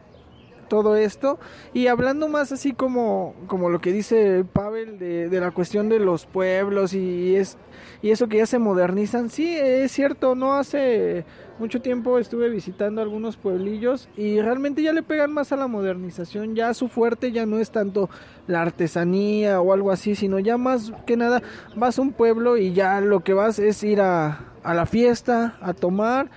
todo 0.68 0.96
esto 0.96 1.38
y 1.74 1.88
hablando 1.88 2.28
más 2.28 2.50
así 2.50 2.72
como 2.72 3.34
como 3.46 3.68
lo 3.68 3.82
que 3.82 3.92
dice 3.92 4.42
Pavel 4.54 4.98
de, 4.98 5.28
de 5.28 5.40
la 5.40 5.50
cuestión 5.50 5.90
de 5.90 5.98
los 5.98 6.24
pueblos 6.24 6.94
y 6.94 7.36
es 7.36 7.58
y 8.02 8.10
eso 8.10 8.28
que 8.28 8.38
ya 8.38 8.46
se 8.46 8.58
modernizan. 8.58 9.30
Sí 9.30 9.56
es 9.56 9.92
cierto 9.92 10.34
no 10.34 10.54
hace 10.54 11.24
mucho 11.58 11.80
tiempo 11.80 12.18
estuve 12.18 12.48
visitando 12.48 13.00
algunos 13.00 13.36
pueblillos 13.36 14.08
y 14.16 14.40
realmente 14.40 14.82
ya 14.82 14.92
le 14.92 15.02
pegan 15.02 15.32
más 15.32 15.52
a 15.52 15.56
la 15.56 15.68
modernización 15.68 16.56
ya 16.56 16.74
su 16.74 16.88
fuerte 16.88 17.30
ya 17.30 17.46
no 17.46 17.58
es 17.58 17.70
tanto 17.70 18.10
la 18.48 18.62
artesanía 18.62 19.60
o 19.60 19.72
algo 19.72 19.92
así 19.92 20.16
sino 20.16 20.40
ya 20.40 20.56
más 20.56 20.92
que 21.06 21.16
nada 21.16 21.40
vas 21.76 21.98
a 21.98 22.02
un 22.02 22.12
pueblo 22.12 22.56
y 22.56 22.72
ya 22.72 23.00
lo 23.00 23.20
que 23.20 23.34
vas 23.34 23.60
es 23.60 23.84
ir 23.84 24.00
a, 24.00 24.40
a 24.64 24.74
la 24.74 24.86
fiesta 24.86 25.56
a 25.60 25.72
tomar 25.72 26.30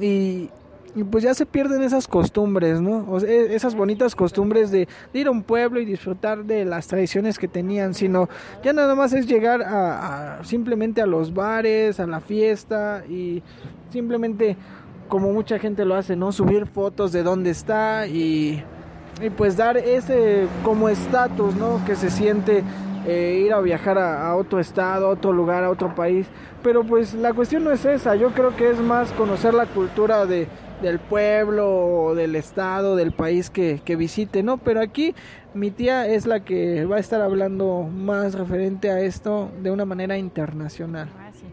y, 0.00 0.50
y 0.96 1.04
pues 1.04 1.22
ya 1.22 1.34
se 1.34 1.44
pierden 1.44 1.82
esas 1.82 2.08
costumbres, 2.08 2.80
¿no? 2.80 3.04
O 3.10 3.20
sea, 3.20 3.30
e- 3.30 3.54
esas 3.54 3.74
bonitas 3.74 4.16
costumbres 4.16 4.70
de, 4.70 4.88
ir 5.12 5.26
a 5.26 5.30
un 5.30 5.42
pueblo 5.42 5.78
y 5.78 5.84
disfrutar 5.84 6.44
de 6.44 6.64
las 6.64 6.88
tradiciones 6.88 7.38
que 7.38 7.48
tenían, 7.48 7.92
sino 7.92 8.30
ya 8.64 8.72
nada 8.72 8.94
más 8.94 9.12
es 9.12 9.26
llegar 9.26 9.62
a, 9.62 10.38
a 10.38 10.44
simplemente 10.44 11.02
a 11.02 11.06
los 11.06 11.34
bares, 11.34 12.00
a 12.00 12.06
la 12.06 12.20
fiesta 12.20 13.04
y 13.08 13.42
simplemente 13.90 14.56
como 15.08 15.32
mucha 15.32 15.58
gente 15.58 15.84
lo 15.84 15.94
hace, 15.94 16.16
¿no? 16.16 16.32
Subir 16.32 16.66
fotos 16.66 17.12
de 17.12 17.22
dónde 17.22 17.50
está 17.50 18.06
y, 18.06 18.64
y 19.20 19.28
pues 19.36 19.58
dar 19.58 19.76
ese 19.76 20.48
como 20.64 20.88
estatus, 20.88 21.54
¿no? 21.56 21.84
Que 21.84 21.94
se 21.94 22.08
siente 22.08 22.64
eh, 23.06 23.42
ir 23.44 23.52
a 23.52 23.60
viajar 23.60 23.98
a, 23.98 24.28
a 24.28 24.34
otro 24.34 24.60
estado, 24.60 25.08
a 25.08 25.10
otro 25.10 25.34
lugar, 25.34 25.62
a 25.62 25.68
otro 25.68 25.94
país. 25.94 26.26
Pero 26.62 26.84
pues 26.84 27.12
la 27.12 27.34
cuestión 27.34 27.64
no 27.64 27.70
es 27.70 27.84
esa, 27.84 28.16
yo 28.16 28.30
creo 28.30 28.56
que 28.56 28.70
es 28.70 28.78
más 28.80 29.12
conocer 29.12 29.52
la 29.54 29.66
cultura 29.66 30.24
de, 30.26 30.48
del 30.82 30.98
pueblo, 30.98 32.14
del 32.14 32.36
estado, 32.36 32.96
del 32.96 33.12
país 33.12 33.50
que, 33.50 33.80
que 33.84 33.96
visite, 33.96 34.42
¿no? 34.42 34.58
Pero 34.58 34.80
aquí 34.80 35.14
mi 35.54 35.70
tía 35.70 36.06
es 36.06 36.26
la 36.26 36.40
que 36.40 36.84
va 36.84 36.96
a 36.96 37.00
estar 37.00 37.20
hablando 37.22 37.84
más 37.84 38.34
referente 38.34 38.90
a 38.90 39.00
esto 39.00 39.50
de 39.62 39.70
una 39.70 39.84
manera 39.84 40.18
internacional. 40.18 41.08
Ah, 41.18 41.30
sí. 41.32 41.46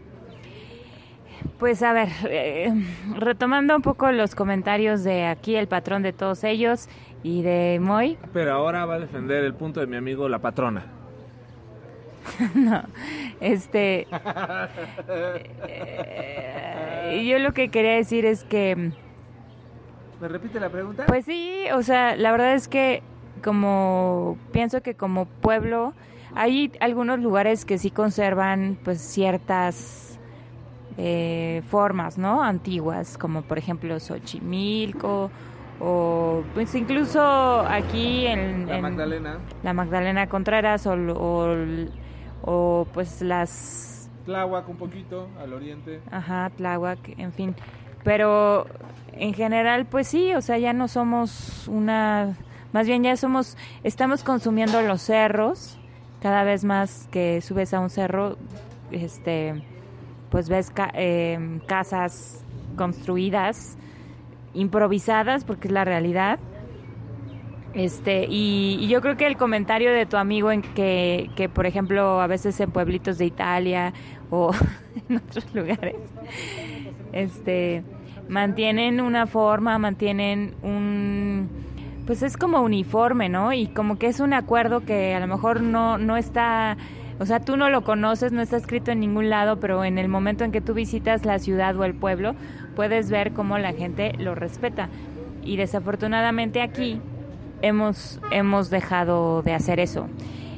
Pues 1.58 1.82
a 1.82 1.92
ver, 1.92 2.08
eh, 2.28 2.72
retomando 3.16 3.76
un 3.76 3.82
poco 3.82 4.10
los 4.12 4.34
comentarios 4.34 5.04
de 5.04 5.26
aquí, 5.26 5.56
el 5.56 5.68
patrón 5.68 6.02
de 6.02 6.12
todos 6.12 6.44
ellos 6.44 6.88
y 7.22 7.42
de 7.42 7.78
Moy, 7.80 8.18
Pero 8.32 8.52
ahora 8.52 8.84
va 8.84 8.94
a 8.94 8.98
defender 8.98 9.44
el 9.44 9.54
punto 9.54 9.80
de 9.80 9.86
mi 9.86 9.96
amigo 9.96 10.28
la 10.28 10.40
patrona. 10.40 10.84
no, 12.54 12.82
este, 13.40 14.06
eh, 15.68 17.24
yo 17.26 17.38
lo 17.38 17.52
que 17.52 17.68
quería 17.68 17.94
decir 17.94 18.26
es 18.26 18.44
que, 18.44 18.92
¿Me 20.24 20.28
repite 20.28 20.58
la 20.58 20.70
pregunta? 20.70 21.04
pues 21.06 21.26
sí, 21.26 21.66
o 21.74 21.82
sea, 21.82 22.16
la 22.16 22.32
verdad 22.32 22.54
es 22.54 22.66
que 22.66 23.02
como 23.44 24.38
pienso 24.52 24.82
que 24.82 24.94
como 24.94 25.26
pueblo 25.26 25.92
hay 26.34 26.72
algunos 26.80 27.18
lugares 27.20 27.66
que 27.66 27.76
sí 27.76 27.90
conservan 27.90 28.78
pues 28.82 29.02
ciertas 29.02 30.18
eh, 30.96 31.60
formas, 31.68 32.16
¿no? 32.16 32.42
Antiguas, 32.42 33.18
como 33.18 33.42
por 33.42 33.58
ejemplo 33.58 34.00
Xochimilco 34.00 35.30
o 35.78 36.42
pues 36.54 36.74
incluso 36.74 37.20
aquí 37.68 38.26
en, 38.26 38.66
la 38.66 38.76
en- 38.76 38.80
Magdalena. 38.82 39.38
la 39.62 39.74
Magdalena 39.74 40.26
Contreras 40.26 40.86
o, 40.86 40.94
o, 40.94 41.54
o, 42.46 42.86
pues 42.94 43.20
las 43.20 44.08
Tláhuac 44.24 44.66
un 44.70 44.76
poquito 44.78 45.28
al 45.38 45.52
oriente. 45.52 46.00
Ajá, 46.10 46.50
Tláhuac, 46.56 46.98
en 47.18 47.30
fin. 47.34 47.54
Pero 48.04 48.66
en 49.18 49.34
general, 49.34 49.86
pues 49.86 50.08
sí, 50.08 50.34
o 50.34 50.40
sea, 50.40 50.58
ya 50.58 50.72
no 50.72 50.88
somos 50.88 51.68
una... 51.68 52.36
Más 52.72 52.86
bien 52.86 53.02
ya 53.02 53.16
somos... 53.16 53.56
Estamos 53.82 54.24
consumiendo 54.24 54.82
los 54.82 55.02
cerros. 55.02 55.78
Cada 56.20 56.44
vez 56.44 56.64
más 56.64 57.08
que 57.10 57.40
subes 57.40 57.74
a 57.74 57.80
un 57.80 57.90
cerro, 57.90 58.38
este, 58.90 59.62
pues 60.30 60.48
ves 60.48 60.72
em, 60.94 61.60
casas 61.60 62.44
construidas, 62.76 63.76
improvisadas, 64.54 65.44
porque 65.44 65.68
es 65.68 65.74
la 65.74 65.84
realidad. 65.84 66.38
Este, 67.74 68.26
y, 68.28 68.78
y 68.80 68.88
yo 68.88 69.00
creo 69.00 69.16
que 69.16 69.26
el 69.26 69.36
comentario 69.36 69.92
de 69.92 70.06
tu 70.06 70.16
amigo 70.16 70.50
en 70.50 70.62
que, 70.62 71.30
que, 71.36 71.48
por 71.48 71.66
ejemplo, 71.66 72.20
a 72.20 72.26
veces 72.26 72.58
en 72.60 72.70
pueblitos 72.70 73.18
de 73.18 73.26
Italia 73.26 73.92
o 74.30 74.52
en 75.08 75.16
otros 75.16 75.52
lugares, 75.54 75.96
este, 77.12 77.84
mantienen 78.28 79.00
una 79.00 79.26
forma, 79.26 79.78
mantienen 79.78 80.54
un, 80.62 81.48
pues 82.06 82.22
es 82.22 82.36
como 82.36 82.60
uniforme, 82.60 83.28
¿no? 83.28 83.52
Y 83.52 83.66
como 83.68 83.98
que 83.98 84.06
es 84.06 84.20
un 84.20 84.32
acuerdo 84.32 84.80
que 84.80 85.14
a 85.14 85.20
lo 85.20 85.26
mejor 85.26 85.60
no, 85.60 85.98
no 85.98 86.16
está, 86.16 86.76
o 87.18 87.26
sea, 87.26 87.40
tú 87.40 87.56
no 87.56 87.70
lo 87.70 87.82
conoces, 87.82 88.32
no 88.32 88.42
está 88.42 88.56
escrito 88.56 88.90
en 88.90 89.00
ningún 89.00 89.30
lado, 89.30 89.60
pero 89.60 89.84
en 89.84 89.98
el 89.98 90.08
momento 90.08 90.44
en 90.44 90.52
que 90.52 90.60
tú 90.60 90.74
visitas 90.74 91.24
la 91.24 91.38
ciudad 91.38 91.76
o 91.76 91.84
el 91.84 91.94
pueblo, 91.94 92.34
puedes 92.74 93.10
ver 93.10 93.32
cómo 93.32 93.58
la 93.58 93.72
gente 93.72 94.12
lo 94.18 94.34
respeta. 94.34 94.88
Y 95.42 95.56
desafortunadamente 95.56 96.62
aquí 96.62 97.00
hemos, 97.62 98.20
hemos 98.30 98.70
dejado 98.70 99.42
de 99.42 99.54
hacer 99.54 99.80
eso. 99.80 100.08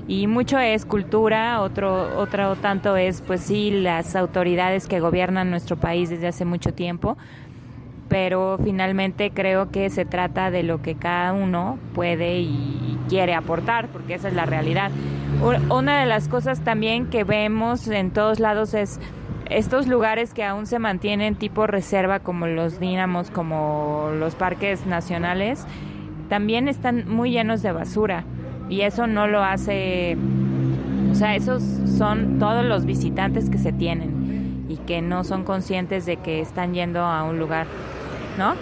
Y 0.09 0.29
mucho 0.29 0.59
es 0.61 0.87
cultura, 0.87 1.61
otro, 1.61 2.17
otro 2.19 2.55
tanto 2.55 2.97
es, 2.97 3.23
pues 3.23 3.41
sí, 3.41 3.73
las 3.73 4.15
autoridades 4.15 4.87
que 4.87 5.01
gobiernan 5.01 5.51
nuestro 5.51 5.77
país 5.77 6.11
desde 6.11 6.29
hace 6.29 6.45
mucho 6.45 6.73
tiempo, 6.73 7.17
pero 8.09 8.59
finalmente 8.63 9.31
creo 9.31 9.71
que 9.71 9.91
se 9.91 10.05
trata 10.05 10.51
de 10.51 10.63
lo 10.63 10.83
que 10.83 10.95
cada 10.95 11.33
uno 11.33 11.79
puede 11.95 12.39
y 12.39 12.99
quiere 13.09 13.35
aportar, 13.35 13.89
porque 13.89 14.15
esa 14.15 14.29
es 14.29 14.35
la 14.35 14.47
realidad. 14.47 14.91
Una 15.71 16.01
de 16.01 16.07
las 16.07 16.29
cosas 16.29 16.61
también 16.61 17.07
que 17.07 17.25
vemos 17.25 17.89
en 17.89 18.11
todos 18.11 18.41
lados 18.41 18.75
es 18.75 19.01
estos 19.51 19.87
lugares 19.87 20.35
que 20.35 20.45
aún 20.45 20.67
se 20.67 20.79
mantienen 20.79 21.37
tipo 21.37 21.67
reserva, 21.67 22.21
como 22.21 22.47
los 22.47 22.81
dínamos, 22.81 23.31
como 23.31 24.11
los 24.19 24.35
parques 24.35 24.87
nacionales, 24.87 25.67
también 26.29 26.69
están 26.69 27.09
muy 27.09 27.31
llenos 27.31 27.63
de 27.63 27.73
basura 27.73 28.25
y 28.69 28.81
eso 28.81 29.07
no 29.07 29.29
lo 29.29 29.45
hace, 29.45 30.17
o 31.11 31.15
sea, 31.15 31.37
esos 31.37 31.63
son 31.97 32.39
todos 32.39 32.65
los 32.65 32.85
visitantes 32.85 33.49
que 33.49 33.59
se 33.59 33.73
tienen 33.73 34.65
y 34.69 34.77
que 34.79 35.03
no 35.03 35.23
son 35.23 35.45
conscientes 35.45 36.07
de 36.07 36.17
que 36.17 36.41
están 36.41 36.75
yendo 36.75 37.01
a 37.01 37.23
un 37.23 37.39
lugar, 37.39 37.67
¿no? 38.39 38.55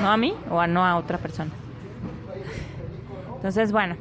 ¿No 0.00 0.10
a 0.10 0.16
mí 0.16 0.34
o 0.50 0.60
a 0.60 0.66
no 0.66 0.84
a 0.84 0.96
otra 0.96 1.18
persona? 1.18 1.50
Entonces, 3.36 3.72
bueno, 3.72 3.96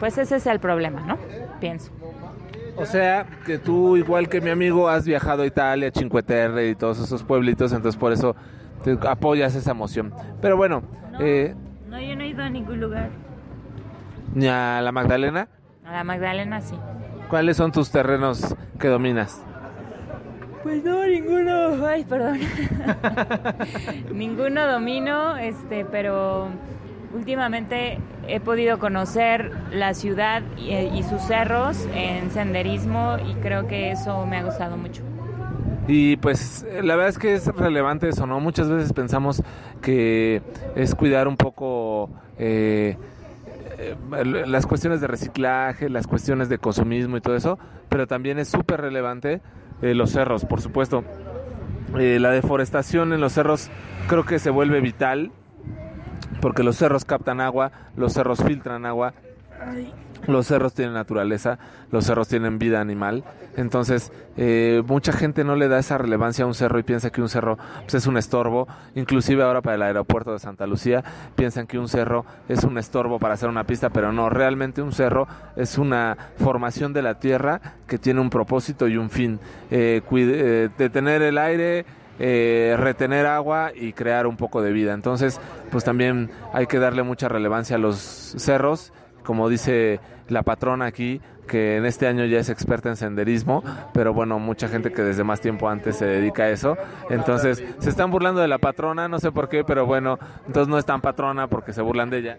pues 0.00 0.18
ese 0.18 0.36
es 0.36 0.46
el 0.46 0.60
problema, 0.60 1.00
¿no? 1.02 1.18
Pienso. 1.60 1.90
O 2.76 2.84
sea, 2.86 3.26
que 3.44 3.58
tú, 3.58 3.96
igual 3.96 4.28
que 4.28 4.40
mi 4.40 4.50
amigo, 4.50 4.88
has 4.88 5.04
viajado 5.04 5.42
a 5.42 5.46
Italia, 5.46 5.90
Cinque 5.92 6.22
Terre 6.22 6.68
y 6.68 6.74
todos 6.74 7.00
esos 7.00 7.24
pueblitos, 7.24 7.72
entonces 7.72 7.98
por 7.98 8.12
eso 8.12 8.36
te 8.84 8.96
apoyas 9.08 9.54
esa 9.54 9.72
emoción. 9.72 10.12
Pero 10.40 10.56
bueno, 10.56 10.82
eh, 11.18 11.54
no, 11.88 12.00
yo 12.00 12.14
no 12.14 12.22
he 12.22 12.28
ido 12.28 12.42
a 12.44 12.48
ningún 12.50 12.80
lugar. 12.80 13.10
ni 14.34 14.46
a 14.46 14.80
la 14.80 14.92
Magdalena, 14.92 15.48
A 15.84 15.92
la 15.92 16.04
Magdalena 16.04 16.60
sí. 16.60 16.76
¿cuáles 17.28 17.56
son 17.56 17.72
tus 17.72 17.90
terrenos 17.90 18.54
que 18.78 18.86
dominas? 18.88 19.42
Pues 20.62 20.84
no, 20.84 21.06
ninguno. 21.06 21.86
Ay, 21.86 22.04
perdón. 22.04 22.38
ninguno 24.12 24.66
domino, 24.70 25.36
este, 25.36 25.84
pero 25.84 26.48
últimamente 27.14 27.98
he 28.26 28.40
podido 28.40 28.78
conocer 28.78 29.52
la 29.72 29.94
ciudad 29.94 30.42
y, 30.56 30.74
y 30.74 31.02
sus 31.04 31.22
cerros 31.22 31.88
en 31.94 32.30
senderismo 32.30 33.16
y 33.26 33.34
creo 33.34 33.66
que 33.66 33.92
eso 33.92 34.26
me 34.26 34.36
ha 34.36 34.42
gustado 34.42 34.76
mucho. 34.76 35.02
Y 35.88 36.18
pues 36.18 36.66
la 36.82 36.96
verdad 36.96 37.08
es 37.08 37.18
que 37.18 37.34
es 37.34 37.46
relevante 37.46 38.08
eso, 38.10 38.26
¿no? 38.26 38.40
Muchas 38.40 38.68
veces 38.68 38.92
pensamos 38.92 39.42
que 39.80 40.42
es 40.76 40.94
cuidar 40.94 41.26
un 41.28 41.36
poco... 41.36 42.10
Eh, 42.38 42.96
eh, 43.78 43.96
las 44.46 44.66
cuestiones 44.66 45.00
de 45.00 45.06
reciclaje, 45.06 45.88
las 45.88 46.06
cuestiones 46.06 46.48
de 46.48 46.58
consumismo 46.58 47.16
y 47.16 47.20
todo 47.20 47.36
eso, 47.36 47.58
pero 47.88 48.06
también 48.06 48.38
es 48.38 48.48
súper 48.48 48.80
relevante 48.80 49.40
eh, 49.82 49.94
los 49.94 50.10
cerros, 50.10 50.44
por 50.44 50.60
supuesto. 50.60 51.04
Eh, 51.98 52.18
la 52.20 52.30
deforestación 52.30 53.12
en 53.12 53.20
los 53.20 53.32
cerros 53.32 53.70
creo 54.08 54.24
que 54.24 54.38
se 54.38 54.50
vuelve 54.50 54.80
vital 54.80 55.32
porque 56.40 56.62
los 56.62 56.76
cerros 56.76 57.04
captan 57.04 57.40
agua, 57.40 57.72
los 57.96 58.12
cerros 58.12 58.42
filtran 58.44 58.86
agua, 58.86 59.14
los 60.26 60.46
cerros 60.46 60.74
tienen 60.74 60.94
naturaleza, 60.94 61.58
los 61.90 62.04
cerros 62.04 62.28
tienen 62.28 62.58
vida 62.58 62.80
animal. 62.80 63.24
Entonces, 63.56 64.12
eh, 64.36 64.82
mucha 64.86 65.12
gente 65.12 65.44
no 65.44 65.56
le 65.56 65.68
da 65.68 65.78
esa 65.78 65.98
relevancia 65.98 66.44
a 66.44 66.46
un 66.46 66.54
cerro 66.54 66.78
y 66.78 66.82
piensa 66.82 67.10
que 67.10 67.20
un 67.20 67.28
cerro 67.28 67.58
pues, 67.82 67.94
es 67.94 68.06
un 68.06 68.16
estorbo. 68.16 68.68
Inclusive 68.94 69.42
ahora 69.42 69.62
para 69.62 69.76
el 69.76 69.82
aeropuerto 69.82 70.32
de 70.32 70.38
Santa 70.38 70.66
Lucía 70.66 71.02
piensan 71.34 71.66
que 71.66 71.78
un 71.78 71.88
cerro 71.88 72.24
es 72.48 72.64
un 72.64 72.78
estorbo 72.78 73.18
para 73.18 73.34
hacer 73.34 73.48
una 73.48 73.64
pista, 73.64 73.90
pero 73.90 74.12
no, 74.12 74.30
realmente 74.30 74.82
un 74.82 74.92
cerro 74.92 75.26
es 75.56 75.78
una 75.78 76.16
formación 76.36 76.92
de 76.92 77.02
la 77.02 77.18
tierra 77.18 77.60
que 77.86 77.98
tiene 77.98 78.20
un 78.20 78.30
propósito 78.30 78.88
y 78.88 78.96
un 78.96 79.10
fin. 79.10 79.40
Eh, 79.70 80.02
eh 80.10 80.68
detener 80.78 81.22
el 81.22 81.38
aire, 81.38 81.84
eh, 82.20 82.74
retener 82.78 83.26
agua 83.26 83.70
y 83.74 83.92
crear 83.92 84.26
un 84.26 84.36
poco 84.36 84.60
de 84.60 84.72
vida. 84.72 84.92
Entonces, 84.92 85.40
pues 85.70 85.84
también 85.84 86.30
hay 86.52 86.66
que 86.66 86.78
darle 86.78 87.04
mucha 87.04 87.28
relevancia 87.28 87.76
a 87.76 87.78
los 87.78 87.98
cerros, 87.98 88.92
como 89.28 89.50
dice 89.50 90.00
la 90.28 90.42
patrona 90.42 90.86
aquí, 90.86 91.20
que 91.46 91.76
en 91.76 91.84
este 91.84 92.06
año 92.06 92.24
ya 92.24 92.38
es 92.38 92.48
experta 92.48 92.88
en 92.88 92.96
senderismo, 92.96 93.62
pero 93.92 94.14
bueno, 94.14 94.38
mucha 94.38 94.68
gente 94.68 94.90
que 94.90 95.02
desde 95.02 95.22
más 95.22 95.42
tiempo 95.42 95.68
antes 95.68 95.96
se 95.96 96.06
dedica 96.06 96.44
a 96.44 96.48
eso. 96.48 96.78
Entonces, 97.10 97.62
se 97.78 97.90
están 97.90 98.10
burlando 98.10 98.40
de 98.40 98.48
la 98.48 98.56
patrona, 98.56 99.06
no 99.06 99.18
sé 99.18 99.30
por 99.30 99.50
qué, 99.50 99.64
pero 99.64 99.84
bueno, 99.84 100.18
entonces 100.46 100.66
no 100.66 100.78
es 100.78 100.86
tan 100.86 101.02
patrona 101.02 101.46
porque 101.46 101.74
se 101.74 101.82
burlan 101.82 102.08
de 102.08 102.20
ella. 102.20 102.38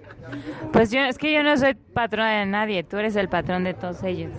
Pues 0.73 0.89
yo, 0.89 1.01
es 1.01 1.19
que 1.19 1.31
yo 1.31 1.43
no 1.43 1.55
soy 1.57 1.75
patrona 1.75 2.39
de 2.39 2.47
nadie, 2.47 2.83
tú 2.83 2.97
eres 2.97 3.15
el 3.15 3.29
patrón 3.29 3.65
de 3.65 3.75
todos 3.75 4.01
ellos 4.01 4.31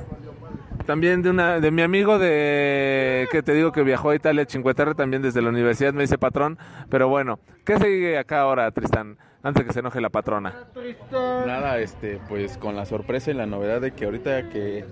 también 0.86 1.22
de 1.22 1.30
una 1.30 1.60
de 1.60 1.70
mi 1.70 1.82
amigo 1.82 2.18
de 2.18 3.28
que 3.30 3.44
te 3.44 3.54
digo 3.54 3.70
que 3.70 3.84
viajó 3.84 4.10
a 4.10 4.16
Italia, 4.16 4.44
Cinqueterre, 4.48 4.96
también 4.96 5.22
desde 5.22 5.40
la 5.40 5.50
universidad 5.50 5.92
me 5.92 6.02
dice 6.02 6.18
patrón, 6.18 6.58
pero 6.88 7.08
bueno, 7.08 7.38
¿qué 7.64 7.78
sigue 7.78 8.18
acá 8.18 8.40
ahora, 8.40 8.68
Tristan? 8.72 9.16
Antes 9.42 9.64
que 9.64 9.72
se 9.72 9.80
enoje 9.80 10.00
la 10.00 10.10
patrona. 10.10 10.66
Nada, 11.12 11.78
este, 11.78 12.20
pues 12.28 12.58
con 12.58 12.76
la 12.76 12.84
sorpresa 12.84 13.30
y 13.30 13.34
la 13.34 13.46
novedad 13.46 13.80
de 13.80 13.92
que 13.92 14.04
ahorita 14.04 14.48
que 14.50 14.84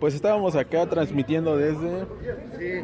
pues 0.00 0.14
estábamos 0.14 0.56
acá 0.56 0.86
transmitiendo 0.86 1.56
desde 1.56 2.04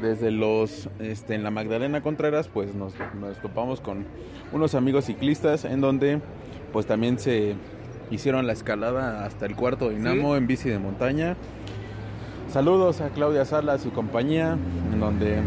desde 0.01 0.31
los 0.31 0.89
este 1.01 1.35
en 1.35 1.43
la 1.43 1.51
Magdalena 1.51 2.03
Contreras, 2.03 2.49
pues 2.49 2.75
nos, 2.75 2.95
nos 3.19 3.39
topamos 3.41 3.81
con 3.81 4.07
unos 4.53 4.75
amigos 4.75 5.07
ciclistas 5.07 5.65
en 5.65 5.81
donde 5.81 6.21
pues 6.73 6.87
también 6.87 7.19
se 7.19 7.57
hicieron 8.11 8.47
la 8.47 8.53
escalada 8.53 9.25
hasta 9.25 9.47
el 9.47 9.57
cuarto 9.57 9.89
Dinamo 9.91 10.37
en 10.37 10.47
bici 10.47 10.69
de 10.69 10.79
montaña. 10.79 11.37
Saludos 12.49 13.01
a 13.01 13.11
Claudia 13.11 13.45
Salas 13.45 13.87
y 13.87 13.91
compañía, 13.91 14.57
en 14.93 14.99
donde 15.01 15.41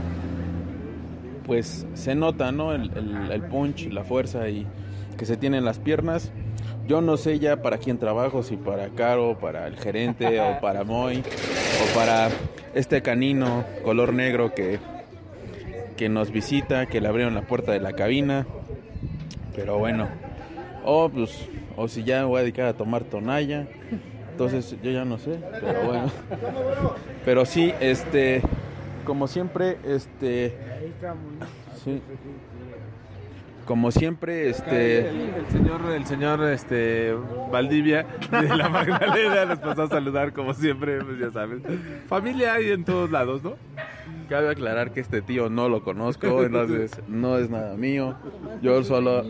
pues 1.45 1.85
se 1.93 2.15
nota 2.15 2.51
¿no? 2.51 2.73
el, 2.73 2.91
el, 3.29 3.41
punch, 3.43 3.91
la 3.91 4.05
fuerza 4.05 4.47
y 4.47 4.65
que 5.15 5.25
se 5.25 5.37
tiene 5.37 5.57
en 5.57 5.65
las 5.65 5.79
piernas. 5.79 6.31
Yo 6.87 7.01
no 7.01 7.17
sé 7.17 7.39
ya 7.39 7.61
para 7.61 7.77
quién 7.77 7.97
trabajo, 7.97 8.43
si 8.43 8.57
para 8.57 8.89
Caro, 8.89 9.37
para 9.39 9.67
el 9.67 9.77
gerente 9.77 10.39
o 10.41 10.59
para 10.61 10.83
Moy 10.83 11.19
o 11.19 11.95
para 11.95 12.29
este 12.73 13.01
canino 13.01 13.63
color 13.83 14.13
negro 14.13 14.53
que, 14.53 14.79
que 15.95 16.09
nos 16.09 16.31
visita, 16.31 16.87
que 16.87 16.99
le 16.99 17.07
abrieron 17.07 17.35
la 17.35 17.43
puerta 17.43 17.71
de 17.71 17.79
la 17.79 17.93
cabina. 17.93 18.45
Pero 19.55 19.77
bueno, 19.77 20.09
o 20.83 21.09
pues, 21.09 21.47
o 21.77 21.87
si 21.87 22.03
ya 22.03 22.21
me 22.21 22.25
voy 22.25 22.39
a 22.39 22.41
dedicar 22.41 22.65
a 22.65 22.73
tomar 22.73 23.03
tonalla. 23.03 23.67
Entonces 24.31 24.75
yo 24.81 24.91
ya 24.91 25.05
no 25.05 25.19
sé, 25.19 25.39
pero 25.61 25.83
bueno. 25.83 26.11
Pero 27.23 27.45
sí, 27.45 27.71
este, 27.79 28.41
como 29.05 29.27
siempre, 29.27 29.77
este, 29.85 30.57
sí. 31.83 32.01
Como 33.65 33.91
siempre, 33.91 34.49
este, 34.49 35.09
el, 35.09 35.47
señor, 35.49 35.81
el 35.91 36.05
señor, 36.05 36.43
este, 36.49 37.15
Valdivia 37.51 38.05
de 38.29 38.55
la 38.55 38.67
Magdalena 38.69 39.45
nos 39.45 39.59
pasó 39.59 39.83
a 39.83 39.87
saludar 39.87 40.33
como 40.33 40.53
siempre, 40.53 41.01
pues 41.03 41.19
ya 41.19 41.31
sabes. 41.31 41.61
Familia 42.07 42.55
hay 42.55 42.71
en 42.71 42.83
todos 42.83 43.09
lados, 43.09 43.41
¿no? 43.43 43.55
Cabe 44.27 44.49
aclarar 44.49 44.91
que 44.91 44.99
este 44.99 45.21
tío 45.21 45.49
no 45.49 45.69
lo 45.69 45.83
conozco, 45.83 46.43
entonces 46.43 46.99
no 47.07 47.37
es 47.37 47.49
nada 47.49 47.75
mío. 47.75 48.15
Yo 48.61 48.83
solo 48.83 49.23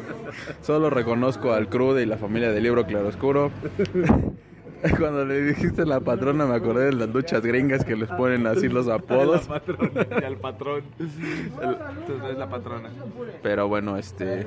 solo 0.62 0.88
reconozco 0.90 1.52
al 1.52 1.68
Crude 1.68 2.02
y 2.02 2.06
la 2.06 2.16
familia 2.16 2.52
del 2.52 2.62
libro 2.62 2.86
Claroscuro. 2.86 3.50
Cuando 4.98 5.24
le 5.24 5.42
dijiste 5.42 5.84
la 5.84 6.00
patrona 6.00 6.46
me 6.46 6.54
acordé 6.54 6.86
de 6.86 6.92
las 6.92 7.08
luchas 7.08 7.42
gringas 7.42 7.84
que 7.84 7.96
les 7.96 8.08
ponen 8.08 8.46
así 8.46 8.68
los 8.68 8.88
apodos. 8.88 9.48
y 9.48 10.24
al 10.24 10.36
patrón. 10.36 10.84
Entonces 10.98 12.30
es 12.30 12.38
la 12.38 12.48
patrona. 12.48 12.90
Pero 13.42 13.68
bueno, 13.68 13.96
este... 13.96 14.46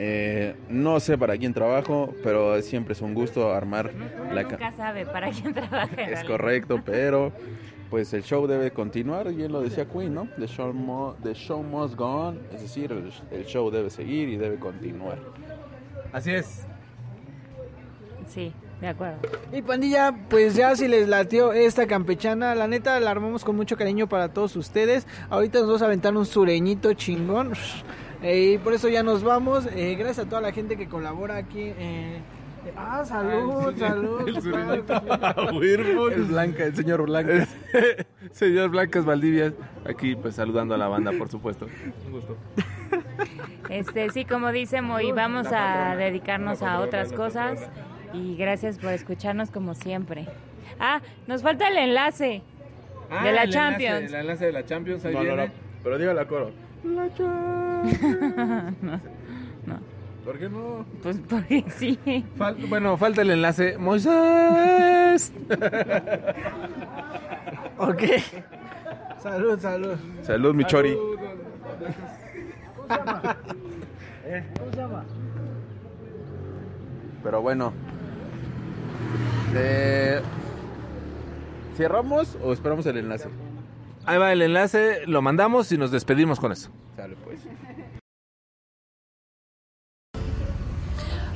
Eh, 0.00 0.54
no 0.68 1.00
sé 1.00 1.18
para 1.18 1.36
quién 1.36 1.52
trabajo, 1.52 2.14
pero 2.22 2.62
siempre 2.62 2.92
es 2.92 3.02
un 3.02 3.14
gusto 3.14 3.52
armar 3.52 3.90
la... 4.32 4.44
Nunca 4.44 4.70
sabe 4.70 5.04
para 5.04 5.32
quién 5.32 5.52
trabaja. 5.52 6.02
Es 6.02 6.22
correcto, 6.22 6.80
pero 6.84 7.32
pues 7.90 8.12
el 8.12 8.22
show 8.22 8.46
debe 8.46 8.70
continuar, 8.70 9.32
bien 9.34 9.50
lo 9.50 9.60
decía 9.60 9.86
Queen, 9.88 10.14
¿no? 10.14 10.28
The 10.38 10.46
show, 10.46 11.16
the 11.22 11.34
show 11.34 11.62
must 11.62 11.96
go 11.96 12.28
on, 12.28 12.40
es 12.52 12.62
decir, 12.62 12.92
el, 12.92 13.44
show 13.46 13.70
debe 13.70 13.90
seguir 13.90 14.28
y 14.28 14.36
debe 14.36 14.56
continuar. 14.58 15.18
Así 16.12 16.30
es. 16.30 16.66
Sí, 18.28 18.52
de 18.80 18.88
acuerdo. 18.88 19.18
Y 19.52 19.62
pandilla, 19.62 20.14
pues 20.28 20.54
ya 20.54 20.74
si 20.76 20.88
les 20.88 21.08
latió 21.08 21.52
esta 21.52 21.86
campechana, 21.86 22.54
la 22.54 22.68
neta 22.68 22.98
la 23.00 23.10
armamos 23.10 23.44
con 23.44 23.56
mucho 23.56 23.76
cariño 23.76 24.08
para 24.08 24.28
todos 24.28 24.56
ustedes. 24.56 25.06
Ahorita 25.30 25.58
nos 25.58 25.68
vamos 25.68 25.82
a 25.82 25.86
aventar 25.86 26.16
un 26.16 26.26
sureñito 26.26 26.92
chingón. 26.94 27.52
Eh, 28.22 28.54
y 28.54 28.58
por 28.58 28.72
eso 28.74 28.88
ya 28.88 29.02
nos 29.02 29.22
vamos. 29.22 29.66
Eh, 29.74 29.96
gracias 29.96 30.26
a 30.26 30.28
toda 30.28 30.40
la 30.40 30.52
gente 30.52 30.76
que 30.76 30.88
colabora 30.88 31.36
aquí. 31.36 31.72
Eh, 31.78 32.20
Ah, 32.76 33.04
salud, 33.04 33.74
salud. 33.78 34.28
El 34.28 34.36
El 36.12 36.24
Blanca, 36.24 36.64
el 36.64 36.76
señor 36.76 37.02
Blanca. 37.02 37.46
señor 38.32 38.70
Blancas 38.70 39.04
Valdivia, 39.04 39.52
aquí 39.84 40.16
pues 40.16 40.34
saludando 40.34 40.74
a 40.74 40.78
la 40.78 40.88
banda, 40.88 41.12
por 41.12 41.28
supuesto. 41.28 41.66
Un 42.06 42.12
gusto. 42.12 42.36
Este, 43.68 44.10
sí, 44.10 44.24
como 44.24 44.50
dice 44.50 44.82
Moy, 44.82 45.12
vamos 45.12 45.48
a 45.52 45.94
dedicarnos 45.96 46.62
a 46.62 46.80
otras 46.80 47.12
cosas 47.12 47.68
y 48.12 48.36
gracias 48.36 48.78
por 48.78 48.92
escucharnos 48.92 49.50
como 49.50 49.74
siempre. 49.74 50.26
Ah, 50.80 51.00
nos 51.26 51.42
falta 51.42 51.68
el 51.68 51.78
enlace 51.78 52.42
ah, 53.10 53.24
de 53.24 53.32
la 53.32 53.48
Champions. 53.48 54.12
el 54.12 54.14
enlace 54.14 54.46
de 54.46 54.52
la 54.52 54.64
Champions, 54.64 55.04
ahí 55.04 55.14
pero 55.82 55.98
dígale 55.98 56.20
a 56.20 56.26
coro. 56.26 56.50
La 56.84 57.08
Champions. 57.14 58.82
no. 59.66 59.80
¿Por 60.24 60.38
qué 60.38 60.48
no? 60.48 60.84
Pues 61.02 61.20
porque 61.26 61.64
sí. 61.70 61.98
bueno, 62.68 62.96
falta 62.98 63.22
el 63.22 63.30
enlace. 63.30 63.78
Moisés. 63.78 65.32
ok. 67.78 68.02
Salud, 69.18 69.58
salud. 69.58 69.96
Salud, 70.22 70.54
mi 70.54 70.64
chori. 70.64 70.96
¿Cómo 72.88 74.70
se 74.70 74.76
llama? 74.76 75.04
Pero 77.22 77.40
bueno. 77.40 77.72
¿Cerramos 81.76 82.36
o 82.42 82.52
esperamos 82.52 82.86
el 82.86 82.96
enlace? 82.96 83.28
Ahí 84.04 84.18
va 84.18 84.32
el 84.32 84.42
enlace, 84.42 85.06
lo 85.06 85.22
mandamos 85.22 85.70
y 85.70 85.78
nos 85.78 85.90
despedimos 85.90 86.40
con 86.40 86.50
eso. 86.50 86.70
Sale 86.96 87.16
pues. 87.24 87.40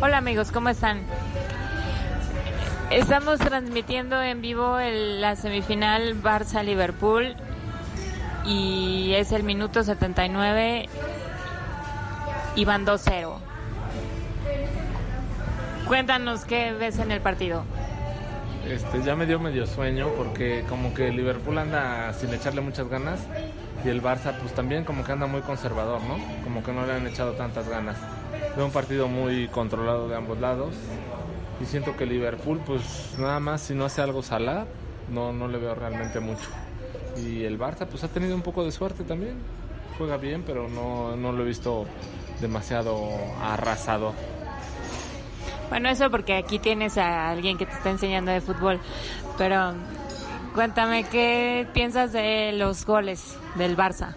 Hola 0.01 0.19
amigos, 0.19 0.51
¿cómo 0.51 0.69
están? 0.69 1.03
Estamos 2.91 3.39
transmitiendo 3.39 4.21
en 4.21 4.43
vivo 4.43 4.79
la 4.81 5.37
semifinal 5.37 6.21
Barça-Liverpool 6.21 7.37
y 8.45 9.13
es 9.15 9.33
el 9.33 9.45
minuto 9.45 9.83
79 9.83 10.89
y 12.57 12.65
van 12.65 12.85
2-0. 12.85 13.52
Cuéntanos 15.93 16.47
qué 16.47 16.73
ves 16.73 16.99
en 17.01 17.11
el 17.11 17.21
partido. 17.21 17.65
Este, 18.67 19.03
ya 19.03 19.15
me 19.15 19.27
dio 19.27 19.39
medio 19.39 19.67
sueño 19.67 20.09
porque 20.17 20.65
como 20.67 20.95
que 20.95 21.11
Liverpool 21.11 21.59
anda 21.59 22.15
sin 22.15 22.33
echarle 22.33 22.63
muchas 22.63 22.89
ganas 22.89 23.21
y 23.85 23.91
el 23.91 24.03
Barça 24.03 24.35
pues 24.39 24.55
también 24.55 24.85
como 24.85 25.05
que 25.05 25.13
anda 25.13 25.27
muy 25.27 25.43
conservador, 25.43 26.01
¿no? 26.05 26.17
Como 26.45 26.63
que 26.63 26.73
no 26.73 26.87
le 26.87 26.95
han 26.95 27.07
echado 27.07 27.33
tantas 27.33 27.69
ganas. 27.69 27.99
Veo 28.57 28.65
un 28.65 28.73
partido 28.73 29.07
muy 29.07 29.49
controlado 29.49 30.09
de 30.09 30.17
ambos 30.17 30.41
lados 30.41 30.75
y 31.61 31.67
siento 31.67 31.95
que 31.95 32.07
Liverpool 32.07 32.63
pues 32.65 33.15
nada 33.19 33.39
más 33.39 33.61
si 33.61 33.75
no 33.75 33.85
hace 33.85 34.01
algo 34.01 34.23
Salah 34.23 34.65
no, 35.11 35.35
no 35.35 35.47
le 35.47 35.59
veo 35.59 35.75
realmente 35.75 36.21
mucho. 36.21 36.49
Y 37.19 37.45
el 37.45 37.59
Barça 37.59 37.87
pues 37.87 38.03
ha 38.03 38.09
tenido 38.09 38.35
un 38.35 38.41
poco 38.41 38.65
de 38.65 38.73
suerte 38.73 39.05
también. 39.05 39.35
Juega 39.99 40.17
bien, 40.17 40.43
pero 40.47 40.71
no, 40.71 41.17
no 41.17 41.33
lo 41.33 41.43
he 41.43 41.47
visto 41.47 41.85
demasiado 42.41 43.11
arrasado. 43.43 44.15
Bueno, 45.73 45.89
eso 45.89 46.11
porque 46.11 46.35
aquí 46.35 46.59
tienes 46.59 46.99
a 46.99 47.31
alguien 47.31 47.57
que 47.57 47.65
te 47.65 47.73
está 47.73 47.89
enseñando 47.89 48.31
de 48.31 48.43
fútbol. 48.43 48.79
Pero 49.39 49.73
cuéntame, 50.55 51.05
¿qué 51.05 51.67
piensas 51.73 52.13
de 52.13 52.53
los 52.53 52.85
goles 52.85 53.39
del 53.55 53.75
Barça? 53.75 54.15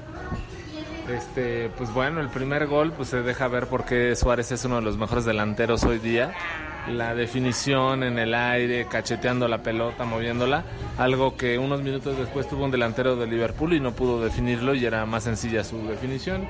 Este, 1.10 1.70
pues 1.78 1.94
bueno, 1.94 2.20
el 2.20 2.28
primer 2.28 2.68
gol 2.68 2.92
pues 2.92 3.08
se 3.08 3.22
deja 3.22 3.48
ver 3.48 3.68
por 3.68 3.86
qué 3.86 4.18
Suárez 4.18 4.52
es 4.52 4.66
uno 4.66 4.76
de 4.76 4.82
los 4.82 4.98
mejores 4.98 5.24
delanteros 5.24 5.86
hoy 5.86 6.00
día. 6.00 6.34
La 6.90 7.16
definición 7.16 8.04
en 8.04 8.20
el 8.20 8.36
aire, 8.36 8.88
cacheteando 8.90 9.48
la 9.48 9.60
pelota, 9.60 10.04
moviéndola, 10.04 10.66
algo 10.98 11.38
que 11.38 11.58
unos 11.58 11.82
minutos 11.82 12.18
después 12.18 12.50
tuvo 12.50 12.66
un 12.66 12.72
delantero 12.72 13.16
de 13.16 13.28
Liverpool 13.28 13.76
y 13.76 13.80
no 13.80 13.94
pudo 13.94 14.22
definirlo 14.22 14.76
y 14.76 14.86
era 14.86 15.06
más 15.06 15.24
sencilla 15.24 15.64
su 15.64 15.88
definición. 15.88 16.50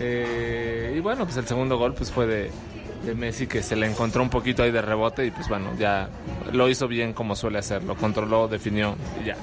Eh, 0.00 0.92
y 0.96 0.98
bueno, 0.98 1.22
pues 1.24 1.36
el 1.36 1.46
segundo 1.46 1.78
gol 1.78 1.94
pues 1.94 2.10
fue 2.10 2.26
de, 2.26 2.50
de 3.04 3.14
Messi 3.14 3.46
que 3.46 3.62
se 3.62 3.76
le 3.76 3.86
encontró 3.86 4.22
un 4.22 4.30
poquito 4.30 4.62
ahí 4.62 4.70
de 4.70 4.82
rebote 4.82 5.26
y 5.26 5.30
pues 5.30 5.48
bueno, 5.48 5.70
ya 5.78 6.08
lo 6.52 6.68
hizo 6.68 6.88
bien 6.88 7.12
como 7.12 7.36
suele 7.36 7.58
hacerlo, 7.58 7.96
controló, 7.96 8.48
definió 8.48 8.96
y 9.22 9.26
ya. 9.26 9.36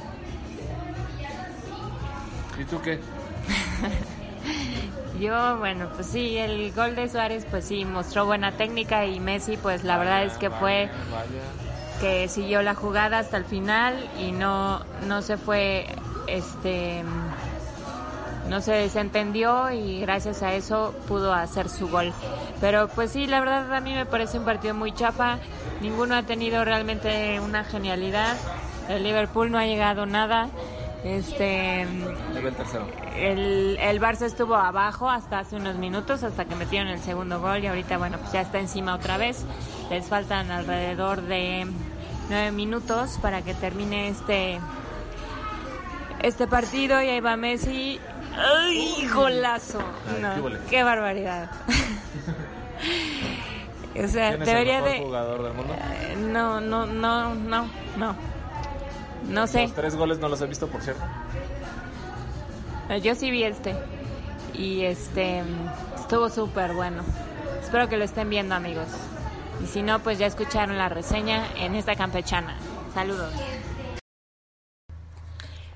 ¿Y 2.59 2.66
tú 2.66 2.82
qué? 2.82 2.99
Yo, 5.20 5.57
bueno, 5.57 5.89
pues 5.93 6.07
sí, 6.07 6.38
el 6.38 6.72
gol 6.74 6.95
de 6.95 7.07
Suárez, 7.07 7.45
pues 7.49 7.66
sí, 7.66 7.86
mostró 7.86 8.26
buena 8.26 8.53
técnica 8.53 9.05
y 9.05 9.20
Messi, 9.20 9.57
pues 9.57 9.84
la 9.84 9.97
verdad 9.97 10.24
es 10.24 10.34
que 10.34 10.49
fue 10.49 10.89
que 11.99 12.28
siguió 12.28 12.64
la 12.64 12.74
jugada 12.74 13.20
hasta 13.20 13.38
el 13.38 13.45
final 13.45 14.09
y 14.20 14.32
no, 14.32 14.84
no 15.07 15.22
se 15.22 15.38
fue, 15.38 15.86
este, 16.26 17.03
no 18.52 18.60
se 18.60 18.74
desentendió 18.74 19.72
y 19.72 20.02
gracias 20.02 20.43
a 20.43 20.54
eso 20.54 20.93
pudo 21.08 21.34
hacer 21.34 21.70
su 21.70 21.88
gol. 21.88 22.12
Pero 22.60 22.89
pues 22.89 23.12
sí, 23.12 23.26
la 23.26 23.39
verdad 23.39 23.74
a 23.74 23.80
mí 23.80 23.93
me 23.93 24.06
parece 24.06 24.39
un 24.39 24.43
partido 24.43 24.74
muy 24.74 24.91
chafa, 24.91 25.38
ninguno 25.80 26.16
ha 26.16 26.24
tenido 26.24 26.66
realmente 26.66 27.39
una 27.39 27.64
genialidad, 27.64 28.36
el 28.89 29.04
Liverpool 29.04 29.49
no 29.52 29.58
ha 29.58 29.66
llegado 29.66 30.06
nada. 30.06 30.49
Este, 31.06 31.82
el 31.84 32.54
tercero. 32.56 32.86
El, 33.16 33.78
el 33.82 34.02
Barça 34.02 34.24
estuvo 34.24 34.56
abajo 34.56 35.10
hasta 35.10 35.39
hace 35.39 35.56
unos 35.56 35.78
minutos, 35.78 36.22
hasta 36.22 36.43
que 36.43 36.56
metieron 36.56 36.89
el 36.89 36.99
segundo 36.99 37.39
gol 37.39 37.64
y 37.64 37.68
ahorita, 37.68 37.97
bueno, 37.97 38.18
pues 38.20 38.34
ya 38.34 38.41
está 38.41 38.60
encima 38.60 38.93
otra 38.93 39.18
vez. 39.18 39.45
Les 39.89 40.06
faltan 40.08 40.52
alrededor 40.52 41.22
de 41.22 41.66
nueve 42.30 42.52
minutos 42.52 43.18
para 43.22 43.41
que 43.43 43.54
termine 43.54 44.10
este 44.10 44.60
este 46.22 46.45
partido 46.47 47.02
y 47.02 47.08
ahí 47.08 47.20
va 47.20 47.36
Messi. 47.36 47.99
¡Ay, 48.36 49.07
golazo! 49.13 49.79
No, 50.21 50.49
qué 50.69 50.84
barbaridad. 50.84 51.51
o 54.03 54.07
sea, 54.07 54.29
¿Quién 54.29 54.41
es 54.41 54.47
debería 54.47 54.77
el 54.77 54.84
mejor 54.84 54.97
de 54.97 55.05
jugador 55.05 55.43
del 55.43 55.53
mundo? 55.53 55.73
Eh, 55.73 56.15
no, 56.17 56.61
no, 56.61 56.86
no, 56.86 57.36
no, 57.36 57.67
no. 57.97 58.15
No 59.29 59.47
sé. 59.47 59.63
Los 59.63 59.73
tres 59.73 59.95
goles 59.95 60.19
no 60.19 60.29
los 60.29 60.41
he 60.41 60.47
visto, 60.47 60.67
por 60.67 60.82
cierto. 60.82 61.03
Yo 63.01 63.15
sí 63.15 63.32
vi 63.32 63.43
este. 63.43 63.75
Y 64.53 64.82
este 64.82 65.43
estuvo 65.95 66.29
súper 66.29 66.73
bueno. 66.73 67.03
Espero 67.61 67.88
que 67.88 67.97
lo 67.97 68.03
estén 68.03 68.29
viendo, 68.29 68.55
amigos. 68.55 68.88
Y 69.63 69.67
si 69.67 69.82
no, 69.82 69.99
pues 69.99 70.19
ya 70.19 70.25
escucharon 70.25 70.77
la 70.77 70.89
reseña 70.89 71.45
en 71.57 71.75
esta 71.75 71.95
campechana. 71.95 72.55
Saludos. 72.93 73.34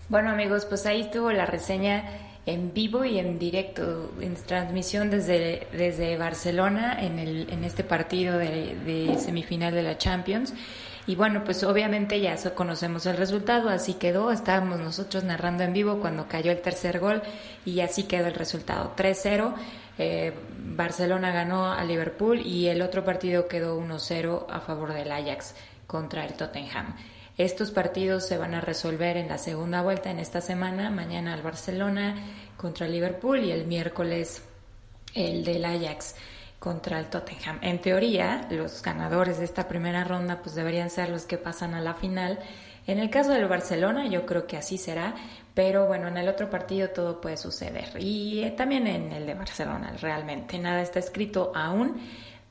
Bueno, 0.10 0.32
amigos, 0.32 0.66
pues 0.66 0.86
ahí 0.86 1.01
estuvo 1.01 1.32
la 1.32 1.45
reseña 1.45 2.03
en 2.46 2.74
vivo 2.74 3.06
y 3.06 3.18
en 3.18 3.39
directo, 3.39 4.12
en 4.22 4.36
transmisión 4.36 5.10
desde, 5.10 5.68
desde 5.72 6.18
Barcelona 6.18 6.98
en, 7.02 7.20
el, 7.20 7.50
en 7.52 7.64
este 7.64 7.84
partido 7.84 8.38
de, 8.38 8.76
de 8.86 9.18
semifinal 9.18 9.74
de 9.74 9.84
la 9.84 9.98
Champions. 9.98 10.54
Y 11.08 11.16
bueno, 11.16 11.43
pues 11.43 11.64
obviamente 11.64 12.20
ya 12.20 12.36
conocemos 12.56 13.06
el 13.06 13.18
resultado, 13.18 13.70
así 13.70 13.93
quedó, 13.93 14.32
estábamos 14.32 14.80
nosotros 14.80 15.24
narrando 15.24 15.64
en 15.64 15.74
vivo 15.74 16.00
cuando 16.00 16.28
cayó 16.28 16.52
el 16.52 16.62
tercer 16.62 17.00
gol 17.00 17.22
y 17.64 17.80
así 17.82 18.04
quedó 18.04 18.28
el 18.28 18.34
resultado, 18.34 18.93
3-0. 18.96 19.54
eh, 20.00 20.34
Barcelona 20.76 21.32
ganó 21.32 21.72
a 21.72 21.84
Liverpool 21.84 22.41
y 22.43 22.68
el 22.68 22.82
otro 22.82 23.06
partido 23.06 23.48
quedó 23.48 23.80
1-0 23.80 24.48
a 24.50 24.60
favor 24.62 24.93
del 24.93 25.12
Ajax 25.12 25.54
contra 25.86 26.26
el 26.26 26.34
Tottenham. 26.34 26.96
Estos 27.38 27.72
partidos 27.72 28.26
se 28.26 28.38
van 28.38 28.54
a 28.54 28.62
resolver 28.62 29.18
en 29.18 29.28
la 29.28 29.38
segunda 29.38 29.82
vuelta 29.82 30.10
en 30.10 30.20
esta 30.20 30.40
semana, 30.40 30.90
mañana 30.90 31.34
el 31.34 31.42
Barcelona 31.42 32.16
contra 32.56 32.88
Liverpool 32.88 33.44
y 33.44 33.52
el 33.52 33.68
miércoles 33.68 34.42
el 35.14 35.44
del 35.44 35.66
Ajax 35.66 36.16
contra 36.60 36.98
el 36.98 37.08
Tottenham. 37.08 37.60
En 37.62 37.80
teoría, 37.80 38.48
los 38.50 38.82
ganadores 38.82 39.40
de 39.40 39.46
esta 39.46 39.68
primera 39.68 40.06
ronda 40.06 40.42
pues 40.42 40.56
deberían 40.56 40.90
ser 40.90 41.10
los 41.10 41.26
que 41.26 41.38
pasan 41.38 41.74
a 41.74 41.82
la 41.82 41.94
final. 41.94 42.40
En 42.88 43.00
el 43.00 43.10
caso 43.10 43.32
del 43.32 43.48
Barcelona, 43.48 44.08
yo 44.08 44.26
creo 44.26 44.48
que 44.48 44.56
así 44.56 44.78
será, 44.78 45.16
pero 45.54 45.88
bueno, 45.88 46.08
en 46.08 46.18
el 46.18 46.30
otro 46.30 46.50
partido 46.50 46.90
todo 46.90 47.20
puede 47.20 47.36
suceder. 47.36 48.02
Y 48.02 48.44
eh, 48.44 48.52
también 48.52 48.88
en 48.88 49.12
el 49.12 49.26
de 49.26 49.34
Barcelona, 49.34 49.94
realmente. 50.00 50.58
Nada 50.58 50.82
está 50.82 51.00
escrito 51.00 51.52
aún, 51.54 52.00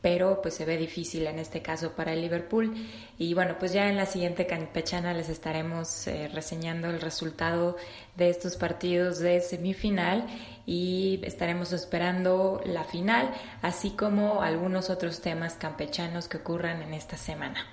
pero 0.05 0.43
pues 0.43 0.53
se 0.53 0.67
ve 0.67 0.77
difícil 0.77 1.27
en 1.27 1.39
este 1.39 1.63
caso 1.63 1.93
para 1.93 2.13
el 2.13 2.21
Liverpool. 2.21 2.75
Y 3.17 3.33
bueno, 3.33 3.57
pues 3.59 3.73
ya 3.73 3.89
en 3.89 3.97
la 3.97 4.05
siguiente 4.05 4.47
campechana 4.47 5.15
les 5.15 5.31
estaremos 5.31 6.07
eh, 6.07 6.29
reseñando 6.29 6.91
el 6.91 7.01
resultado 7.01 7.79
de 8.15 8.29
estos 8.29 8.57
partidos 8.57 9.19
de 9.19 9.41
semifinal 9.41 10.27
y 10.67 11.21
estaremos 11.23 11.73
esperando 11.73 12.61
la 12.67 12.85
final, 12.85 13.31
así 13.63 13.93
como 13.93 14.43
algunos 14.43 14.91
otros 14.91 15.23
temas 15.23 15.55
campechanos 15.55 16.29
que 16.29 16.37
ocurran 16.37 16.83
en 16.83 16.93
esta 16.93 17.17
semana. 17.17 17.65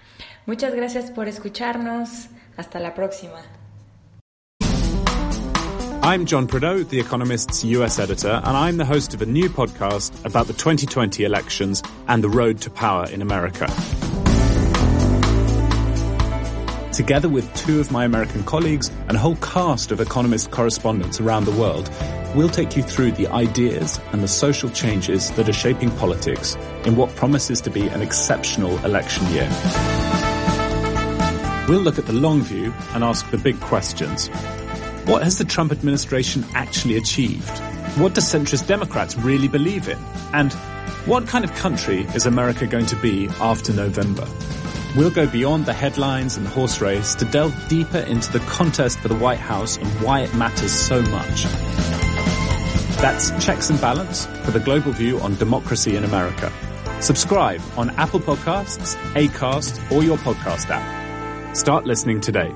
Muchas 0.46 0.74
gracias 0.74 1.12
por 1.12 1.28
escucharnos. 1.28 2.30
Hasta 2.56 2.80
la 2.80 2.94
próxima. 2.94 3.61
I'm 6.04 6.26
John 6.26 6.48
Prideaux, 6.48 6.82
The 6.82 7.00
Economist's 7.00 7.64
US 7.64 8.00
editor, 8.00 8.42
and 8.44 8.58
I'm 8.58 8.78
the 8.78 8.86
host 8.86 9.14
of 9.14 9.22
a 9.22 9.26
new 9.28 9.50
podcast 9.50 10.26
about 10.26 10.48
the 10.48 10.54
2020 10.54 11.24
elections 11.24 11.84
and 12.08 12.24
the 12.24 12.30
road 12.30 12.60
to 12.62 12.72
power 12.72 13.06
in 13.12 13.22
America. 13.22 13.68
Together 16.92 17.30
with 17.30 17.54
two 17.54 17.80
of 17.80 17.92
my 17.92 18.04
American 18.04 18.44
colleagues 18.44 18.90
and 19.08 19.12
a 19.12 19.20
whole 19.20 19.36
cast 19.36 19.92
of 19.92 20.02
Economist 20.02 20.50
correspondents 20.50 21.22
around 21.22 21.46
the 21.46 21.52
world, 21.52 21.88
we'll 22.36 22.50
take 22.50 22.76
you 22.76 22.82
through 22.82 23.12
the 23.12 23.28
ideas 23.28 24.00
and 24.12 24.24
the 24.24 24.28
social 24.28 24.72
changes 24.72 25.30
that 25.32 25.48
are 25.48 25.54
shaping 25.54 25.92
politics 25.98 26.56
in 26.84 26.96
what 26.96 27.16
promises 27.16 27.62
to 27.62 27.70
be 27.70 27.88
an 27.90 28.02
exceptional 28.02 28.76
election 28.84 29.24
year. 29.28 29.50
We'll 31.70 31.82
look 31.82 32.00
at 32.00 32.08
the 32.08 32.14
long 32.14 32.42
view 32.42 32.74
and 32.96 33.04
ask 33.04 33.30
the 33.30 33.38
big 33.38 33.60
questions. 33.60 34.32
What 35.12 35.24
has 35.24 35.38
the 35.38 35.44
Trump 35.44 35.74
administration 35.74 36.46
actually 36.54 36.96
achieved? 36.96 37.60
What 38.00 38.14
do 38.14 38.22
centrist 38.22 38.66
Democrats 38.66 39.18
really 39.18 39.50
believe 39.50 39.90
in? 39.90 40.00
And 40.32 40.54
what 41.04 41.28
kind 41.28 41.44
of 41.44 41.54
country 41.56 42.04
is 42.16 42.26
America 42.26 42.66
going 42.66 42.86
to 42.86 42.96
be 42.96 43.28
after 43.42 43.74
November? 43.74 44.26
We'll 44.96 45.12
go 45.12 45.28
beyond 45.28 45.66
the 45.66 45.74
headlines 45.74 46.38
and 46.38 46.46
the 46.46 46.50
horse 46.50 46.80
race 46.80 47.14
to 47.16 47.26
delve 47.26 47.54
deeper 47.68 47.98
into 47.98 48.32
the 48.32 48.40
contest 48.40 49.00
for 49.00 49.10
the 49.10 49.16
White 49.16 49.40
House 49.40 49.76
and 49.76 49.86
why 50.02 50.22
it 50.22 50.34
matters 50.34 50.72
so 50.72 51.02
much. 51.02 51.44
That's 53.02 53.32
Checks 53.46 53.70
and 53.70 53.82
Balance 53.82 54.28
for 54.46 54.52
the 54.52 54.62
global 54.62 54.94
view 54.94 55.20
on 55.20 55.36
democracy 55.36 55.98
in 55.98 56.06
America. 56.06 56.54
Subscribe 57.02 57.62
on 57.76 57.90
Apple 57.98 58.22
Podcasts, 58.22 58.96
Acast, 59.16 59.92
or 59.92 60.06
your 60.06 60.18
podcast 60.20 60.70
app. 60.70 61.58
Start 61.58 61.86
listening 61.86 62.22
today. 62.22 62.56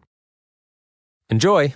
Enjoy! 1.31 1.73